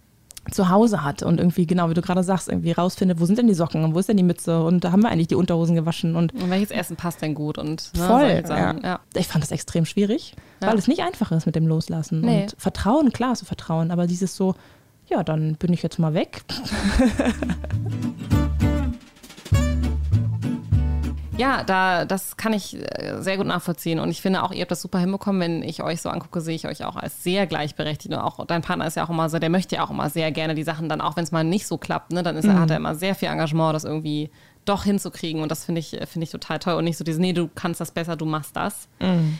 zu 0.50 0.70
Hause 0.70 1.04
hat 1.04 1.22
und 1.22 1.38
irgendwie, 1.38 1.66
genau 1.66 1.90
wie 1.90 1.94
du 1.94 2.00
gerade 2.00 2.22
sagst, 2.24 2.48
irgendwie 2.48 2.72
rausfindet, 2.72 3.20
wo 3.20 3.26
sind 3.26 3.36
denn 3.38 3.48
die 3.48 3.54
Socken 3.54 3.84
und 3.84 3.94
wo 3.94 3.98
ist 3.98 4.08
denn 4.08 4.16
die 4.16 4.22
Mütze 4.22 4.62
und 4.64 4.82
da 4.82 4.92
haben 4.92 5.02
wir 5.02 5.10
eigentlich 5.10 5.26
die 5.28 5.34
Unterhosen 5.34 5.76
gewaschen 5.76 6.16
und 6.16 6.32
Und 6.32 6.48
welches 6.48 6.70
Essen 6.70 6.96
passt 6.96 7.20
denn 7.20 7.34
gut? 7.34 7.58
Und, 7.58 7.92
ne, 7.94 8.02
Voll, 8.06 8.46
Sachen. 8.46 8.82
ja. 8.82 8.98
Ich 9.14 9.26
fand 9.28 9.44
das 9.44 9.50
extrem 9.50 9.84
schwierig, 9.84 10.34
Ja. 10.62 10.68
weil 10.68 10.78
es 10.78 10.88
nicht 10.88 11.02
einfach 11.02 11.32
ist 11.32 11.44
mit 11.44 11.54
dem 11.54 11.66
Loslassen. 11.66 12.22
Nee. 12.22 12.42
Und 12.44 12.54
Vertrauen, 12.56 13.12
klar, 13.12 13.36
so 13.36 13.44
Vertrauen, 13.44 13.90
aber 13.90 14.06
dieses 14.06 14.36
so, 14.36 14.54
ja, 15.10 15.22
dann 15.22 15.56
bin 15.56 15.70
ich 15.74 15.82
jetzt 15.82 15.98
mal 15.98 16.14
weg. 16.14 16.40
Ja, 21.38 21.62
da, 21.62 22.04
das 22.04 22.36
kann 22.36 22.52
ich 22.52 22.76
äh, 22.76 23.22
sehr 23.22 23.36
gut 23.36 23.46
nachvollziehen. 23.46 24.00
Und 24.00 24.10
ich 24.10 24.20
finde 24.20 24.42
auch, 24.42 24.52
ihr 24.52 24.60
habt 24.60 24.70
das 24.70 24.82
super 24.82 24.98
hinbekommen. 24.98 25.40
Wenn 25.40 25.62
ich 25.62 25.82
euch 25.82 26.02
so 26.02 26.08
angucke, 26.10 26.40
sehe 26.40 26.56
ich 26.56 26.66
euch 26.66 26.84
auch 26.84 26.96
als 26.96 27.22
sehr 27.22 27.46
gleichberechtigt. 27.46 28.12
Und 28.12 28.20
auch 28.20 28.44
dein 28.44 28.62
Partner 28.62 28.86
ist 28.86 28.96
ja 28.96 29.04
auch 29.04 29.10
immer 29.10 29.28
so, 29.28 29.38
der 29.38 29.48
möchte 29.48 29.76
ja 29.76 29.84
auch 29.84 29.90
immer 29.90 30.10
sehr 30.10 30.32
gerne 30.32 30.54
die 30.54 30.64
Sachen 30.64 30.88
dann, 30.88 31.00
auch 31.00 31.16
wenn 31.16 31.24
es 31.24 31.32
mal 31.32 31.44
nicht 31.44 31.66
so 31.66 31.78
klappt, 31.78 32.12
ne, 32.12 32.22
dann 32.22 32.36
ist 32.36 32.44
er, 32.44 32.58
hat 32.58 32.70
er 32.70 32.76
immer 32.76 32.94
sehr 32.94 33.14
viel 33.14 33.28
Engagement, 33.28 33.74
das 33.74 33.84
irgendwie 33.84 34.30
doch 34.64 34.84
hinzukriegen. 34.84 35.42
Und 35.42 35.50
das 35.50 35.64
finde 35.64 35.78
ich, 35.78 35.90
finde 35.90 36.24
ich 36.24 36.30
total 36.30 36.58
toll. 36.58 36.74
Und 36.74 36.84
nicht 36.84 36.98
so 36.98 37.04
dieses, 37.04 37.20
nee, 37.20 37.32
du 37.32 37.48
kannst 37.54 37.80
das 37.80 37.92
besser, 37.92 38.16
du 38.16 38.26
machst 38.26 38.56
das. 38.56 38.88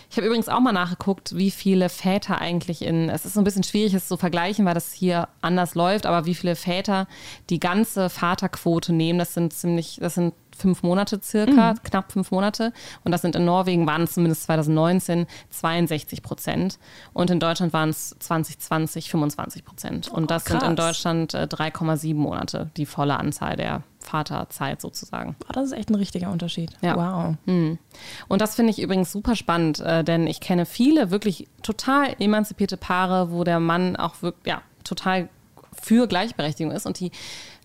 Ich 0.09 0.17
habe 0.17 0.27
übrigens 0.27 0.49
auch 0.49 0.61
mal 0.61 0.73
nachgeguckt, 0.73 1.37
wie 1.37 1.51
viele 1.51 1.89
Väter 1.89 2.41
eigentlich 2.41 2.83
in, 2.83 3.11
es 3.11 3.25
ist 3.27 3.35
so 3.35 3.41
ein 3.41 3.45
bisschen 3.45 3.65
schwierig, 3.65 3.93
es 3.93 4.09
zu 4.09 4.17
vergleichen, 4.17 4.65
weil 4.65 4.75
das 4.75 4.93
hier 4.93 5.29
anders 5.43 5.75
läuft, 5.75 6.07
aber 6.07 6.25
wie 6.25 6.35
viele 6.35 6.57
Väter 6.57 7.07
die 7.51 7.61
ganze 7.61 8.09
Vaterquote 8.09 8.93
nehmen, 8.93 9.19
das 9.19 9.35
sind 9.35 9.53
ziemlich, 9.53 9.99
das 10.01 10.15
sind 10.15 10.33
fünf 10.59 10.83
Monate 10.83 11.21
circa, 11.23 11.75
knapp 11.83 12.13
fünf 12.13 12.31
Monate. 12.31 12.73
Und 13.05 13.13
das 13.13 13.23
sind 13.23 13.37
in 13.37 13.45
Norwegen, 13.45 13.87
waren 13.87 14.03
es 14.03 14.13
zumindest 14.13 14.45
2019 14.45 15.27
62 15.51 16.23
Prozent. 16.23 16.79
Und 17.13 17.31
in 17.31 17.41
Deutschland 17.41 17.73
waren 17.73 17.91
es 17.91 18.17
2020 18.19 19.11
25 19.11 19.65
Prozent. 19.65 20.09
Und 20.09 20.31
das 20.31 20.45
sind 20.45 20.63
in. 20.63 20.77
Deutschland 20.77 21.35
äh, 21.35 21.49
3,7 21.51 22.15
Monate, 22.15 22.71
die 22.77 22.87
volle 22.87 23.19
Anzahl 23.19 23.57
der 23.57 23.83
Vaterzeit 24.01 24.81
sozusagen. 24.81 25.37
Oh, 25.49 25.53
das 25.53 25.67
ist 25.67 25.73
echt 25.73 25.91
ein 25.91 25.95
richtiger 25.97 26.31
Unterschied. 26.31 26.71
Ja. 26.81 26.97
Wow. 26.97 27.37
Und 28.29 28.41
das 28.41 28.55
finde 28.55 28.71
ich 28.71 28.81
übrigens 28.81 29.13
super 29.13 29.37
spannend, 29.37 29.81
äh, 29.81 30.05
denn 30.05 30.27
ich 30.27 30.41
kenne 30.41 30.67
viele 30.67 31.11
wirklich 31.11 31.49
total 31.63 32.15
emanzipierte 32.19 32.77
Paare, 32.77 33.31
wo 33.31 33.45
der 33.45 33.61
Mann 33.61 33.97
auch 33.97 34.23
wirklich, 34.23 34.47
ja, 34.47 34.63
total 34.85 35.29
für 35.81 36.07
Gleichberechtigung 36.07 36.73
ist 36.73 36.87
und 36.87 36.99
die 37.01 37.11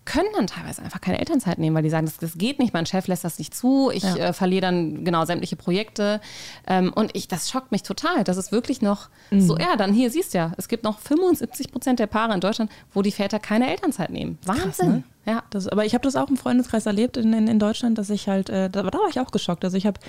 können 0.06 0.28
dann 0.36 0.48
teilweise 0.48 0.82
einfach 0.82 1.00
keine 1.02 1.20
Elternzeit 1.20 1.58
nehmen, 1.60 1.76
weil 1.76 1.84
die 1.84 1.90
sagen, 1.90 2.06
das, 2.06 2.18
das 2.18 2.38
geht 2.38 2.60
nicht, 2.60 2.74
mein 2.74 2.86
Chef 2.86 3.08
lässt 3.08 3.24
das 3.24 3.40
nicht 3.40 3.56
zu, 3.56 3.90
ich 3.92 4.04
Ja. 4.04 4.16
äh, 4.16 4.34
verliere 4.34 4.62
dann 4.62 5.06
genau 5.06 5.26
sämtliche 5.26 5.56
Projekte 5.56 6.20
ähm, 6.68 6.92
und 6.94 7.16
ich, 7.16 7.28
das 7.28 7.50
schockt 7.50 7.72
mich 7.72 7.84
total. 7.84 8.24
Das 8.24 8.38
ist 8.38 8.52
wirklich 8.52 8.82
noch 8.82 9.10
so, 9.32 9.58
ja, 9.58 9.76
dann 9.78 9.94
hier 9.94 10.10
siehst 10.12 10.34
du 10.34 10.38
ja, 10.40 10.52
es 10.58 10.68
gibt 10.68 10.84
noch 10.84 11.00
75 11.00 11.72
Prozent 11.72 12.00
der 12.00 12.08
Paare 12.08 12.34
in 12.34 12.40
Deutschland, 12.40 12.72
wo 12.94 13.02
die 13.02 13.12
Väter 13.12 13.40
keine 13.40 13.70
Elternzeit 13.70 14.10
nehmen. 14.10 14.38
Wahnsinn. 14.46 14.90
ne? 14.90 15.04
Ja. 15.26 15.44
Das, 15.52 15.68
aber 15.68 15.86
ich 15.86 15.94
habe 15.94 16.04
das 16.04 16.16
auch 16.16 16.30
im 16.30 16.38
Freundeskreis 16.38 16.86
erlebt 16.86 17.16
in, 17.16 17.32
in, 17.32 17.48
in 17.48 17.60
Deutschland, 17.60 17.98
dass 17.98 18.10
ich 18.10 18.28
halt, 18.28 18.50
äh, 18.50 18.70
da, 18.70 18.84
da 18.84 18.98
war 18.98 19.08
ich 19.10 19.20
auch 19.20 19.32
geschockt. 19.32 19.64
Also 19.64 19.78
ich 19.78 19.86
habe, 19.86 20.00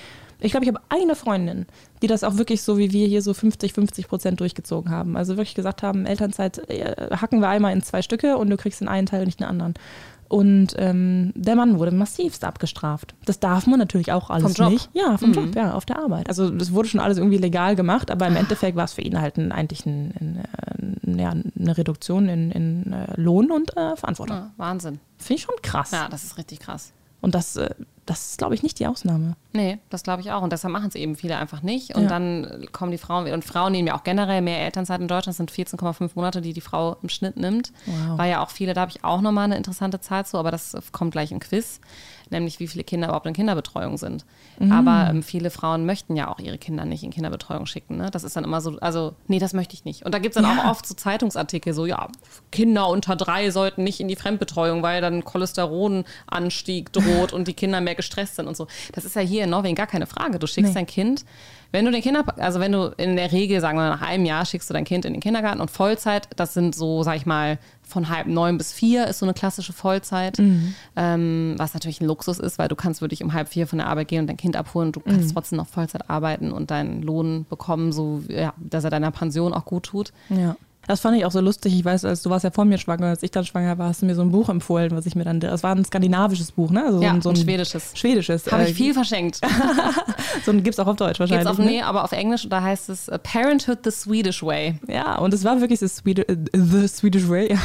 ich 0.41 0.51
glaube, 0.51 0.65
ich 0.67 0.73
habe 0.73 0.85
eine 0.89 1.15
Freundin, 1.15 1.67
die 2.03 2.09
das 2.09 2.25
auch 2.25 2.37
wirklich 2.37 2.63
so 2.63 2.79
wie 2.79 2.93
wir 2.93 3.07
hier 3.07 3.23
so 3.23 3.33
50, 3.33 3.73
50 3.73 4.09
Prozent 4.09 4.41
durchgezogen 4.41 4.91
haben. 4.91 5.17
Also 5.17 5.37
wirklich 5.37 5.55
gesagt 5.55 5.83
haben, 5.83 6.07
Elternzeit 6.07 6.69
äh, 6.69 7.11
hacken 7.17 7.41
wir 7.41 7.49
einmal 7.49 7.73
in 7.73 7.83
zwei 7.83 8.03
Stücke 8.03 8.37
und 8.37 8.51
du 8.51 8.57
kriegst 8.57 8.81
den 8.81 8.89
einen 8.89 9.07
Teil 9.07 9.21
und 9.21 9.27
nicht 9.27 9.41
den 9.41 9.47
anderen. 9.47 9.75
Und 10.29 10.75
ähm, 10.79 11.33
der 11.35 11.55
Mann 11.55 11.79
wurde 11.79 11.91
massivst 11.93 12.45
abgestraft. 12.45 13.15
Das 13.25 13.41
darf 13.41 13.67
man 13.67 13.79
natürlich 13.79 14.13
auch 14.13 14.31
alles 14.31 14.57
Vom 14.57 14.65
Job. 14.65 14.73
nicht. 14.73 14.91
Ja, 14.93 15.17
vom 15.17 15.33
Job, 15.33 15.55
ja, 15.55 15.75
auf 15.75 15.85
der 15.85 15.99
Arbeit. 15.99 16.29
Also 16.29 16.51
das 16.51 16.73
wurde 16.73 16.89
schon 16.89 17.01
alles 17.01 17.19
irgendwie 17.19 17.39
legal 17.39 17.77
gemacht, 17.77 18.11
aber 18.11 18.27
im 18.27 18.37
Endeffekt 18.37 18.77
war 18.77 18.85
es 18.85 18.95
für 18.95 19.03
ihn 19.03 19.21
halt 19.21 19.37
ein, 19.37 19.53
eigentlich 19.53 19.87
ein, 19.87 20.15
ein, 20.21 21.15
äh, 21.17 21.23
ja, 21.23 21.31
eine 21.31 21.77
Reduktion 21.79 22.29
in, 22.29 22.51
in 22.51 22.93
äh, 22.93 23.21
Lohn 23.21 23.51
und 23.51 23.77
äh, 23.77 23.97
Verantwortung. 23.97 24.37
Ja, 24.37 24.51
Wahnsinn. 24.57 24.99
Finde 25.19 25.39
ich 25.39 25.43
schon 25.43 25.55
krass. 25.63 25.91
Ja, 25.91 26.09
das 26.09 26.25
ist 26.25 26.39
richtig 26.39 26.61
krass. 26.61 26.93
Und 27.21 27.35
das, 27.35 27.57
äh, 27.57 27.71
das 28.07 28.31
ist, 28.31 28.39
glaube 28.39 28.55
ich, 28.55 28.63
nicht 28.63 28.79
die 28.79 28.87
Ausnahme. 28.87 29.35
Nee, 29.53 29.79
das 29.89 30.03
glaube 30.03 30.21
ich 30.21 30.31
auch. 30.33 30.43
Und 30.43 30.53
deshalb 30.53 30.73
machen 30.73 30.89
es 30.89 30.95
eben 30.95 31.17
viele 31.17 31.37
einfach 31.39 31.63
nicht. 31.63 31.95
Und 31.95 32.03
Ja. 32.05 32.09
dann 32.09 32.67
kommen 32.73 32.91
die 32.91 32.99
Frauen. 32.99 33.31
Und 33.33 33.45
Frauen 33.45 33.73
nehmen 33.73 33.89
ja 33.89 33.97
auch 33.97 34.03
generell 34.05 34.43
mehr 34.43 34.59
Elternzeit 34.61 35.01
in 35.01 35.09
Deutschland. 35.09 35.29
Das 35.29 35.37
sind 35.37 35.51
14,5 35.51 36.13
Monate, 36.17 36.41
die 36.41 36.53
die 36.53 36.61
Frau 36.61 36.97
im 37.03 37.09
Schnitt 37.09 37.37
nimmt. 37.37 37.73
Wow. 37.87 38.19
War 38.19 38.27
ja 38.27 38.43
auch 38.43 38.51
viele, 38.51 38.75
da 38.75 38.83
habe 38.83 38.91
ich 38.91 39.05
auch 39.05 39.21
nochmal 39.21 39.45
eine 39.45 39.57
interessante 39.57 40.01
Zahl 40.01 40.27
zu, 40.27 40.37
aber 40.39 40.51
das 40.51 40.77
kommt 40.93 41.13
gleich 41.13 41.31
im 41.33 41.41
Quiz. 41.41 41.81
Nämlich, 42.31 42.59
wie 42.59 42.67
viele 42.69 42.85
Kinder 42.85 43.09
überhaupt 43.09 43.27
in 43.27 43.35
Kinderbetreuung 43.35 43.99
sind. 43.99 44.25
Mhm. 44.59 44.73
Aber 44.73 45.11
ähm, 45.11 45.23
viele 45.23 45.51
Frauen 45.51 45.85
möchten 45.87 46.17
ja 46.17 46.29
auch 46.29 46.39
ihre 46.41 46.57
Kinder 46.59 46.85
nicht 46.87 47.05
in 47.05 47.11
Kinderbetreuung 47.11 47.67
schicken. 47.67 47.99
Ne? 47.99 48.11
Das 48.11 48.25
ist 48.25 48.35
dann 48.35 48.45
immer 48.45 48.61
so, 48.63 48.79
also, 48.81 49.15
nee, 49.29 49.39
das 49.39 49.53
möchte 49.53 49.75
ich 49.75 49.85
nicht. 49.85 50.05
Und 50.07 50.15
da 50.15 50.19
gibt 50.19 50.35
es 50.35 50.43
dann 50.43 50.57
Ja. 50.57 50.65
auch 50.65 50.71
oft 50.71 50.87
so 50.87 50.95
Zeitungsartikel, 50.95 51.75
so, 51.75 51.85
ja, 51.87 52.09
Kinder 52.51 52.89
unter 52.89 53.15
drei 53.15 53.51
sollten 53.51 53.85
nicht 53.85 54.01
in 54.01 54.09
die 54.09 54.17
Fremdbetreuung, 54.17 54.83
weil 54.83 55.01
dann 55.03 55.23
Cholesterinanstieg 55.23 56.93
droht 56.93 57.33
und 57.33 57.47
die 57.47 57.55
Kinder 57.55 57.81
mehr 57.83 57.94
gestresst 57.95 58.37
sind 58.37 58.47
und 58.47 58.57
so. 58.57 58.67
Das 58.93 59.05
ist 59.05 59.17
ja 59.17 59.23
hier 59.23 59.45
in 59.45 59.51
Norwegen 59.51 59.75
gar 59.75 59.87
keine 59.87 60.07
Frage. 60.07 60.39
Du 60.39 60.47
schickst 60.47 60.71
Nee. 60.71 60.75
dein 60.75 60.87
Kind, 60.87 61.25
wenn 61.73 61.85
du 61.85 61.91
den 61.91 62.03
Kinder, 62.03 62.25
also 62.39 62.61
wenn 62.61 62.71
du 62.73 62.95
in 62.97 63.17
der 63.17 63.33
Regel, 63.33 63.61
sagen 63.61 63.77
wir 63.79 63.89
nach 63.89 64.03
einem 64.03 64.25
Jahr, 64.25 64.45
schickst 64.47 64.71
du 64.71 64.75
dein 64.75 64.85
Kind 64.85 65.05
in 65.05 65.13
den 65.13 65.21
Kindergarten 65.21 65.61
und 65.61 65.71
Vollzeit, 65.71 66.29
das 66.37 66.55
sind 66.55 66.75
so, 66.75 67.03
sag 67.03 67.17
ich 67.17 67.27
mal, 67.27 67.59
von 67.83 68.09
halb 68.09 68.27
neun 68.29 68.57
bis 68.59 68.73
vier 68.73 69.07
ist 69.09 69.19
so 69.19 69.27
eine 69.27 69.35
klassische 69.35 69.73
Vollzeit, 69.73 70.39
ähm, 70.97 71.55
was 71.59 71.75
natürlich 71.75 72.01
ein 72.01 72.07
Luxus 72.07 72.39
ist, 72.39 72.59
weil 72.59 72.69
du 72.69 72.77
kannst 72.77 73.01
wirklich 73.01 73.23
um 73.23 73.33
halb 73.33 73.49
vier 73.49 73.67
von 73.67 73.79
der 73.79 73.89
Arbeit 73.89 74.09
gehen 74.09 74.21
und 74.21 74.27
dein 74.29 74.37
Kind 74.37 74.57
abholen 74.57 74.89
und 74.89 74.97
du 74.97 75.01
kannst 75.01 75.35
trotzdem 75.35 75.59
noch 75.59 75.67
Vollzeit 75.67 76.09
arbeiten 76.09 76.53
und 76.53 76.71
deinen 76.71 77.03
Lohn 77.03 77.45
bekommen, 77.49 77.93
so 77.93 78.23
ja, 78.29 78.55
dass 78.57 78.85
er 78.85 78.91
deiner 78.91 79.11
Pension 79.11 79.53
auch 79.53 79.65
gut 79.65 79.85
tut. 79.85 80.13
Ja. 80.31 80.57
Das 80.87 81.01
fand 81.01 81.17
ich 81.17 81.25
auch 81.25 81.31
so 81.31 81.41
lustig. 81.41 81.75
Ich 81.75 81.85
weiß, 81.85 82.05
als 82.05 82.23
du 82.23 82.31
warst 82.31 82.45
ja 82.45 82.51
vor 82.51 82.65
mir 82.65 82.79
schwanger, 82.79 83.07
als 83.07 83.23
ich 83.23 83.31
dann 83.31 83.45
schwanger 83.45 83.79
war, 83.79 83.89
hast 83.89 84.03
du 84.03 84.07
mir 84.07 84.15
so 84.15 84.23
ein 84.23 84.31
Buch 84.31 84.49
empfohlen, 84.49 84.93
was 84.93 85.07
ich 85.07 85.15
mir 85.15 85.25
dann. 85.25 85.41
Das 85.41 85.63
war 85.63 85.75
ein 85.75 85.85
skandinavisches 85.85 86.53
Buch, 86.53 86.71
ne? 86.71 86.85
Also 86.85 87.03
Ja, 87.03 87.11
so, 87.11 87.15
ein, 87.15 87.23
so 87.23 87.31
ein 87.31 87.37
schwedisches. 87.37 87.93
Schwedisches. 87.95 88.51
Habe 88.51 88.65
äh, 88.65 88.71
ich 88.71 88.75
viel 88.75 88.95
verschenkt. 88.95 89.41
So 90.45 90.51
ein 90.51 90.63
gibt's 90.63 90.79
auch 90.79 90.87
auf 90.87 90.97
Deutsch 90.97 91.21
wahrscheinlich. 91.21 91.47
Geht's 91.47 91.59
auf, 91.59 91.65
ne? 91.65 91.71
nee, 91.71 91.83
aber 91.83 92.05
auf 92.05 92.13
Englisch, 92.13 92.49
da 92.49 92.63
heißt 92.63 92.89
es 92.89 93.09
äh, 93.09 93.19
Parenthood 93.19 93.79
the 93.85 93.91
Swedish 93.91 94.43
Way. 94.43 94.79
Ja, 94.89 95.19
und 95.19 95.33
es 95.33 95.45
war 95.45 95.61
wirklich 95.61 95.81
das 95.81 95.97
Swedi 95.97 96.23
äh, 96.23 96.37
The 96.53 96.89
Swedish 96.89 97.29
Way. 97.29 97.57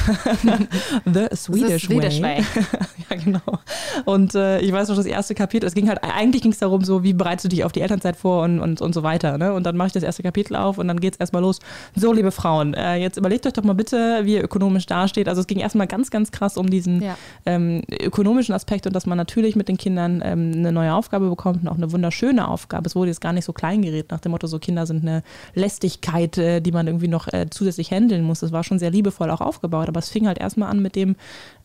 the 1.05 1.27
Swedish, 1.35 1.85
Swedish 1.85 2.21
Way. 2.21 2.37
Way. 2.37 2.45
ja, 3.09 3.15
genau. 3.17 3.59
Und 4.05 4.35
äh, 4.35 4.59
ich 4.59 4.71
weiß 4.71 4.89
noch, 4.89 4.95
das 4.95 5.05
erste 5.05 5.35
Kapitel, 5.35 5.65
es 5.65 5.73
ging 5.73 5.89
halt, 5.89 6.03
eigentlich 6.03 6.41
ging 6.41 6.51
es 6.51 6.59
darum, 6.59 6.83
so, 6.83 7.03
wie 7.03 7.13
bereitest 7.13 7.45
du 7.45 7.49
dich 7.49 7.63
auf 7.63 7.71
die 7.71 7.81
Elternzeit 7.81 8.15
vor 8.15 8.43
und, 8.43 8.59
und, 8.59 8.81
und 8.81 8.93
so 8.93 9.03
weiter. 9.03 9.37
Ne? 9.37 9.53
Und 9.53 9.63
dann 9.63 9.75
mache 9.75 9.87
ich 9.87 9.93
das 9.93 10.03
erste 10.03 10.23
Kapitel 10.23 10.55
auf 10.55 10.77
und 10.77 10.87
dann 10.87 10.99
geht's 10.99 11.17
erstmal 11.17 11.41
los. 11.41 11.59
So, 11.95 12.13
liebe 12.13 12.31
Frauen, 12.31 12.73
äh, 12.73 12.95
jetzt 12.95 13.08
überlegt 13.17 13.45
euch 13.47 13.53
doch 13.53 13.63
mal 13.63 13.73
bitte, 13.73 14.21
wie 14.23 14.35
ihr 14.35 14.43
ökonomisch 14.43 14.85
dasteht. 14.85 15.27
Also 15.27 15.41
es 15.41 15.47
ging 15.47 15.59
erstmal 15.59 15.87
ganz, 15.87 16.11
ganz 16.11 16.31
krass 16.31 16.57
um 16.57 16.69
diesen 16.69 17.01
Ja. 17.01 17.17
ähm, 17.45 17.81
ökonomischen 18.01 18.53
Aspekt 18.55 18.85
und 18.87 18.95
dass 18.95 19.05
man 19.05 19.17
natürlich 19.17 19.55
mit 19.55 19.67
den 19.67 19.77
Kindern 19.77 20.21
ähm, 20.23 20.51
eine 20.55 20.71
neue 20.71 20.93
Aufgabe 20.93 21.29
bekommt 21.29 21.61
und 21.61 21.67
auch 21.67 21.77
eine 21.77 21.91
wunderschöne 21.91 22.47
Aufgabe. 22.47 22.87
Es 22.87 22.95
wurde 22.95 23.09
jetzt 23.09 23.21
gar 23.21 23.33
nicht 23.33 23.45
so 23.45 23.53
klein 23.53 23.81
geredet, 23.81 24.11
nach 24.11 24.19
dem 24.19 24.31
Motto, 24.31 24.47
so 24.47 24.59
Kinder 24.59 24.85
sind 24.85 25.01
eine 25.03 25.23
Lästigkeit, 25.55 26.37
äh, 26.37 26.61
die 26.61 26.71
man 26.71 26.87
irgendwie 26.87 27.07
noch 27.07 27.27
äh, 27.31 27.47
zusätzlich 27.49 27.91
handeln 27.91 28.23
muss. 28.23 28.39
Das 28.39 28.51
war 28.51 28.63
schon 28.63 28.79
sehr 28.79 28.91
liebevoll 28.91 29.29
auch 29.31 29.41
aufgebaut, 29.41 29.87
aber 29.87 29.99
es 29.99 30.09
fing 30.09 30.27
halt 30.27 30.37
erstmal 30.39 30.69
an 30.69 30.81
mit 30.81 30.95
dem, 30.95 31.15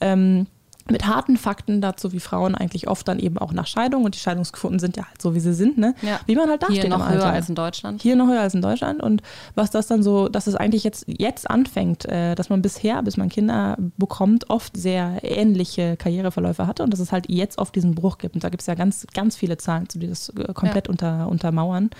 ähm, 0.00 0.46
mit 0.90 1.06
harten 1.06 1.36
Fakten 1.36 1.80
dazu, 1.80 2.12
wie 2.12 2.20
Frauen 2.20 2.54
eigentlich 2.54 2.88
oft 2.88 3.08
dann 3.08 3.18
eben 3.18 3.38
auch 3.38 3.52
nach 3.52 3.66
Scheidung 3.66 4.04
und 4.04 4.14
die 4.14 4.18
Scheidungsquoten 4.18 4.78
sind 4.78 4.96
ja 4.96 5.06
halt 5.08 5.20
so, 5.20 5.34
wie 5.34 5.40
sie 5.40 5.54
sind, 5.54 5.78
ne? 5.78 5.94
Ja. 6.02 6.20
Wie 6.26 6.36
man 6.36 6.50
halt 6.50 6.62
dasteht 6.62 6.82
Hier 6.82 6.90
noch 6.90 7.00
im 7.00 7.14
höher 7.14 7.24
Alter. 7.24 7.32
als 7.32 7.48
in 7.48 7.54
Deutschland. 7.54 8.02
Hier 8.02 8.16
noch 8.16 8.26
höher 8.26 8.40
als 8.40 8.54
in 8.54 8.60
Deutschland 8.60 9.02
und 9.02 9.22
was 9.54 9.70
das 9.70 9.86
dann 9.86 10.02
so, 10.02 10.28
dass 10.28 10.46
es 10.46 10.54
eigentlich 10.54 10.84
jetzt, 10.84 11.06
jetzt 11.06 11.48
anfängt, 11.50 12.04
äh, 12.04 12.34
dass 12.34 12.50
man 12.50 12.60
bisher, 12.60 13.02
bis 13.02 13.16
man 13.16 13.30
Kinder 13.30 13.76
bekommt, 13.96 14.50
oft 14.50 14.76
sehr 14.76 15.20
ähnliche 15.22 15.96
Karriereverläufe 15.96 16.66
hatte 16.66 16.82
und 16.82 16.92
dass 16.92 17.00
es 17.00 17.12
halt 17.12 17.30
jetzt 17.30 17.58
oft 17.58 17.74
diesen 17.74 17.94
Bruch 17.94 18.18
gibt. 18.18 18.34
Und 18.34 18.44
da 18.44 18.50
gibt 18.50 18.60
es 18.60 18.66
ja 18.66 18.74
ganz, 18.74 19.06
ganz 19.14 19.36
viele 19.36 19.56
Zahlen, 19.56 19.88
zu 19.88 19.98
die 19.98 20.08
das 20.08 20.28
äh, 20.30 20.52
komplett 20.52 20.88
unter, 20.88 21.28
untermauern. 21.28 21.90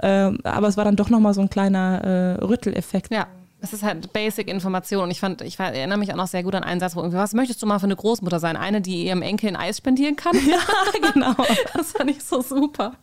Ähm, 0.00 0.38
aber 0.42 0.66
es 0.66 0.76
war 0.76 0.84
dann 0.84 0.96
doch 0.96 1.10
nochmal 1.10 1.34
so 1.34 1.40
ein 1.40 1.50
kleiner 1.50 2.02
äh, 2.40 2.44
Rütteleffekt. 2.44 3.12
Ja. 3.12 3.28
Es 3.62 3.72
ist 3.72 3.84
halt 3.84 4.12
Basic-Information 4.12 5.04
und 5.04 5.10
ich 5.10 5.20
fand, 5.20 5.40
ich 5.40 5.58
erinnere 5.58 5.96
mich 5.96 6.12
auch 6.12 6.16
noch 6.16 6.26
sehr 6.26 6.42
gut 6.42 6.54
an 6.54 6.64
einen 6.64 6.80
Satz, 6.80 6.96
wo 6.96 7.00
irgendwie, 7.00 7.18
was 7.18 7.32
möchtest 7.32 7.62
du 7.62 7.66
mal 7.66 7.78
für 7.78 7.84
eine 7.84 7.94
Großmutter 7.94 8.40
sein? 8.40 8.56
Eine, 8.56 8.80
die 8.80 9.06
ihrem 9.06 9.22
Enkel 9.22 9.48
ein 9.48 9.56
Eis 9.56 9.78
spendieren 9.78 10.16
kann? 10.16 10.36
Ja, 10.46 10.58
genau. 11.12 11.34
Das 11.74 11.92
fand 11.92 12.10
ich 12.10 12.22
so 12.22 12.42
super. 12.42 12.94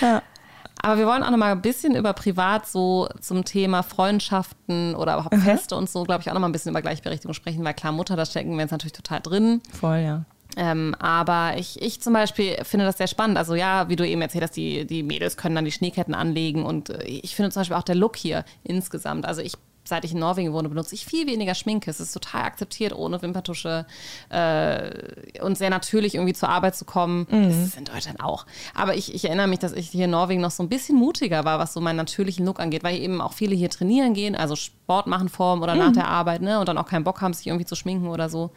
Ja. 0.00 0.22
Aber 0.80 0.98
wir 0.98 1.06
wollen 1.06 1.22
auch 1.22 1.30
noch 1.30 1.38
mal 1.38 1.50
ein 1.50 1.62
bisschen 1.62 1.96
über 1.96 2.12
privat 2.12 2.66
so 2.66 3.08
zum 3.20 3.44
Thema 3.44 3.82
Freundschaften 3.82 4.94
oder 4.94 5.14
überhaupt 5.14 5.36
Feste 5.36 5.76
und 5.76 5.88
so, 5.88 6.04
glaube 6.04 6.20
ich, 6.20 6.28
auch 6.28 6.34
noch 6.34 6.40
mal 6.40 6.48
ein 6.48 6.52
bisschen 6.52 6.70
über 6.70 6.82
Gleichberechtigung 6.82 7.34
sprechen, 7.34 7.64
weil 7.64 7.74
klar, 7.74 7.92
Mutter, 7.92 8.16
da 8.16 8.26
stecken 8.26 8.52
wir 8.52 8.60
jetzt 8.60 8.70
natürlich 8.70 8.92
total 8.92 9.20
drin. 9.20 9.62
Voll, 9.72 9.98
ja. 9.98 10.24
Ähm, 10.56 10.94
aber 10.98 11.56
ich, 11.56 11.80
ich 11.82 12.00
zum 12.00 12.12
Beispiel 12.12 12.56
finde 12.64 12.84
das 12.84 12.98
sehr 12.98 13.06
spannend. 13.06 13.38
Also 13.38 13.54
ja, 13.54 13.88
wie 13.88 13.96
du 13.96 14.06
eben 14.06 14.22
erzählt 14.22 14.44
hast, 14.44 14.56
die, 14.56 14.86
die 14.86 15.02
Mädels 15.02 15.36
können 15.36 15.54
dann 15.54 15.64
die 15.64 15.72
Schneeketten 15.72 16.14
anlegen 16.14 16.64
und 16.64 16.90
äh, 16.90 17.02
ich 17.04 17.34
finde 17.34 17.50
zum 17.50 17.60
Beispiel 17.60 17.76
auch 17.76 17.82
der 17.82 17.96
Look 17.96 18.16
hier 18.16 18.44
insgesamt. 18.62 19.26
Also 19.26 19.40
ich 19.40 19.54
seit 19.84 20.04
ich 20.04 20.12
in 20.12 20.18
Norwegen 20.18 20.52
wohne, 20.52 20.68
benutze 20.68 20.94
ich 20.94 21.04
viel 21.04 21.26
weniger 21.26 21.54
Schminke. 21.54 21.90
Es 21.90 22.00
ist 22.00 22.12
total 22.12 22.42
akzeptiert, 22.42 22.94
ohne 22.94 23.20
Wimperntusche 23.20 23.86
äh, 24.30 25.40
und 25.42 25.58
sehr 25.58 25.70
natürlich 25.70 26.14
irgendwie 26.14 26.32
zur 26.32 26.48
Arbeit 26.48 26.74
zu 26.74 26.84
kommen. 26.84 27.26
Mhm. 27.30 27.48
Das 27.48 27.56
ist 27.56 27.76
in 27.76 27.84
Deutschland 27.84 28.20
auch. 28.20 28.46
Aber 28.74 28.96
ich, 28.96 29.14
ich 29.14 29.24
erinnere 29.26 29.46
mich, 29.46 29.58
dass 29.58 29.72
ich 29.72 29.90
hier 29.90 30.06
in 30.06 30.10
Norwegen 30.10 30.40
noch 30.40 30.50
so 30.50 30.62
ein 30.62 30.68
bisschen 30.68 30.96
mutiger 30.96 31.44
war, 31.44 31.58
was 31.58 31.74
so 31.74 31.80
meinen 31.80 31.96
natürlichen 31.96 32.46
Look 32.46 32.60
angeht, 32.60 32.82
weil 32.82 32.98
eben 32.98 33.20
auch 33.20 33.32
viele 33.32 33.54
hier 33.54 33.70
trainieren 33.70 34.14
gehen, 34.14 34.34
also 34.34 34.54
Sport 34.84 35.06
machen 35.06 35.30
vor 35.30 35.60
oder 35.62 35.74
mhm. 35.74 35.80
nach 35.80 35.92
der 35.92 36.08
Arbeit, 36.08 36.42
ne? 36.42 36.60
Und 36.60 36.68
dann 36.68 36.76
auch 36.76 36.86
keinen 36.86 37.04
Bock 37.04 37.22
haben, 37.22 37.32
sich 37.32 37.46
irgendwie 37.46 37.64
zu 37.64 37.74
schminken 37.74 38.08
oder 38.08 38.28
so. 38.28 38.50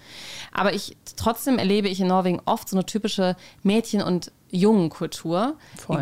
Aber 0.52 0.74
ich 0.74 0.98
trotzdem 1.16 1.58
erlebe 1.58 1.88
ich 1.88 2.02
in 2.02 2.08
Norwegen 2.08 2.42
oft 2.46 2.68
so 2.68 2.76
eine 2.76 2.86
typische 2.86 3.38
Mädchen- 3.64 4.02
und 4.02 4.32
jungen 4.50 4.90
Kultur. 4.90 5.56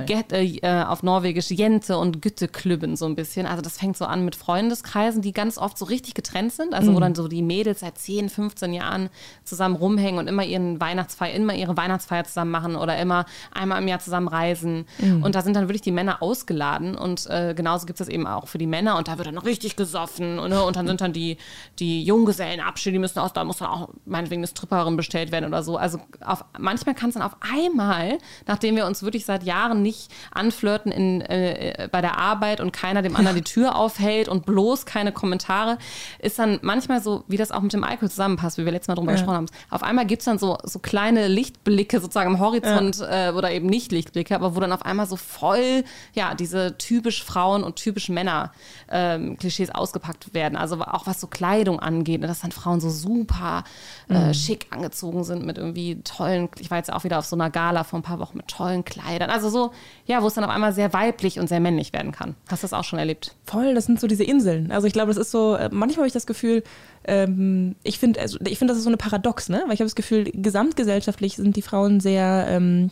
Get, 0.05 0.31
äh, 0.31 0.83
auf 0.87 1.03
Norwegisch 1.03 1.49
Jente 1.49 1.97
und 1.97 2.21
Gütteklübben 2.21 2.95
so 2.95 3.05
ein 3.05 3.15
bisschen. 3.15 3.45
Also 3.45 3.61
das 3.61 3.77
fängt 3.77 3.97
so 3.97 4.05
an 4.05 4.23
mit 4.23 4.35
Freundeskreisen, 4.35 5.21
die 5.21 5.33
ganz 5.33 5.57
oft 5.57 5.77
so 5.77 5.85
richtig 5.85 6.13
getrennt 6.13 6.53
sind. 6.53 6.73
Also 6.73 6.91
mhm. 6.91 6.95
wo 6.95 6.99
dann 6.99 7.15
so 7.15 7.27
die 7.27 7.41
Mädels 7.41 7.79
seit 7.79 7.97
10, 7.97 8.29
15 8.29 8.73
Jahren 8.73 9.09
zusammen 9.43 9.75
rumhängen 9.75 10.19
und 10.19 10.27
immer 10.27 10.43
ihren 10.43 10.79
Weihnachtsfeier, 10.79 11.33
immer 11.33 11.55
ihre 11.55 11.75
Weihnachtsfeier 11.75 12.23
zusammen 12.23 12.51
machen 12.51 12.75
oder 12.75 12.97
immer 12.97 13.25
einmal 13.51 13.81
im 13.81 13.87
Jahr 13.87 13.99
zusammen 13.99 14.27
reisen. 14.27 14.85
Mhm. 14.99 15.23
Und 15.23 15.35
da 15.35 15.41
sind 15.41 15.55
dann 15.55 15.67
wirklich 15.67 15.81
die 15.81 15.91
Männer 15.91 16.21
ausgeladen. 16.21 16.95
Und 16.95 17.27
äh, 17.27 17.53
genauso 17.55 17.85
gibt 17.85 17.99
es 17.99 18.07
das 18.07 18.13
eben 18.13 18.27
auch 18.27 18.47
für 18.47 18.57
die 18.57 18.67
Männer. 18.67 18.97
Und 18.97 19.07
da 19.07 19.17
wird 19.17 19.27
dann 19.27 19.35
noch 19.35 19.45
richtig 19.45 19.75
gesoffen. 19.75 20.14
Und, 20.19 20.49
ne? 20.49 20.63
und 20.63 20.75
dann 20.75 20.87
sind 20.87 21.01
dann 21.01 21.13
die, 21.13 21.37
die 21.79 22.03
Junggesellenabschiede, 22.03 22.93
die 22.93 22.99
müssen 22.99 23.19
aus, 23.19 23.33
da 23.33 23.43
muss 23.43 23.57
dann 23.57 23.69
auch 23.69 23.89
meinetwegen 24.05 24.39
eine 24.39 24.47
Stripperin 24.47 24.97
bestellt 24.97 25.31
werden 25.31 25.45
oder 25.45 25.63
so. 25.63 25.77
Also 25.77 25.99
auf, 26.23 26.45
manchmal 26.57 26.95
kann 26.95 27.09
es 27.09 27.15
dann 27.15 27.23
auf 27.23 27.35
einmal 27.39 28.17
nachdem 28.47 28.75
wir 28.75 28.85
uns 28.85 29.03
wirklich 29.03 29.25
seit 29.25 29.43
Jahren 29.43 29.81
nicht 29.81 30.11
anflirten 30.31 30.91
in, 30.91 31.21
äh, 31.21 31.87
bei 31.91 32.01
der 32.01 32.17
Arbeit 32.17 32.59
und 32.61 32.71
keiner 32.71 33.01
dem 33.01 33.15
anderen 33.15 33.35
die 33.35 33.43
Tür 33.43 33.75
aufhält 33.75 34.27
und 34.27 34.45
bloß 34.45 34.85
keine 34.85 35.11
Kommentare, 35.11 35.77
ist 36.19 36.39
dann 36.39 36.59
manchmal 36.61 37.01
so, 37.01 37.23
wie 37.27 37.37
das 37.37 37.51
auch 37.51 37.61
mit 37.61 37.73
dem 37.73 37.83
Alkohol 37.83 38.09
zusammenpasst, 38.09 38.57
wie 38.57 38.65
wir 38.65 38.71
letztes 38.71 38.87
Mal 38.87 38.95
drüber 38.95 39.11
ja. 39.11 39.17
gesprochen 39.17 39.35
haben. 39.35 39.45
Auf 39.69 39.83
einmal 39.83 40.05
gibt 40.05 40.21
es 40.21 40.25
dann 40.25 40.39
so, 40.39 40.57
so 40.63 40.79
kleine 40.79 41.27
Lichtblicke 41.27 41.99
sozusagen 41.99 42.35
am 42.35 42.39
Horizont 42.39 42.99
ja. 42.99 43.29
äh, 43.29 43.31
oder 43.31 43.51
eben 43.51 43.67
nicht 43.67 43.91
Lichtblicke, 43.91 44.35
aber 44.35 44.55
wo 44.55 44.59
dann 44.59 44.71
auf 44.71 44.85
einmal 44.85 45.07
so 45.07 45.15
voll, 45.15 45.83
ja, 46.13 46.35
diese 46.35 46.77
typisch 46.77 47.23
Frauen 47.23 47.63
und 47.63 47.75
typisch 47.75 48.09
Männer 48.09 48.51
ähm, 48.89 49.37
Klischees 49.37 49.69
ausgepackt 49.69 50.04
werden. 50.31 50.55
Also 50.55 50.81
auch 50.81 51.07
was 51.07 51.21
so 51.21 51.27
Kleidung 51.27 51.79
angeht, 51.79 52.21
ne, 52.21 52.27
dass 52.27 52.41
dann 52.41 52.51
Frauen 52.51 52.79
so 52.79 52.89
super 52.89 53.63
äh, 54.09 54.27
mhm. 54.27 54.33
schick 54.33 54.67
angezogen 54.69 55.23
sind 55.23 55.45
mit 55.45 55.57
irgendwie 55.57 56.01
tollen, 56.03 56.49
ich 56.59 56.71
war 56.71 56.77
jetzt 56.77 56.91
auch 56.91 57.03
wieder 57.03 57.19
auf 57.19 57.25
so 57.25 57.35
einer 57.35 57.49
Gala 57.49 57.83
vor 57.83 57.99
ein 57.99 58.03
paar 58.03 58.19
Wochen 58.19 58.37
mit 58.37 58.47
tollen 58.47 58.85
Kleidern. 58.85 59.29
Also 59.29 59.49
so, 59.49 59.71
ja, 60.05 60.21
wo 60.21 60.27
es 60.27 60.33
dann 60.33 60.43
auf 60.43 60.49
einmal 60.49 60.73
sehr 60.73 60.93
weiblich 60.93 61.39
und 61.39 61.47
sehr 61.47 61.59
männlich 61.59 61.93
werden 61.93 62.11
kann. 62.11 62.35
Hast 62.49 62.63
du 62.63 62.65
das 62.65 62.73
auch 62.73 62.83
schon 62.83 62.99
erlebt? 62.99 63.35
Voll, 63.45 63.75
das 63.75 63.85
sind 63.85 63.99
so 63.99 64.07
diese 64.07 64.23
Inseln. 64.23 64.71
Also 64.71 64.87
ich 64.87 64.93
glaube, 64.93 65.09
das 65.09 65.17
ist 65.17 65.31
so, 65.31 65.55
äh, 65.55 65.69
manchmal 65.71 66.03
habe 66.03 66.07
ich 66.07 66.13
das 66.13 66.25
Gefühl, 66.25 66.63
ähm, 67.05 67.75
ich 67.83 67.99
finde, 67.99 68.19
also 68.19 68.37
ich 68.45 68.57
finde, 68.57 68.71
das 68.71 68.77
ist 68.77 68.83
so 68.83 68.89
eine 68.89 68.97
Paradox, 68.97 69.49
ne? 69.49 69.63
Weil 69.65 69.73
ich 69.73 69.79
habe 69.79 69.85
das 69.85 69.95
Gefühl, 69.95 70.25
gesamtgesellschaftlich 70.33 71.35
sind 71.35 71.55
die 71.55 71.61
Frauen 71.61 71.99
sehr 71.99 72.45
ähm, 72.49 72.91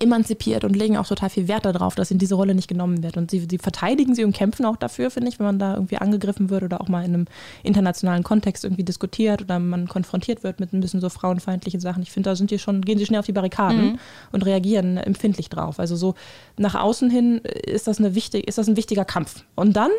emanzipiert 0.00 0.64
und 0.64 0.74
legen 0.74 0.96
auch 0.96 1.06
total 1.06 1.30
viel 1.30 1.48
Wert 1.48 1.64
darauf, 1.64 1.94
dass 1.94 2.10
in 2.10 2.18
diese 2.18 2.34
Rolle 2.34 2.54
nicht 2.54 2.68
genommen 2.68 3.02
wird. 3.02 3.16
Und 3.16 3.30
sie, 3.30 3.46
sie 3.48 3.58
verteidigen 3.58 4.14
sie 4.14 4.24
und 4.24 4.34
kämpfen 4.34 4.66
auch 4.66 4.76
dafür, 4.76 5.10
finde 5.10 5.28
ich, 5.28 5.38
wenn 5.38 5.46
man 5.46 5.58
da 5.58 5.74
irgendwie 5.74 5.98
angegriffen 5.98 6.50
wird 6.50 6.64
oder 6.64 6.80
auch 6.80 6.88
mal 6.88 7.04
in 7.04 7.14
einem 7.14 7.26
internationalen 7.62 8.22
Kontext 8.22 8.64
irgendwie 8.64 8.84
diskutiert 8.84 9.42
oder 9.42 9.58
man 9.58 9.88
konfrontiert 9.88 10.42
wird 10.42 10.60
mit 10.60 10.72
ein 10.72 10.80
bisschen 10.80 11.00
so 11.00 11.08
frauenfeindlichen 11.08 11.80
Sachen. 11.80 12.02
Ich 12.02 12.10
finde, 12.10 12.30
da 12.30 12.36
sind 12.36 12.50
die 12.50 12.58
schon, 12.58 12.82
gehen 12.82 12.98
sie 12.98 13.06
schnell 13.06 13.20
auf 13.20 13.26
die 13.26 13.32
Barrikaden 13.32 13.92
mhm. 13.92 13.98
und 14.32 14.44
reagieren 14.44 14.96
empfindlich 14.96 15.48
drauf. 15.48 15.78
Also 15.78 15.96
so 15.96 16.14
nach 16.56 16.74
außen 16.74 17.10
hin 17.10 17.38
ist 17.38 17.86
das, 17.86 17.98
eine 17.98 18.14
wichtig, 18.14 18.48
ist 18.48 18.58
das 18.58 18.68
ein 18.68 18.76
wichtiger 18.76 19.04
Kampf. 19.04 19.44
Und 19.54 19.76
dann 19.76 19.90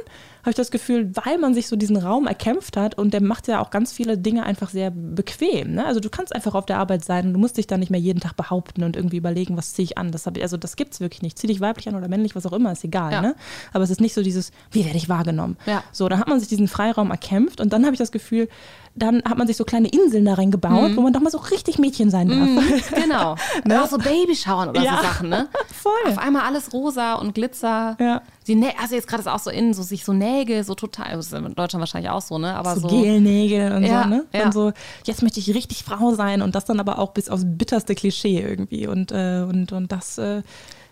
habe 0.45 0.51
ich 0.51 0.58
das 0.58 0.69
Gefühl, 0.69 1.10
weil 1.15 1.39
man 1.39 1.55
sich 1.55 1.67
so 1.67 1.75
diesen 1.75 1.97
Raum 1.97 2.27
erkämpft 2.27 2.77
hat 2.77 2.95
und 2.99 3.15
der 3.15 3.23
macht 3.23 3.47
ja 3.47 3.62
auch 3.62 3.71
ganz 3.71 3.91
viele 3.91 4.15
Dinge 4.15 4.43
einfach 4.43 4.69
sehr 4.69 4.91
bequem. 4.91 5.73
Ne? 5.73 5.84
Also 5.84 5.99
du 5.99 6.08
kannst 6.12 6.36
einfach 6.36 6.53
auf 6.53 6.67
der 6.67 6.77
Arbeit 6.77 7.03
sein 7.03 7.25
und 7.25 7.34
du 7.34 7.39
musst 7.39 7.58
dich 7.58 7.65
da 7.65 7.79
nicht 7.79 7.89
mehr 7.89 7.99
jeden 7.99 8.19
Tag 8.19 8.38
behaupten 8.38 8.84
und 8.84 8.95
irgendwie 8.95 9.17
überlegen, 9.17 9.58
was 9.58 9.73
ziehe 9.73 9.86
ich 9.86 9.97
an. 9.97 10.12
Das 10.12 10.27
hab, 10.27 10.38
also 10.39 10.55
das 10.58 10.75
gibt 10.75 10.93
es 10.93 10.99
wirklich 10.99 11.23
nicht. 11.23 11.39
Zieh 11.39 11.47
dich 11.47 11.62
weiblich 11.62 11.89
an 11.89 11.95
oder 11.95 12.08
männlich, 12.08 12.36
was 12.36 12.45
auch 12.45 12.53
immer, 12.53 12.71
ist 12.71 12.84
egal. 12.84 13.12
Ja. 13.12 13.21
Ne? 13.23 13.36
Aber 13.73 13.84
es 13.84 13.89
ist 13.89 14.01
nicht 14.01 14.13
so 14.13 14.21
dieses, 14.21 14.51
wie 14.69 14.86
werde 14.86 14.97
ich 14.97 15.10
wahrgenommen? 15.10 15.58
Ja. 15.65 15.84
So, 15.91 16.08
dann 16.10 16.19
hat 16.19 16.27
man 16.27 16.39
sich 16.39 16.47
diesen 16.47 16.67
Freiraum 16.67 17.10
erkämpft 17.10 17.60
und 17.60 17.73
dann 17.73 17.84
habe 17.84 17.95
ich 17.95 17.99
das 17.99 18.12
Gefühl, 18.12 18.47
dann 18.95 19.21
hat 19.25 19.38
man 19.38 19.45
sich 19.45 19.58
so 19.58 19.65
kleine 19.65 19.89
Inseln 19.89 20.23
da 20.23 20.36
reingebaut, 20.36 20.91
mhm. 20.91 20.95
wo 20.95 21.01
man 21.01 21.12
doch 21.12 21.19
mal 21.19 21.29
so 21.29 21.38
richtig 21.38 21.79
Mädchen 21.79 22.10
sein 22.10 22.29
darf. 22.29 22.39
Mhm, 22.39 22.81
genau. 22.95 23.36
ne? 23.65 23.84
Auch 23.84 23.89
so 23.89 23.97
Babyschauen 23.97 24.69
oder 24.69 24.81
ja. 24.81 24.97
so 24.97 25.03
Sachen, 25.03 25.29
ne? 25.29 25.49
Voll. 25.73 25.91
Auf 26.08 26.17
einmal 26.17 26.43
alles 26.43 26.71
rosa 26.71 27.15
und 27.15 27.34
Glitzer. 27.34 27.97
Ja. 27.99 28.21
Die 28.47 28.55
Nä 28.55 28.73
also 28.81 28.95
jetzt 28.95 29.08
gerade 29.08 29.21
ist 29.21 29.27
auch 29.27 29.39
so 29.39 29.49
innen, 29.49 29.73
so 29.73 29.84
sich 29.84 30.05
so 30.05 30.13
Nägel, 30.13 30.63
so 30.63 30.75
total, 30.75 31.15
das 31.15 31.27
ist 31.27 31.34
in 31.34 31.55
Deutschland 31.55 31.81
wahrscheinlich 31.81 32.10
auch 32.10 32.21
so, 32.21 32.38
ne? 32.38 32.55
Aber 32.55 32.75
so, 32.75 32.88
so 32.88 33.01
Gelnägel 33.01 33.73
und 33.73 33.84
ja, 33.84 34.03
so, 34.03 34.10
ne? 34.10 34.25
Ja. 34.34 34.45
Und 34.45 34.53
so, 34.53 34.71
jetzt 35.03 35.21
möchte 35.23 35.41
ich 35.41 35.53
richtig 35.53 35.84
Frau 35.84 36.13
sein 36.13 36.41
und 36.41 36.55
das 36.55 36.63
dann 36.63 36.79
aber 36.79 36.99
auch 36.99 37.12
bis 37.12 37.27
aufs 37.27 37.43
bitterste 37.45 37.95
Klischee 37.95 38.39
irgendwie. 38.39 38.88
Und, 38.88 39.12
äh, 39.12 39.45
und, 39.47 39.73
und 39.73 39.91
das. 39.91 40.17
Äh, 40.17 40.41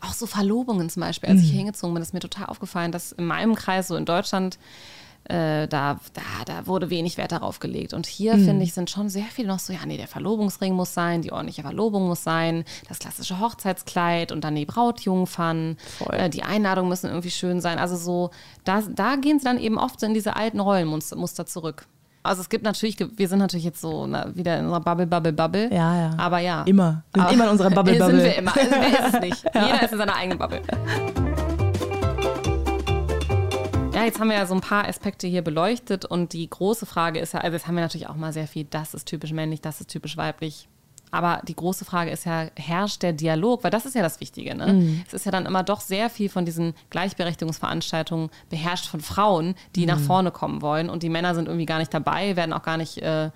auch 0.01 0.13
so 0.13 0.25
Verlobungen 0.25 0.89
zum 0.89 0.99
Beispiel, 0.99 1.29
als 1.29 1.37
mhm. 1.37 1.43
ich 1.43 1.49
hier 1.51 1.59
hingezogen 1.59 1.93
bin, 1.93 2.03
ist 2.03 2.13
mir 2.13 2.19
total 2.19 2.47
aufgefallen, 2.47 2.91
dass 2.91 3.13
in 3.13 3.25
meinem 3.25 3.55
Kreis, 3.55 3.87
so 3.87 3.95
in 3.95 4.03
Deutschland, 4.03 4.57
äh, 5.25 5.67
da, 5.67 5.99
da, 6.13 6.21
da 6.45 6.67
wurde 6.67 6.89
wenig 6.89 7.17
Wert 7.17 7.31
darauf 7.31 7.59
gelegt. 7.59 7.93
Und 7.93 8.05
hier, 8.05 8.35
mhm. 8.35 8.45
finde 8.45 8.63
ich, 8.63 8.73
sind 8.73 8.89
schon 8.89 9.09
sehr 9.09 9.25
viele 9.25 9.47
noch 9.47 9.59
so, 9.59 9.71
ja, 9.71 9.79
nee, 9.85 9.97
der 9.97 10.07
Verlobungsring 10.07 10.73
muss 10.73 10.93
sein, 10.93 11.21
die 11.21 11.31
ordentliche 11.31 11.61
Verlobung 11.61 12.07
muss 12.07 12.23
sein, 12.23 12.65
das 12.89 12.99
klassische 12.99 13.39
Hochzeitskleid 13.39 14.31
und 14.31 14.43
dann 14.43 14.55
die 14.55 14.65
Brautjungfern, 14.65 15.77
äh, 16.09 16.29
die 16.29 16.43
Einladungen 16.43 16.89
müssen 16.89 17.07
irgendwie 17.07 17.31
schön 17.31 17.61
sein. 17.61 17.79
Also 17.79 17.95
so, 17.95 18.31
da, 18.63 18.81
da 18.81 19.15
gehen 19.15 19.39
sie 19.39 19.45
dann 19.45 19.59
eben 19.59 19.77
oft 19.77 19.99
so 19.99 20.05
in 20.05 20.13
diese 20.13 20.35
alten 20.35 20.59
Rollenmuster 20.59 21.45
zurück. 21.45 21.87
Also 22.23 22.41
es 22.41 22.47
gibt 22.47 22.63
natürlich, 22.63 22.97
wir 22.99 23.27
sind 23.27 23.39
natürlich 23.39 23.65
jetzt 23.65 23.81
so 23.81 24.07
na, 24.07 24.33
wieder 24.33 24.57
in 24.57 24.65
unserer 24.65 24.79
Bubble, 24.79 25.07
Bubble, 25.07 25.33
Bubble. 25.33 25.73
Ja, 25.73 25.97
ja. 25.97 26.11
Aber 26.17 26.39
ja. 26.39 26.63
Immer. 26.63 27.03
Wir 27.13 27.23
sind 27.23 27.33
immer 27.33 27.43
in 27.45 27.49
unserer 27.49 27.69
Bubble, 27.69 27.95
Bubble. 27.99 28.21
Sind 28.21 28.25
wir 28.25 28.37
immer. 28.37 28.55
Also, 28.55 28.71
wer 28.71 29.07
ist 29.07 29.13
es 29.13 29.21
nicht? 29.21 29.43
ja. 29.53 29.65
Jeder 29.65 29.83
ist 29.83 29.91
in 29.91 29.97
seiner 29.97 30.15
eigenen 30.15 30.37
Bubble 30.37 30.61
jetzt 34.05 34.19
haben 34.19 34.29
wir 34.29 34.37
ja 34.37 34.45
so 34.45 34.53
ein 34.53 34.61
paar 34.61 34.87
Aspekte 34.87 35.27
hier 35.27 35.41
beleuchtet 35.41 36.05
und 36.05 36.33
die 36.33 36.49
große 36.49 36.85
Frage 36.85 37.19
ist 37.19 37.33
ja, 37.33 37.41
also 37.41 37.55
jetzt 37.55 37.67
haben 37.67 37.75
wir 37.75 37.81
natürlich 37.81 38.07
auch 38.07 38.15
mal 38.15 38.33
sehr 38.33 38.47
viel, 38.47 38.65
das 38.65 38.93
ist 38.93 39.07
typisch 39.07 39.31
männlich, 39.31 39.61
das 39.61 39.81
ist 39.81 39.89
typisch 39.89 40.17
weiblich. 40.17 40.67
Aber 41.13 41.41
die 41.47 41.55
große 41.55 41.85
Frage 41.85 42.09
ist 42.09 42.25
ja, 42.25 42.47
herrscht 42.55 43.03
der 43.03 43.13
Dialog? 43.13 43.63
Weil 43.63 43.69
das 43.69 43.85
ist 43.85 43.93
ja 43.93 44.01
das 44.01 44.19
Wichtige. 44.19 44.55
Ne? 44.55 44.73
Mhm. 44.73 45.03
Es 45.05 45.13
ist 45.13 45.25
ja 45.27 45.31
dann 45.31 45.45
immer 45.45 45.61
doch 45.61 45.79
sehr 45.79 46.09
viel 46.09 46.27
von 46.27 46.43
diesen 46.43 46.73
Gleichberechtigungsveranstaltungen 46.89 48.31
beherrscht 48.49 48.87
von 48.87 48.99
Frauen, 48.99 49.53
die 49.75 49.81
mhm. 49.81 49.87
nach 49.89 49.99
vorne 49.99 50.31
kommen 50.31 50.63
wollen. 50.63 50.89
Und 50.89 51.03
die 51.03 51.09
Männer 51.09 51.35
sind 51.35 51.47
irgendwie 51.47 51.67
gar 51.67 51.77
nicht 51.77 51.93
dabei, 51.93 52.35
werden 52.35 52.51
auch 52.51 52.63
gar 52.63 52.77
nicht 52.77 52.97
äh, 52.97 53.29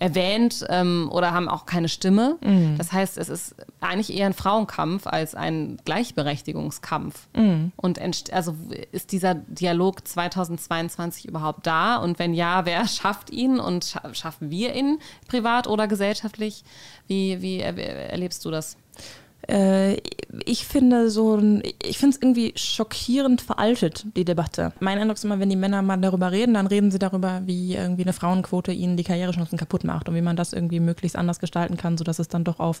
erwähnt 0.00 0.64
ähm, 0.70 1.10
oder 1.12 1.32
haben 1.32 1.48
auch 1.48 1.66
keine 1.66 1.88
Stimme. 1.88 2.38
Mhm. 2.40 2.76
Das 2.78 2.90
heißt, 2.90 3.18
es 3.18 3.28
ist 3.28 3.54
eigentlich 3.80 4.16
eher 4.16 4.26
ein 4.26 4.32
Frauenkampf 4.32 5.06
als 5.06 5.34
ein 5.34 5.76
Gleichberechtigungskampf. 5.84 7.28
Mhm. 7.36 7.72
Und 7.76 8.00
also 8.32 8.56
ist 8.92 9.12
dieser 9.12 9.34
Dialog 9.34 10.08
2022 10.08 11.28
überhaupt 11.28 11.66
da? 11.66 11.96
Und 11.96 12.18
wenn 12.18 12.32
ja, 12.32 12.64
wer 12.64 12.88
schafft 12.88 13.30
ihn 13.30 13.60
und 13.60 13.94
schaffen 14.12 14.50
wir 14.50 14.74
ihn 14.74 14.98
privat 15.28 15.66
oder 15.68 15.86
gesellschaftlich? 15.86 16.64
Wie, 17.06 17.42
wie 17.42 17.60
erlebst 17.60 18.44
du 18.44 18.50
das? 18.50 18.78
Äh, 19.48 19.96
ich 20.44 20.66
finde 20.66 21.10
so, 21.10 21.38
ich 21.82 21.98
finde 21.98 22.16
es 22.16 22.22
irgendwie 22.22 22.52
schockierend 22.56 23.40
veraltet, 23.40 24.06
die 24.16 24.24
Debatte. 24.24 24.72
Mein 24.80 24.98
Eindruck 24.98 25.16
ist 25.16 25.24
immer, 25.24 25.40
wenn 25.40 25.50
die 25.50 25.56
Männer 25.56 25.82
mal 25.82 25.96
darüber 25.96 26.30
reden, 26.30 26.54
dann 26.54 26.66
reden 26.66 26.90
sie 26.90 26.98
darüber, 26.98 27.42
wie 27.46 27.74
irgendwie 27.74 28.02
eine 28.02 28.12
Frauenquote 28.12 28.72
ihnen 28.72 28.96
die 28.96 29.02
Karrierechancen 29.02 29.58
kaputt 29.58 29.84
macht 29.84 30.08
und 30.08 30.14
wie 30.14 30.20
man 30.20 30.36
das 30.36 30.52
irgendwie 30.52 30.80
möglichst 30.80 31.16
anders 31.16 31.40
gestalten 31.40 31.76
kann, 31.76 31.98
sodass 31.98 32.18
es 32.18 32.28
dann 32.28 32.44
doch 32.44 32.60
auf 32.60 32.80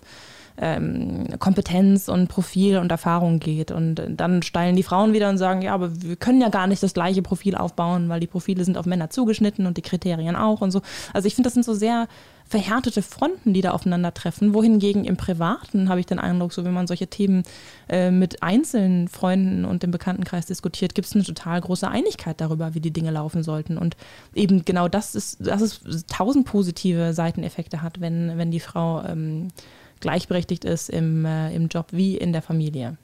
ähm, 0.58 1.26
Kompetenz 1.38 2.08
und 2.08 2.28
Profil 2.28 2.78
und 2.78 2.92
Erfahrung 2.92 3.40
geht. 3.40 3.70
Und 3.70 4.02
dann 4.08 4.42
steilen 4.42 4.76
die 4.76 4.82
Frauen 4.82 5.12
wieder 5.12 5.28
und 5.28 5.38
sagen, 5.38 5.62
ja, 5.62 5.74
aber 5.74 6.02
wir 6.02 6.16
können 6.16 6.40
ja 6.40 6.50
gar 6.50 6.66
nicht 6.66 6.82
das 6.82 6.94
gleiche 6.94 7.22
Profil 7.22 7.56
aufbauen, 7.56 8.08
weil 8.08 8.20
die 8.20 8.26
Profile 8.26 8.64
sind 8.64 8.78
auf 8.78 8.86
Männer 8.86 9.10
zugeschnitten 9.10 9.66
und 9.66 9.76
die 9.76 9.82
Kriterien 9.82 10.36
auch 10.36 10.60
und 10.60 10.70
so. 10.70 10.82
Also 11.12 11.26
ich 11.26 11.34
finde, 11.34 11.48
das 11.48 11.54
sind 11.54 11.64
so 11.64 11.74
sehr 11.74 12.06
verhärtete 12.50 13.00
Fronten, 13.00 13.54
die 13.54 13.60
da 13.60 13.70
aufeinandertreffen. 13.70 14.54
Wohingegen 14.54 15.04
im 15.04 15.16
Privaten 15.16 15.88
habe 15.88 16.00
ich 16.00 16.06
den 16.06 16.18
Eindruck, 16.18 16.52
so 16.52 16.64
wenn 16.64 16.72
man 16.72 16.88
solche 16.88 17.06
Themen 17.06 17.44
äh, 17.88 18.10
mit 18.10 18.42
einzelnen 18.42 19.06
Freunden 19.06 19.64
und 19.64 19.84
dem 19.84 19.92
Bekanntenkreis 19.92 20.46
diskutiert, 20.46 20.96
gibt 20.96 21.06
es 21.06 21.14
eine 21.14 21.22
total 21.22 21.60
große 21.60 21.86
Einigkeit 21.86 22.40
darüber, 22.40 22.74
wie 22.74 22.80
die 22.80 22.90
Dinge 22.90 23.12
laufen 23.12 23.44
sollten. 23.44 23.78
Und 23.78 23.96
eben 24.34 24.64
genau 24.64 24.88
das 24.88 25.14
ist, 25.14 25.46
dass 25.46 25.62
es 25.62 25.80
tausend 26.08 26.44
positive 26.44 27.14
Seiteneffekte 27.14 27.82
hat, 27.82 28.00
wenn, 28.00 28.36
wenn 28.36 28.50
die 28.50 28.58
Frau 28.58 29.04
ähm, 29.04 29.52
gleichberechtigt 30.00 30.64
ist 30.64 30.90
im, 30.90 31.24
äh, 31.24 31.54
im 31.54 31.68
Job 31.68 31.86
wie 31.92 32.16
in 32.16 32.32
der 32.32 32.42
Familie. 32.42 32.96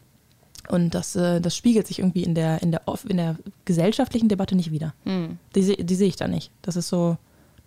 Und 0.69 0.97
das, 0.97 1.15
äh, 1.15 1.41
das 1.41 1.57
spiegelt 1.57 1.87
sich 1.87 2.01
irgendwie 2.01 2.25
in 2.25 2.35
der, 2.35 2.61
in 2.63 2.73
der, 2.73 2.83
in 3.09 3.17
der 3.17 3.37
gesellschaftlichen 3.65 4.29
Debatte 4.29 4.57
nicht 4.57 4.73
wieder. 4.73 4.93
Hm. 5.05 5.39
Die, 5.55 5.85
die 5.87 5.95
sehe 5.95 6.09
ich 6.09 6.17
da 6.17 6.27
nicht. 6.27 6.51
Das 6.63 6.75
ist 6.75 6.89
so, 6.89 7.17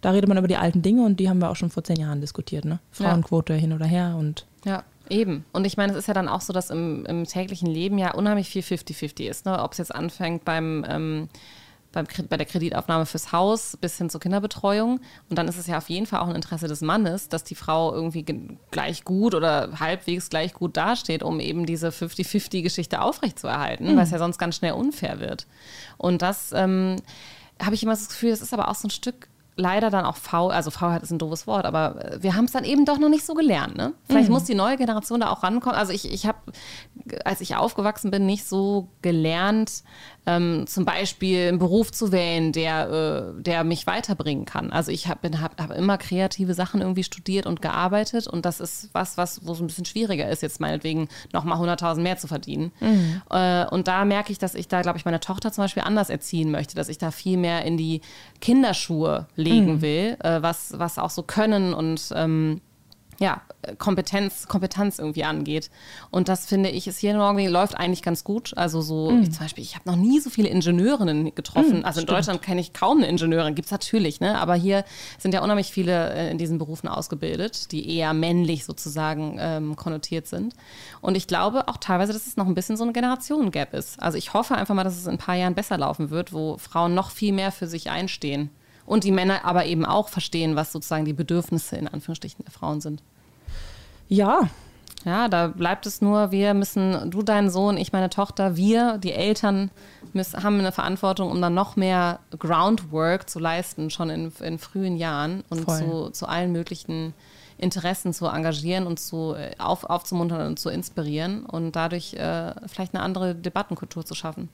da 0.02 0.12
redet 0.12 0.28
man 0.30 0.38
über 0.38 0.48
die 0.48 0.58
alten 0.58 0.82
Dinge 0.82 1.04
und 1.04 1.20
die 1.20 1.30
haben 1.30 1.40
wir 1.40 1.50
auch 1.50 1.56
schon 1.56 1.70
vor 1.70 1.84
zehn 1.84 1.98
Jahren 2.00 2.22
diskutiert. 2.22 2.66
Ne? 2.66 2.80
Frauenquote 2.92 3.54
hin 3.54 3.74
oder 3.74 3.86
her 3.86 4.16
und 4.18 4.46
Ja, 4.66 4.84
eben. 5.10 5.44
Und 5.54 5.66
ich 5.66 5.76
meine, 5.78 5.92
es 5.94 5.98
ist 6.00 6.08
ja 6.08 6.14
dann 6.14 6.28
auch 6.28 6.42
so, 6.42 6.54
dass 6.54 6.70
im, 6.70 7.06
im 7.06 7.24
täglichen 7.26 7.68
Leben 7.70 7.98
ja 7.98 8.14
unheimlich 8.14 8.50
viel 8.50 8.62
50-50 8.62 9.24
ist. 9.30 9.46
Ne? 9.46 9.62
Ob 9.62 9.72
es 9.74 9.78
jetzt 9.80 9.94
anfängt 9.94 10.46
beim, 10.46 10.86
ähm, 10.88 11.30
beim, 11.92 12.06
bei 12.30 12.38
der 12.38 12.46
Kreditaufnahme 12.46 13.08
fürs 13.08 13.32
Haus 13.32 13.76
bis 13.82 13.98
hin 13.98 14.12
zur 14.12 14.20
Kinderbetreuung. 14.22 15.00
Und 15.30 15.38
dann 15.40 15.48
ist 15.48 15.58
es 15.58 15.66
ja 15.66 15.80
auf 15.80 15.90
jeden 15.90 16.06
Fall 16.06 16.20
auch 16.20 16.28
ein 16.28 16.36
Interesse 16.36 16.68
des 16.68 16.82
Mannes, 16.82 17.30
dass 17.30 17.44
die 17.44 17.56
Frau 17.56 17.92
irgendwie 17.92 18.22
ge- 18.22 18.58
gleich 18.70 19.04
gut 19.04 19.34
oder 19.34 19.80
halbwegs 19.80 20.30
gleich 20.30 20.54
gut 20.54 20.78
dasteht, 20.78 21.24
um 21.24 21.40
eben 21.40 21.66
diese 21.66 21.90
50-50-Geschichte 21.90 23.02
aufrechtzuerhalten, 23.02 23.88
weil 23.97 24.04
es 24.04 24.12
ja 24.12 24.20
sonst 24.20 24.38
ganz 24.38 24.56
schnell 24.58 24.74
unfair 24.74 25.20
wird. 25.20 25.47
Und 25.97 26.22
das 26.22 26.52
ähm, 26.54 26.97
habe 27.60 27.74
ich 27.74 27.82
immer 27.82 27.93
das 27.93 28.08
Gefühl, 28.08 28.30
es 28.30 28.41
ist 28.41 28.54
aber 28.54 28.68
auch 28.70 28.76
so 28.76 28.88
ein 28.88 28.91
Stück 28.91 29.28
leider 29.60 29.89
dann 29.89 30.05
auch 30.05 30.16
faul, 30.16 30.51
also 30.51 30.72
Faulheit 30.72 31.03
ist 31.03 31.12
ein 31.12 31.20
doofes 31.20 31.45
Wort, 31.45 31.66
aber 31.66 32.14
äh, 32.14 32.24
wir 32.24 32.36
haben 32.36 32.45
es 32.45 32.51
dann 32.51 32.64
eben 32.64 32.86
doch 32.86 32.97
noch 32.97 33.10
nicht 33.10 33.26
so 33.26 33.34
gelernt. 33.34 33.78
Ne? 33.78 33.93
Vielleicht 34.07 34.30
muss 34.30 34.45
die 34.45 34.55
neue 34.55 34.78
Generation 34.78 35.20
da 35.20 35.30
auch 35.30 35.43
rankommen. 35.43 35.78
Also 35.78 35.91
ich, 35.93 36.12
ich 36.12 36.26
habe, 36.26 36.38
als 37.26 37.41
ich 37.41 37.55
aufgewachsen 37.55 38.12
bin, 38.12 38.26
nicht 38.26 38.45
so 38.45 38.89
gelernt, 39.01 39.84
ähm, 40.26 40.66
zum 40.68 40.86
Beispiel 40.86 41.47
einen 41.47 41.60
Beruf 41.60 41.91
zu 41.91 42.12
wählen, 42.12 42.51
der, 42.51 43.34
äh, 43.38 43.41
der 43.41 43.64
mich 43.64 43.88
weiterbringen 43.88 44.45
kann. 44.45 44.72
Also 44.72 44.91
ich 44.91 45.07
habe 45.07 45.30
hab, 45.41 45.60
hab 45.60 45.72
immer 45.72 45.97
kreative 45.97 46.53
Sachen 46.53 46.82
irgendwie 46.82 47.03
studiert 47.03 47.45
und 47.45 47.62
gearbeitet 47.62 48.28
und 48.28 48.45
das 48.45 48.60
ist 48.60 48.89
was, 48.93 49.18
was 49.18 49.45
wo 49.45 49.53
es 49.53 49.60
ein 49.60 49.68
bisschen 49.68 49.86
schwieriger 49.86 50.30
ist, 50.30 50.41
jetzt 50.41 50.60
meinetwegen 50.60 51.10
nochmal 51.34 51.60
100.000 51.60 52.01
mehr 52.01 52.18
zu 52.18 52.28
verdienen. 52.28 52.72
Äh, 53.30 53.66
und 53.68 53.88
da 53.88 54.05
merke 54.05 54.32
ich, 54.32 54.38
dass 54.38 54.55
ich 54.55 54.68
da, 54.68 54.82
glaube 54.82 54.97
ich, 54.97 55.05
meine 55.05 55.20
Tochter 55.20 55.51
zum 55.51 55.64
Beispiel 55.64 55.84
anders 55.84 56.10
erziehen 56.10 56.51
möchte, 56.51 56.76
dass 56.76 56.89
ich 56.89 56.97
da 56.97 57.12
viel 57.12 57.38
mehr 57.38 57.66
in 57.66 57.78
die 57.78 58.01
Kinderschuhe 58.41 59.28
legen 59.36 59.82
will, 59.82 60.18
äh, 60.20 60.41
was, 60.41 60.74
was 60.78 60.97
auch 60.97 61.10
so 61.10 61.24
Können 61.24 61.74
und 61.74 62.12
ähm, 62.16 62.62
ja, 63.20 63.41
Kompetenz, 63.78 64.47
Kompetenz 64.47 64.97
irgendwie 64.97 65.26
angeht. 65.26 65.70
Und 66.09 66.30
das 66.30 66.45
finde 66.45 66.70
ich, 66.70 66.88
ist 66.88 66.99
hier 66.99 67.11
in 67.11 67.17
Norwegen 67.17 67.49
läuft 67.49 67.76
eigentlich 67.78 68.01
ganz 68.01 68.24
gut. 68.24 68.53
Also 68.55 68.82
so, 68.82 69.11
ich, 69.22 69.32
zum 69.32 69.43
Beispiel, 69.43 69.63
ich 69.63 69.76
habe 69.76 69.89
noch 69.89 69.97
nie 69.97 70.20
so 70.20 70.30
viele 70.30 70.47
Ingenieurinnen 70.47 71.36
getroffen. 71.36 71.84
also 71.84 71.99
in 71.99 72.05
Deutschland 72.05 72.41
kenne 72.41 72.61
ich 72.61 72.72
kaum 72.72 72.99
eine 72.99 73.07
Ingenieurin, 73.07 73.55
gibt 73.55 73.65
es 73.65 73.72
natürlich, 73.72 74.22
ne? 74.22 74.39
Aber 74.39 74.55
hier 74.55 74.86
sind 75.17 75.34
ja 75.34 75.43
unheimlich 75.43 75.72
viele 75.72 76.13
äh, 76.13 76.32
in 76.32 76.38
diesen 76.38 76.57
Berufen 76.57 76.88
ausgebildet, 76.88 77.74
die 77.74 77.97
eher 77.97 78.13
männlich 78.13 78.63
sozusagen 78.63 79.38
ähm, 79.39 79.76
konnotiert 79.76 80.28
sind. 80.28 80.53
Und 81.01 81.15
ich 81.15 81.28
glaube 81.28 81.67
auch 81.67 81.78
teilweise, 81.78 82.13
dass 82.13 82.26
es 82.26 82.38
noch 82.38 82.47
ein 82.47 82.55
bisschen 82.55 82.78
so 82.78 82.84
eine 82.84 82.93
Generationengap 82.93 83.74
ist. 83.74 84.01
Also 84.01 84.17
ich 84.17 84.34
hoffe 84.34 84.55
einfach 84.55 84.74
mal, 84.74 84.86
dass 84.86 84.97
es 84.97 85.05
in 85.05 85.11
ein 85.11 85.17
paar 85.17 85.36
Jahren 85.36 85.55
besser 85.55 85.78
laufen 85.78 86.09
wird, 86.09 86.32
wo 86.32 86.57
Frauen 86.57 86.95
noch 86.95 87.11
viel 87.11 87.34
mehr 87.34 87.51
für 87.51 87.67
sich 87.67 87.89
einstehen. 87.89 88.49
Und 88.90 89.04
die 89.04 89.12
Männer 89.12 89.46
aber 89.46 89.68
eben 89.68 89.86
auch 89.86 90.10
verstehen, 90.10 90.56
was 90.56 90.72
sozusagen 90.72 91.06
die 91.06 91.14
Bedürfnisse 91.14 91.76
in 91.76 91.88
Anführungsstrichen 91.88 92.44
der 92.44 92.52
Frauen 92.52 92.82
sind. 92.82 93.04
ja, 94.08 94.50
Ja, 95.06 95.28
da 95.28 95.48
bleibt 95.48 95.86
es 95.86 96.02
nur, 96.02 96.32
wir 96.32 96.56
müssen, 96.56 97.12
du, 97.12 97.22
dein 97.22 97.52
Sohn, 97.52 97.78
ich, 97.78 97.94
meine 97.94 98.10
Tochter, 98.10 98.58
wir, 98.58 98.98
die 98.98 99.14
Eltern, 99.14 99.70
müssen, 100.12 100.42
haben 100.42 100.58
eine 100.58 100.72
Verantwortung, 100.72 101.30
um 101.30 101.40
dann 101.40 101.54
noch 101.54 101.76
mehr 101.76 102.20
Groundwork 102.38 103.30
zu 103.30 103.38
leisten, 103.38 103.92
schon 103.92 104.10
in, 104.10 104.32
in 104.42 104.58
frühen 104.58 104.98
Jahren 104.98 105.44
und 105.50 105.70
zu, 105.70 106.10
zu 106.10 106.28
allen 106.28 106.52
möglichen 106.52 107.14
Interessen 107.60 108.12
zu 108.12 108.26
engagieren 108.26 108.88
und 108.88 109.00
zu 109.00 109.36
äh, 109.36 109.52
auf, 109.60 109.84
aufzumuntern 109.84 110.48
und 110.48 110.60
zu 110.60 110.70
inspirieren 110.70 111.46
und 111.46 111.76
dadurch 111.76 112.16
äh, 112.16 112.56
vielleicht 112.66 112.96
eine 112.96 113.04
andere 113.04 113.36
Debattenkultur 113.36 114.04
zu 114.04 114.16
schaffen. 114.16 114.50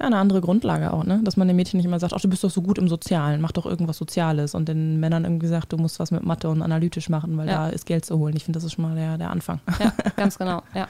Ja, 0.00 0.06
eine 0.06 0.16
andere 0.16 0.40
Grundlage 0.40 0.92
auch, 0.92 1.04
ne? 1.04 1.20
Dass 1.22 1.36
man 1.36 1.46
den 1.46 1.56
Mädchen 1.56 1.76
nicht 1.78 1.86
immer 1.86 2.00
sagt, 2.00 2.12
ach, 2.14 2.20
du 2.20 2.28
bist 2.28 2.42
doch 2.42 2.50
so 2.50 2.62
gut 2.62 2.78
im 2.78 2.88
Sozialen, 2.88 3.40
mach 3.40 3.52
doch 3.52 3.64
irgendwas 3.64 3.96
Soziales. 3.96 4.54
Und 4.54 4.68
den 4.68 4.98
Männern 4.98 5.24
irgendwie 5.24 5.46
sagt, 5.46 5.72
du 5.72 5.76
musst 5.76 6.00
was 6.00 6.10
mit 6.10 6.24
Mathe 6.24 6.48
und 6.48 6.62
analytisch 6.62 7.08
machen, 7.08 7.36
weil 7.38 7.46
Ja. 7.46 7.66
da 7.66 7.68
ist 7.68 7.86
Geld 7.86 8.04
zu 8.04 8.18
holen. 8.18 8.34
Ich 8.36 8.44
finde, 8.44 8.56
das 8.58 8.64
ist 8.64 8.72
schon 8.72 8.82
mal 8.84 8.96
der, 8.96 9.18
der 9.18 9.30
Anfang. 9.30 9.60
Ja, 9.78 9.92
ganz 10.16 10.36
genau. 10.36 10.62
Ja. 10.74 10.88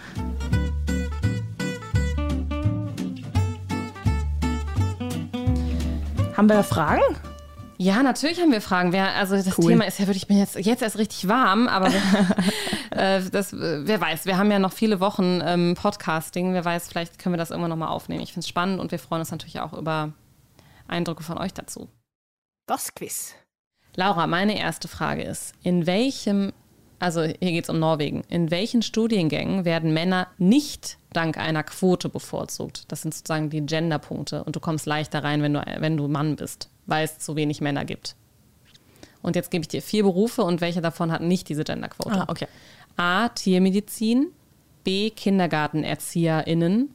Haben 6.36 6.48
wir 6.48 6.62
Fragen? 6.64 7.02
Ja, 7.78 8.02
natürlich 8.02 8.40
haben 8.40 8.52
wir 8.52 8.60
Fragen. 8.60 8.92
Wer, 8.92 9.14
also 9.14 9.36
das 9.36 9.58
Cool. 9.58 9.70
Thema 9.72 9.84
ist 9.86 9.98
ja 9.98 10.06
wirklich, 10.06 10.22
ich 10.22 10.28
bin 10.28 10.38
jetzt, 10.38 10.56
jetzt 10.56 10.82
erst 10.82 10.98
richtig 10.98 11.28
warm, 11.28 11.68
aber 11.68 11.90
äh, 12.94 13.22
das, 13.30 13.52
äh, 13.52 13.86
wer 13.86 14.00
weiß, 14.00 14.26
wir 14.26 14.38
haben 14.38 14.50
ja 14.50 14.58
noch 14.58 14.72
viele 14.72 15.00
Wochen 15.00 15.40
ähm, 15.44 15.74
Podcasting. 15.74 16.54
Wer 16.54 16.64
weiß, 16.64 16.88
vielleicht 16.88 17.18
können 17.18 17.34
wir 17.34 17.38
das 17.38 17.50
irgendwann 17.50 17.70
nochmal 17.70 17.88
aufnehmen. 17.88 18.22
Ich 18.22 18.32
finde 18.32 18.44
es 18.44 18.48
spannend 18.48 18.80
und 18.80 18.92
wir 18.92 18.98
freuen 18.98 19.20
uns 19.20 19.30
natürlich 19.30 19.60
auch 19.60 19.72
über 19.72 20.12
Eindrücke 20.86 21.22
von 21.22 21.38
euch 21.38 21.52
dazu. 21.52 21.88
Das 22.66 22.94
Quiz. 22.94 23.34
Laura, 23.96 24.26
meine 24.26 24.58
erste 24.58 24.88
Frage 24.88 25.22
ist, 25.22 25.54
in 25.62 25.86
welchem, 25.86 26.52
also 26.98 27.22
hier 27.22 27.34
geht 27.52 27.64
es 27.64 27.70
um 27.70 27.78
Norwegen, 27.78 28.22
in 28.28 28.50
welchen 28.50 28.82
Studiengängen 28.82 29.64
werden 29.64 29.92
Männer 29.92 30.28
nicht 30.38 30.98
dank 31.12 31.36
einer 31.36 31.62
Quote 31.62 32.08
bevorzugt? 32.08 32.90
Das 32.90 33.02
sind 33.02 33.14
sozusagen 33.14 33.50
die 33.50 33.64
Genderpunkte 33.64 34.42
und 34.44 34.56
du 34.56 34.60
kommst 34.60 34.86
leichter 34.86 35.22
rein, 35.22 35.42
wenn 35.42 35.54
du, 35.54 35.62
wenn 35.78 35.96
du 35.96 36.08
Mann 36.08 36.36
bist, 36.36 36.70
weil 36.86 37.04
es 37.04 37.18
zu 37.18 37.36
wenig 37.36 37.60
Männer 37.60 37.84
gibt. 37.84 38.16
Und 39.22 39.36
jetzt 39.36 39.50
gebe 39.50 39.62
ich 39.62 39.68
dir 39.68 39.80
vier 39.80 40.02
Berufe 40.02 40.42
und 40.42 40.60
welche 40.60 40.82
davon 40.82 41.10
hat 41.10 41.22
nicht 41.22 41.48
diese 41.48 41.64
Genderquote? 41.64 42.20
Ah, 42.20 42.24
okay. 42.28 42.46
A. 42.96 43.28
Tiermedizin, 43.28 44.28
B. 44.84 45.10
KindergartenerzieherInnen, 45.10 46.90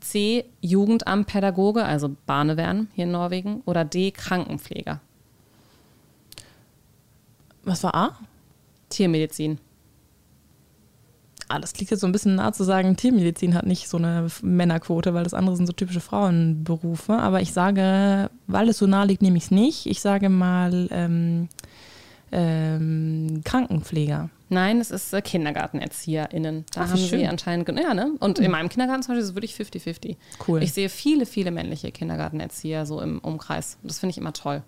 C. 0.00 0.44
Jugendamtpädagoge, 0.60 1.84
also 1.84 2.14
Bahnewern 2.26 2.88
hier 2.94 3.04
in 3.04 3.12
Norwegen, 3.12 3.62
oder 3.64 3.84
D. 3.84 4.10
Krankenpfleger. 4.10 5.00
Was 7.64 7.82
war 7.84 7.94
A? 7.94 8.18
Tiermedizin. 8.88 9.58
Ah, 11.48 11.58
das 11.58 11.74
klingt 11.74 11.90
jetzt 11.90 12.00
so 12.00 12.06
ein 12.06 12.12
bisschen 12.12 12.36
nah 12.36 12.52
zu 12.52 12.64
sagen, 12.64 12.96
Tiermedizin 12.96 13.54
hat 13.54 13.66
nicht 13.66 13.88
so 13.88 13.98
eine 13.98 14.26
Männerquote, 14.40 15.12
weil 15.12 15.24
das 15.24 15.34
andere 15.34 15.54
sind 15.54 15.66
so 15.66 15.74
typische 15.74 16.00
Frauenberufe. 16.00 17.12
Aber 17.12 17.42
ich 17.42 17.52
sage, 17.52 18.30
weil 18.46 18.70
es 18.70 18.78
so 18.78 18.86
nah 18.86 19.04
liegt, 19.04 19.20
nehme 19.20 19.36
ich 19.36 19.44
es 19.44 19.50
nicht. 19.50 19.86
Ich 19.86 20.00
sage 20.00 20.30
mal 20.30 20.88
ähm, 20.90 21.48
ähm, 22.32 23.42
Krankenpfleger. 23.44 24.30
Nein, 24.48 24.80
es 24.80 24.90
ist 24.90 25.12
äh, 25.14 25.22
KindergartenerzieherInnen. 25.22 26.64
Da 26.74 26.82
Ach, 26.82 26.90
haben 26.90 26.98
schön. 26.98 27.20
sie 27.20 27.26
anscheinend, 27.26 27.68
ja, 27.68 27.94
ne? 27.94 28.12
Und 28.20 28.38
in 28.38 28.50
meinem 28.50 28.68
Kindergarten 28.68 29.02
zum 29.02 29.14
Beispiel 29.14 29.22
ist 29.22 29.30
es 29.30 29.34
wirklich 29.34 29.86
50-50. 29.86 30.16
Cool. 30.46 30.62
Ich 30.62 30.72
sehe 30.72 30.88
viele, 30.88 31.26
viele 31.26 31.50
männliche 31.50 31.90
Kindergartenerzieher 31.92 32.84
so 32.84 33.00
im 33.00 33.18
Umkreis. 33.20 33.78
Das 33.82 34.00
finde 34.00 34.12
ich 34.12 34.18
immer 34.18 34.32
toll. 34.32 34.62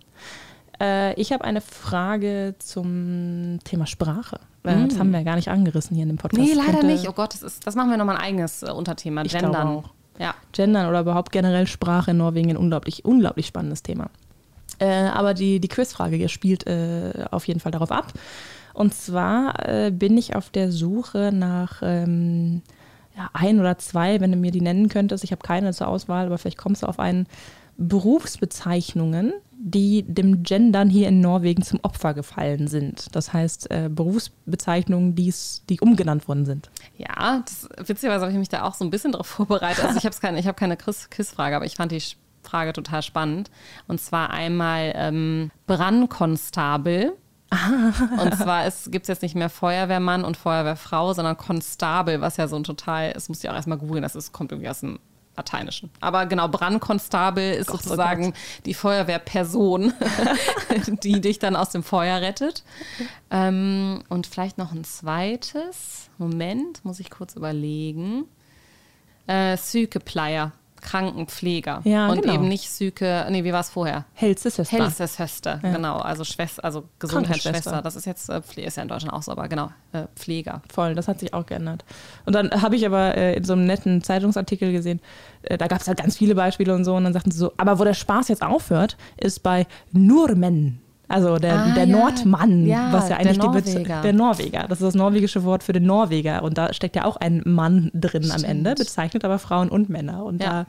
Äh, 0.80 1.14
ich 1.20 1.32
habe 1.32 1.44
eine 1.44 1.60
Frage 1.60 2.54
zum 2.58 3.58
Thema 3.64 3.86
Sprache. 3.86 4.40
Äh, 4.64 4.86
Das 4.88 4.98
haben 4.98 5.10
wir 5.10 5.18
ja 5.18 5.24
gar 5.24 5.36
nicht 5.36 5.48
angerissen 5.48 5.94
hier 5.94 6.04
in 6.04 6.08
dem 6.10 6.18
Podcast. 6.18 6.42
Nee, 6.42 6.54
leider 6.54 6.72
Könnte 6.78 6.86
nicht. 6.86 7.08
Oh 7.08 7.12
Gott, 7.12 7.34
das, 7.34 7.42
ist, 7.42 7.66
das 7.66 7.74
machen 7.74 7.90
wir 7.90 7.96
nochmal 7.96 8.16
ein 8.16 8.22
eigenes 8.22 8.62
äh, 8.62 8.70
Unterthema. 8.70 9.22
Gendern. 9.22 9.66
auch. 9.68 9.90
Ja. 10.18 10.34
Gendern 10.52 10.88
oder 10.88 11.00
überhaupt 11.00 11.32
generell 11.32 11.66
Sprache 11.66 12.12
in 12.12 12.18
Norwegen 12.18 12.50
ein 12.50 12.56
unglaublich, 12.56 13.04
unglaublich 13.04 13.46
spannendes 13.46 13.82
Thema. 13.82 14.10
Äh, 14.78 14.86
aber 15.08 15.34
die, 15.34 15.60
die 15.60 15.68
Quizfrage 15.68 16.28
spielt 16.28 16.66
äh, 16.66 17.24
auf 17.30 17.46
jeden 17.46 17.60
Fall 17.60 17.72
darauf 17.72 17.90
ab. 17.92 18.12
Und 18.72 18.92
zwar 18.94 19.68
äh, 19.68 19.90
bin 19.90 20.18
ich 20.18 20.34
auf 20.34 20.50
der 20.50 20.72
Suche 20.72 21.30
nach 21.32 21.80
ähm, 21.82 22.62
ja, 23.16 23.30
ein 23.32 23.60
oder 23.60 23.78
zwei, 23.78 24.20
wenn 24.20 24.32
du 24.32 24.36
mir 24.36 24.50
die 24.50 24.60
nennen 24.60 24.88
könntest. 24.88 25.22
Ich 25.22 25.30
habe 25.30 25.42
keine 25.42 25.72
zur 25.72 25.86
Auswahl, 25.88 26.26
aber 26.26 26.38
vielleicht 26.38 26.58
kommst 26.58 26.82
du 26.82 26.86
auf 26.86 26.98
einen. 26.98 27.26
Berufsbezeichnungen, 27.76 29.32
die 29.58 30.04
dem 30.04 30.42
Gendern 30.42 30.88
hier 30.88 31.08
in 31.08 31.20
Norwegen 31.20 31.62
zum 31.62 31.80
Opfer 31.82 32.14
gefallen 32.14 32.68
sind. 32.68 33.14
Das 33.16 33.32
heißt, 33.32 33.70
äh, 33.70 33.88
Berufsbezeichnungen, 33.90 35.14
die's, 35.16 35.62
die 35.68 35.80
umgenannt 35.80 36.28
worden 36.28 36.44
sind. 36.44 36.70
Ja, 36.98 37.42
das, 37.44 37.68
witzigerweise 37.88 38.22
habe 38.22 38.32
ich 38.32 38.38
mich 38.38 38.48
da 38.48 38.62
auch 38.62 38.74
so 38.74 38.84
ein 38.84 38.90
bisschen 38.90 39.12
drauf 39.12 39.26
vorbereitet. 39.26 39.84
Also 39.84 39.98
ich 39.98 40.06
habe 40.06 40.14
keine, 40.20 40.40
habe 40.42 40.54
keine 40.54 40.76
Quiz- 40.76 41.08
Quizfrage, 41.10 41.56
aber 41.56 41.64
ich 41.64 41.74
fand 41.74 41.90
die 41.92 42.02
Frage 42.44 42.72
total 42.72 43.02
spannend. 43.02 43.50
Und 43.88 44.00
zwar 44.00 44.30
einmal 44.30 44.92
ähm, 44.94 45.50
Brandkonstabel. 45.66 47.14
Und 48.20 48.34
zwar 48.34 48.64
gibt 48.88 49.04
es 49.04 49.08
jetzt 49.08 49.22
nicht 49.22 49.36
mehr 49.36 49.50
Feuerwehrmann 49.50 50.24
und 50.24 50.36
Feuerwehrfrau, 50.36 51.12
sondern 51.12 51.36
Konstabel, 51.36 52.20
was 52.20 52.36
ja 52.36 52.48
so 52.48 52.56
ein 52.56 52.64
total, 52.64 53.12
das 53.12 53.28
muss 53.28 53.44
ich 53.44 53.50
auch 53.50 53.54
erstmal 53.54 53.78
googeln, 53.78 54.02
das 54.02 54.16
ist, 54.16 54.32
kommt 54.32 54.50
irgendwie 54.50 54.68
aus 54.68 54.80
dem 54.80 54.98
Lateinischen. 55.36 55.90
Aber 56.00 56.26
genau, 56.26 56.48
Brandkonstabel 56.48 57.54
ist 57.54 57.66
Gott, 57.66 57.80
oh 57.80 57.82
sozusagen 57.82 58.34
die 58.66 58.74
Feuerwehrperson, 58.74 59.92
die 61.02 61.20
dich 61.20 61.38
dann 61.38 61.56
aus 61.56 61.70
dem 61.70 61.82
Feuer 61.82 62.20
rettet. 62.20 62.64
Ähm, 63.30 64.04
und 64.08 64.26
vielleicht 64.26 64.58
noch 64.58 64.72
ein 64.72 64.84
zweites. 64.84 66.10
Moment, 66.18 66.84
muss 66.84 67.00
ich 67.00 67.10
kurz 67.10 67.34
überlegen. 67.34 68.24
Äh, 69.26 69.56
Sykepleier. 69.56 70.52
Krankenpfleger. 70.84 71.80
Ja, 71.82 72.08
und 72.08 72.22
genau. 72.22 72.34
eben 72.34 72.48
nicht 72.48 72.66
Psyche, 72.66 73.26
nee, 73.30 73.42
wie 73.42 73.52
war 73.52 73.60
es 73.60 73.70
vorher? 73.70 74.04
Hellste 74.14 74.50
Schwester. 74.50 74.76
Hellste 74.76 75.08
Schwester, 75.08 75.58
genau. 75.62 75.96
Also 75.96 76.22
Schwester, 76.22 76.64
also 76.64 76.84
Gesundheitsschwester. 77.00 77.82
Das 77.82 77.96
ist 77.96 78.04
jetzt, 78.04 78.28
äh, 78.28 78.40
ist 78.56 78.76
ja 78.76 78.82
in 78.82 78.88
Deutschland 78.88 79.12
auch 79.12 79.22
so, 79.22 79.32
aber 79.32 79.48
genau, 79.48 79.70
äh, 79.92 80.04
Pfleger. 80.14 80.62
Voll, 80.72 80.94
das 80.94 81.08
hat 81.08 81.18
sich 81.18 81.34
auch 81.34 81.46
geändert. 81.46 81.84
Und 82.26 82.34
dann 82.34 82.50
habe 82.50 82.76
ich 82.76 82.86
aber 82.86 83.16
äh, 83.16 83.34
in 83.36 83.44
so 83.44 83.54
einem 83.54 83.66
netten 83.66 84.02
Zeitungsartikel 84.02 84.70
gesehen, 84.70 85.00
da 85.42 85.66
gab 85.66 85.80
es 85.80 85.88
halt 85.88 85.98
ganz 85.98 86.16
viele 86.16 86.34
Beispiele 86.34 86.74
und 86.74 86.84
so, 86.84 86.94
und 86.94 87.04
dann 87.04 87.12
sagten 87.12 87.30
sie 87.30 87.38
so, 87.38 87.52
aber 87.56 87.78
wo 87.78 87.84
der 87.84 87.94
Spaß 87.94 88.28
jetzt 88.28 88.42
aufhört, 88.42 88.96
ist 89.16 89.42
bei 89.42 89.66
Nurmen. 89.92 90.83
Also 91.08 91.36
der, 91.38 91.54
Ah, 91.54 91.74
der 91.74 91.84
ja. 91.86 91.96
Nordmann, 91.98 92.66
Ja, 92.66 92.92
was 92.92 93.08
ja 93.10 93.16
der 93.18 93.18
eigentlich 93.18 93.38
Bez- 93.38 93.74
Norweger. 93.74 94.00
der 94.02 94.12
Norweger. 94.14 94.66
Das 94.68 94.80
ist 94.80 94.86
das 94.86 94.94
norwegische 94.94 95.44
Wort 95.44 95.62
für 95.62 95.72
den 95.74 95.84
Norweger. 95.84 96.42
Und 96.42 96.56
da 96.56 96.72
steckt 96.72 96.96
ja 96.96 97.04
auch 97.04 97.16
ein 97.16 97.42
Mann 97.44 97.90
drin 97.92 98.24
am 98.30 98.38
Stimmt. 98.38 98.44
Ende, 98.44 98.74
bezeichnet 98.74 99.24
aber 99.24 99.38
Frauen 99.38 99.68
und 99.68 99.90
Männer. 99.90 100.24
Und 100.24 100.42
Ja. 100.42 100.64
da, 100.64 100.66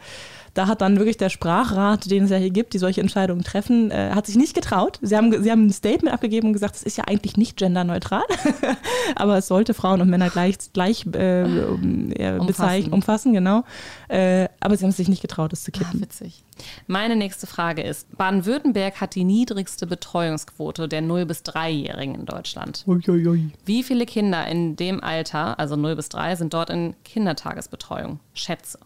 da 0.56 0.68
hat 0.68 0.82
dann 0.82 0.98
wirklich 0.98 1.18
der 1.18 1.30
Sprachrat, 1.30 2.10
den 2.10 2.24
es 2.24 2.32
ja 2.32 2.38
hier 2.38 2.50
gibt, 2.50 2.74
die 2.74 2.80
solche 2.80 3.02
Entscheidungen 3.02 3.44
treffen, 3.44 3.92
äh, 3.92 4.12
hat 4.16 4.26
sich 4.26 4.38
nicht 4.38 4.56
getraut. 4.56 4.98
Sie 5.02 5.16
haben, 5.16 5.44
sie 5.44 5.52
haben 5.52 5.68
ein 5.68 5.72
Statement 5.74 6.14
abgegeben 6.14 6.48
und 6.48 6.54
gesagt, 6.54 6.76
es 6.76 6.84
ist 6.84 6.98
ja 6.98 7.04
eigentlich 7.06 7.36
nicht 7.36 7.58
genderneutral, 7.58 8.24
aber 9.16 9.38
es 9.38 9.48
sollte 9.48 9.74
Frauen 9.74 10.02
und 10.02 10.10
Männer 10.10 10.30
gleich, 10.30 10.56
gleich 10.74 11.06
äh, 11.14 11.44
um, 11.44 12.12
äh, 12.14 12.40
bezeichnen, 12.46 12.94
umfassen, 12.94 13.34
genau. 13.34 13.64
Äh, 14.08 14.48
aber 14.62 14.78
sie 14.78 14.86
haben 14.86 14.92
es 14.92 14.98
sich 14.98 15.10
nicht 15.10 15.22
getraut, 15.22 15.52
es 15.54 15.64
zu 15.64 15.72
Ah, 15.76 15.78
kippen. 15.78 16.02
witzig. 16.02 16.44
Meine 16.88 17.18
nächste 17.18 17.48
Frage 17.48 17.82
ist: 17.84 18.18
Baden-Württemberg 18.18 19.02
hat 19.02 19.16
die 19.16 19.26
niedrigste 19.26 19.86
Betreuungsquote 19.86 20.88
der 20.88 21.02
0- 21.04 21.26
bis 21.26 21.42
3-Jährigen 21.42 22.16
in 22.16 22.26
Deutschland. 22.26 22.86
Uiuiui. 22.88 23.50
Wie 23.66 23.84
viele 23.84 24.06
Kinder 24.06 24.48
in 24.48 24.78
dem 24.78 25.04
Alter, 25.04 25.60
also 25.60 25.76
0 25.76 25.98
bis 25.98 26.08
3, 26.08 26.38
sind 26.38 26.54
dort 26.54 26.70
in 26.70 26.96
Kindertagesbetreuung? 27.04 28.20
Schätze. 28.34 28.80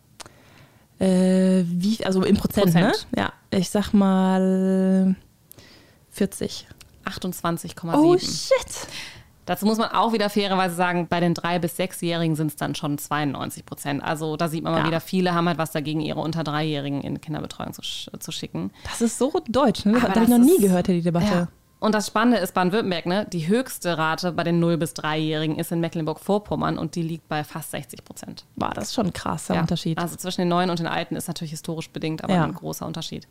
Äh, 1.00 1.64
wie, 1.66 2.04
also 2.06 2.24
im 2.24 2.36
Prozent, 2.38 2.66
Prozent. 2.74 3.08
ne? 3.16 3.22
Ja, 3.22 3.34
ich 3.52 3.70
sag 3.70 3.94
mal 3.94 5.16
40. 6.12 6.68
28,7. 7.06 7.94
Oh 7.96 8.18
shit. 8.18 8.88
Dazu 9.46 9.66
muss 9.66 9.80
man 9.80 9.90
auch 9.90 10.14
wieder 10.14 10.30
fairerweise 10.30 10.76
sagen, 10.76 11.08
bei 11.10 11.20
den 11.20 11.34
3- 11.34 11.58
bis 11.58 11.76
6-Jährigen 11.80 12.36
sind 12.36 12.48
es 12.48 12.56
dann 12.56 12.76
schon 12.76 13.00
92 13.00 13.66
Prozent. 13.66 14.04
Also 14.04 14.38
da 14.38 14.48
sieht 14.48 14.64
man 14.64 14.74
mal 14.74 14.80
Ja. 14.82 14.86
wieder, 14.88 15.00
viele 15.02 15.34
haben 15.34 15.48
halt 15.48 15.58
was 15.58 15.72
dagegen, 15.72 16.02
ihre 16.02 16.20
unter 16.20 16.42
3-Jährigen 16.42 17.02
in 17.02 17.20
Kinderbetreuung 17.20 17.74
zu, 17.74 17.82
sch- 17.82 18.20
zu 18.20 18.32
schicken. 18.32 18.70
Das 18.84 19.02
ist 19.02 19.18
so 19.18 19.34
deutsch, 19.48 19.86
ne? 19.86 19.94
Das 19.94 20.04
habe 20.04 20.24
ich 20.24 20.30
noch 20.30 20.38
nie 20.38 20.60
gehört, 20.60 20.86
die 20.88 21.02
Debatte. 21.02 21.26
Ja. 21.26 21.48
Und 21.80 21.96
das 21.96 22.08
Spannende 22.08 22.40
ist 22.40 22.54
Baden-Württemberg, 22.54 23.06
ne? 23.06 23.26
Die 23.32 23.48
höchste 23.48 23.98
Rate 23.98 24.34
bei 24.34 24.44
den 24.44 24.62
0- 24.62 24.76
bis 24.76 24.94
3-Jährigen 24.96 25.58
ist 25.58 25.72
in 25.72 25.80
Mecklenburg-Vorpommern 25.80 26.78
und 26.78 26.96
die 26.96 27.02
liegt 27.02 27.30
bei 27.30 27.46
fast 27.46 27.72
60 27.72 28.04
Prozent. 28.04 28.44
War 28.58 28.72
das 28.74 28.86
ist 28.90 28.96
schon 28.96 29.06
ein 29.08 29.14
krasser 29.14 29.56
Ja. 29.56 29.62
Unterschied. 29.62 29.98
Also 29.98 30.18
zwischen 30.18 30.42
den 30.42 30.50
neuen 30.50 30.70
und 30.70 30.80
den 30.80 30.88
alten 30.88 31.16
ist 31.16 31.30
natürlich 31.30 31.52
historisch 31.52 31.90
bedingt, 31.90 32.22
aber 32.24 32.34
Ja. 32.34 32.44
ein 32.44 32.54
großer 32.54 32.86
Unterschied. 32.86 33.30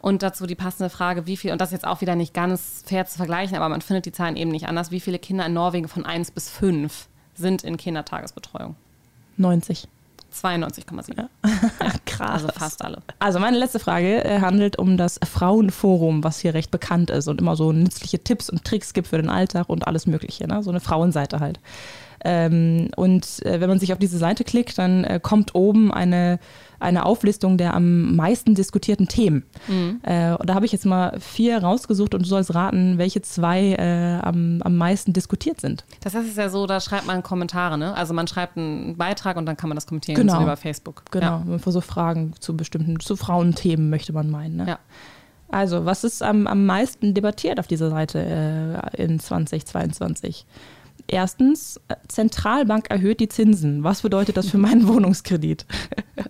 Und 0.00 0.22
dazu 0.22 0.46
die 0.46 0.54
passende 0.54 0.88
Frage, 0.88 1.26
wie 1.26 1.36
viel, 1.36 1.52
und 1.52 1.60
das 1.60 1.68
ist 1.68 1.72
jetzt 1.74 1.86
auch 1.86 2.00
wieder 2.00 2.14
nicht 2.16 2.32
ganz 2.32 2.82
fair 2.86 3.04
zu 3.04 3.18
vergleichen, 3.18 3.56
aber 3.56 3.68
man 3.68 3.82
findet 3.82 4.06
die 4.06 4.12
Zahlen 4.12 4.36
eben 4.36 4.50
nicht 4.52 4.68
anders, 4.68 4.90
wie 4.90 5.00
viele 5.00 5.18
Kinder 5.18 5.44
in 5.44 5.52
Norwegen 5.52 5.88
von 5.88 6.06
1 6.06 6.30
bis 6.30 6.48
5 6.48 7.08
sind 7.34 7.62
in 7.62 7.76
Kindertagesbetreuung? 7.76 8.74
90. 9.36 9.86
92,7. 10.32 11.26
Krass. 12.06 12.30
Also 12.30 12.48
fast 12.48 12.84
alle. 12.84 13.02
Also 13.18 13.38
meine 13.38 13.58
letzte 13.58 13.78
Frage 13.78 14.24
äh, 14.24 14.40
handelt 14.40 14.78
um 14.78 14.96
das 14.96 15.20
Frauenforum, 15.24 16.24
was 16.24 16.38
hier 16.38 16.54
recht 16.54 16.70
bekannt 16.70 17.10
ist 17.10 17.28
und 17.28 17.40
immer 17.40 17.56
so 17.56 17.72
nützliche 17.72 18.22
Tipps 18.22 18.50
und 18.50 18.64
Tricks 18.64 18.92
gibt 18.92 19.08
für 19.08 19.18
den 19.18 19.28
Alltag 19.28 19.68
und 19.68 19.86
alles 19.86 20.06
Mögliche. 20.06 20.46
Ne? 20.46 20.62
So 20.62 20.70
eine 20.70 20.80
Frauenseite 20.80 21.40
halt. 21.40 21.60
Ähm, 22.24 22.88
und 22.96 23.44
äh, 23.44 23.60
wenn 23.60 23.68
man 23.68 23.78
sich 23.78 23.92
auf 23.92 23.98
diese 23.98 24.18
Seite 24.18 24.44
klickt, 24.44 24.78
dann 24.78 25.04
äh, 25.04 25.20
kommt 25.22 25.54
oben 25.54 25.92
eine, 25.92 26.38
eine 26.78 27.04
Auflistung 27.04 27.58
der 27.58 27.74
am 27.74 28.14
meisten 28.16 28.54
diskutierten 28.54 29.08
Themen. 29.08 29.44
Äh, 30.02 30.32
und 30.32 30.48
da 30.48 30.54
habe 30.54 30.66
ich 30.66 30.72
jetzt 30.72 30.86
mal 30.86 31.18
vier 31.20 31.58
rausgesucht 31.62 32.14
und 32.14 32.22
du 32.22 32.28
sollst 32.28 32.54
raten, 32.54 32.98
welche 32.98 33.22
zwei 33.22 33.72
äh, 33.74 34.18
am, 34.22 34.60
am 34.62 34.76
meisten 34.76 35.12
diskutiert 35.12 35.60
sind. 35.60 35.84
Das 36.00 36.14
heißt, 36.14 36.24
es 36.24 36.32
ist 36.32 36.38
ja 36.38 36.48
so, 36.48 36.66
da 36.66 36.80
schreibt 36.80 37.06
man 37.06 37.22
Kommentare, 37.22 37.78
ne? 37.78 37.94
Also 37.96 38.14
man 38.14 38.26
schreibt 38.26 38.56
einen 38.56 38.96
Beitrag 38.96 39.36
und 39.36 39.46
dann 39.46 39.56
kann 39.56 39.68
man 39.68 39.76
das 39.76 39.86
kommentieren, 39.86 40.20
Genau. 40.20 40.40
so 40.40 40.46
bei 40.46 40.56
Facebook. 40.56 41.04
Genau, 41.10 41.42
für 41.58 41.72
so 41.72 41.80
Fragen 41.80 42.34
zu 42.40 42.56
bestimmten, 42.56 43.00
zu 43.00 43.16
Frauenthemen 43.16 43.90
möchte 43.90 44.12
man 44.12 44.30
meinen. 44.30 44.56
Ne? 44.56 44.66
Ja. 44.68 44.78
Also, 45.48 45.84
was 45.84 46.02
ist 46.02 46.22
am, 46.22 46.46
am 46.46 46.64
meisten 46.64 47.12
debattiert 47.12 47.60
auf 47.60 47.66
dieser 47.66 47.90
Seite 47.90 48.80
äh, 48.96 49.02
in 49.02 49.20
2022? 49.20 50.46
Erstens, 51.06 51.80
äh, 51.88 51.96
Zentralbank 52.08 52.90
erhöht 52.90 53.20
die 53.20 53.28
Zinsen. 53.28 53.84
Was 53.84 54.02
bedeutet 54.02 54.36
das 54.36 54.48
für 54.48 54.58
meinen 54.58 54.86
Wohnungskredit? 54.88 55.66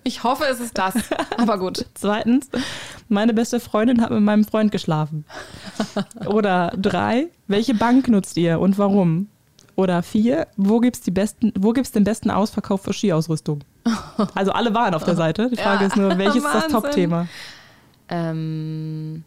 Ich 0.03 0.23
hoffe, 0.23 0.45
es 0.49 0.59
ist 0.59 0.77
das. 0.77 0.95
Aber 1.37 1.57
gut. 1.57 1.85
Zweitens, 1.93 2.49
meine 3.09 3.33
beste 3.33 3.59
Freundin 3.59 4.01
hat 4.01 4.11
mit 4.11 4.21
meinem 4.21 4.43
Freund 4.43 4.71
geschlafen. 4.71 5.25
Oder 6.25 6.73
drei, 6.77 7.27
welche 7.47 7.73
Bank 7.73 8.07
nutzt 8.07 8.37
ihr 8.37 8.59
und 8.59 8.77
warum? 8.77 9.27
Oder 9.75 10.03
vier, 10.03 10.47
wo 10.55 10.79
wo 10.79 11.71
gibt's 11.73 11.91
den 11.91 12.03
besten 12.03 12.29
Ausverkauf 12.31 12.83
für 12.83 12.93
Skiausrüstung? 12.93 13.63
Also 14.35 14.51
alle 14.51 14.73
waren 14.73 14.93
auf 14.93 15.03
der 15.03 15.15
Seite. 15.23 15.49
Die 15.49 15.55
Frage 15.55 15.81
Ja, 15.81 15.87
ist 15.87 15.95
nur, 15.95 16.17
welches 16.17 16.43
ist 16.43 16.53
das. 16.53 16.67
Top-Thema? 16.67 17.27
Ähm, 18.09 19.23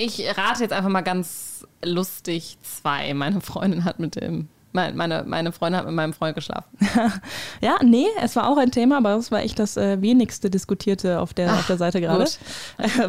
ich 0.00 0.26
rate 0.36 0.62
jetzt 0.62 0.72
einfach 0.72 0.90
mal 0.90 1.00
ganz 1.02 1.66
lustig 1.84 2.58
zwei. 2.62 3.12
Meine 3.14 3.40
Freundin 3.40 3.84
hat 3.84 3.98
mit 3.98 4.16
dem, 4.16 4.48
mein- 4.72 4.96
meine, 4.96 5.24
meine 5.26 5.52
Freundin 5.52 5.78
hat 5.78 5.86
mit 5.86 5.94
meinem 5.94 6.12
Freund 6.12 6.34
geschlafen. 6.34 6.68
Ja, 7.60 7.76
nee, 7.84 8.06
es 8.22 8.36
war 8.36 8.48
auch 8.48 8.56
ein 8.56 8.70
Thema, 8.70 8.96
aber 8.98 9.14
es 9.16 9.30
war 9.30 9.40
echt 9.40 9.58
das 9.58 9.76
äh, 9.76 10.00
wenigste 10.00 10.48
diskutierte 10.48 11.20
auf 11.20 11.34
der, 11.34 11.52
auf 11.52 11.66
der 11.66 11.76
Seite 11.76 12.00
gerade. 12.00 12.24
gut. 12.24 12.38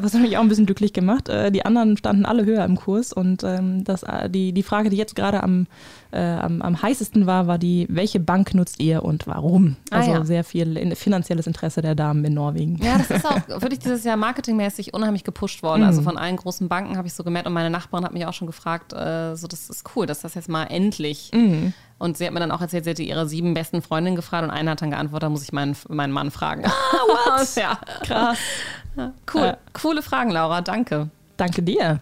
Was 0.03 0.13
hat 0.13 0.21
mich 0.21 0.35
auch 0.37 0.41
ein 0.41 0.49
bisschen 0.49 0.65
glücklich 0.65 0.91
gemacht. 0.91 1.29
Äh, 1.29 1.51
die 1.51 1.65
anderen 1.65 1.95
standen 1.97 2.25
alle 2.25 2.43
höher 2.45 2.65
im 2.65 2.75
Kurs 2.75 3.13
und 3.13 3.43
ähm, 3.43 3.83
das, 3.85 4.03
äh, 4.03 4.29
die, 4.29 4.51
die 4.51 4.63
Frage, 4.63 4.89
die 4.89 4.97
jetzt 4.97 5.15
gerade 5.15 5.41
am, 5.43 5.67
äh, 6.11 6.19
am, 6.19 6.61
am 6.61 6.81
heißesten 6.81 7.25
war, 7.25 7.47
war 7.47 7.57
die, 7.57 7.87
welche 7.89 8.19
Bank 8.19 8.53
nutzt 8.53 8.79
ihr 8.81 9.03
und 9.03 9.27
warum? 9.27 9.77
Ah, 9.91 9.97
Also 9.99 10.11
ja. 10.11 10.25
sehr 10.25 10.43
viel 10.43 10.77
in, 10.77 10.95
finanzielles 10.95 11.47
Interesse 11.47 11.81
der 11.81 11.95
Damen 11.95 12.23
in 12.25 12.33
Norwegen. 12.33 12.77
Ja, 12.83 12.97
das 12.97 13.09
ist 13.11 13.25
auch 13.29 13.47
wirklich 13.61 13.79
dieses 13.79 14.03
Jahr 14.03 14.17
marketingmäßig 14.17 14.93
unheimlich 14.93 15.23
gepusht 15.23 15.63
worden. 15.63 15.83
Also 15.83 16.01
von 16.01 16.17
allen 16.17 16.35
großen 16.35 16.67
Banken 16.67 16.97
habe 16.97 17.07
ich 17.07 17.13
so 17.13 17.23
gemerkt 17.23 17.47
und 17.47 17.53
meine 17.53 17.69
Nachbarin 17.69 18.05
hat 18.05 18.13
mich 18.13 18.25
auch 18.25 18.33
schon 18.33 18.47
gefragt, 18.47 18.93
äh, 18.93 19.35
so 19.35 19.47
das 19.47 19.69
ist 19.69 19.89
cool, 19.95 20.05
dass 20.05 20.21
das 20.21 20.33
jetzt 20.35 20.49
mal 20.49 20.65
endlich. 20.65 21.31
Und 21.97 22.17
sie 22.17 22.25
hat 22.25 22.33
mir 22.33 22.39
dann 22.39 22.51
auch 22.51 22.61
erzählt, 22.61 22.83
sie 22.83 22.89
hätte 22.91 23.03
ihre 23.03 23.27
sieben 23.27 23.53
besten 23.53 23.81
Freundinnen 23.81 24.15
gefragt 24.15 24.43
und 24.43 24.49
eine 24.49 24.71
hat 24.71 24.81
dann 24.81 24.89
geantwortet, 24.91 25.23
da 25.23 25.29
muss 25.29 25.43
ich 25.43 25.53
meinen, 25.53 25.75
meinen 25.87 26.11
Mann 26.11 26.31
fragen. 26.31 26.63
Ah, 26.65 26.71
what? 27.39 27.47
ja, 27.55 27.77
Krass. 28.03 28.37
cool. 29.33 29.41
Ja. 29.45 29.57
Coole 29.73 30.01
Fragen, 30.01 30.31
Laura, 30.31 30.61
danke. 30.61 31.09
Danke 31.37 31.61
dir. 31.63 31.99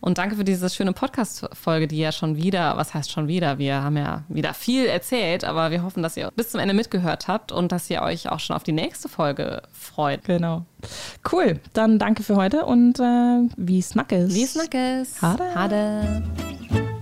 Und 0.00 0.18
danke 0.18 0.36
für 0.36 0.44
diese 0.44 0.68
schöne 0.70 0.92
Podcast-Folge, 0.92 1.88
die 1.88 1.98
ja 1.98 2.12
schon 2.12 2.36
wieder, 2.36 2.76
was 2.76 2.94
heißt 2.94 3.10
schon 3.10 3.28
wieder? 3.28 3.58
Wir 3.58 3.82
haben 3.82 3.96
ja 3.96 4.24
wieder 4.28 4.54
viel 4.54 4.86
erzählt, 4.86 5.44
aber 5.44 5.70
wir 5.70 5.82
hoffen, 5.82 6.02
dass 6.02 6.16
ihr 6.16 6.30
bis 6.36 6.50
zum 6.50 6.60
Ende 6.60 6.74
mitgehört 6.74 7.28
habt 7.28 7.52
und 7.52 7.72
dass 7.72 7.88
ihr 7.90 8.02
euch 8.02 8.28
auch 8.28 8.40
schon 8.40 8.56
auf 8.56 8.62
die 8.62 8.72
nächste 8.72 9.08
Folge 9.08 9.62
freut. 9.72 10.24
Genau. 10.24 10.64
Cool. 11.30 11.60
Dann 11.72 11.98
danke 11.98 12.22
für 12.22 12.36
heute 12.36 12.64
und 12.64 13.00
äh, 13.00 13.48
wie 13.56 13.82
Snackes. 13.82 14.34
Wie 14.34 14.46
Snackes. 14.46 15.20
Hade. 15.22 15.54
Hade. 15.54 16.95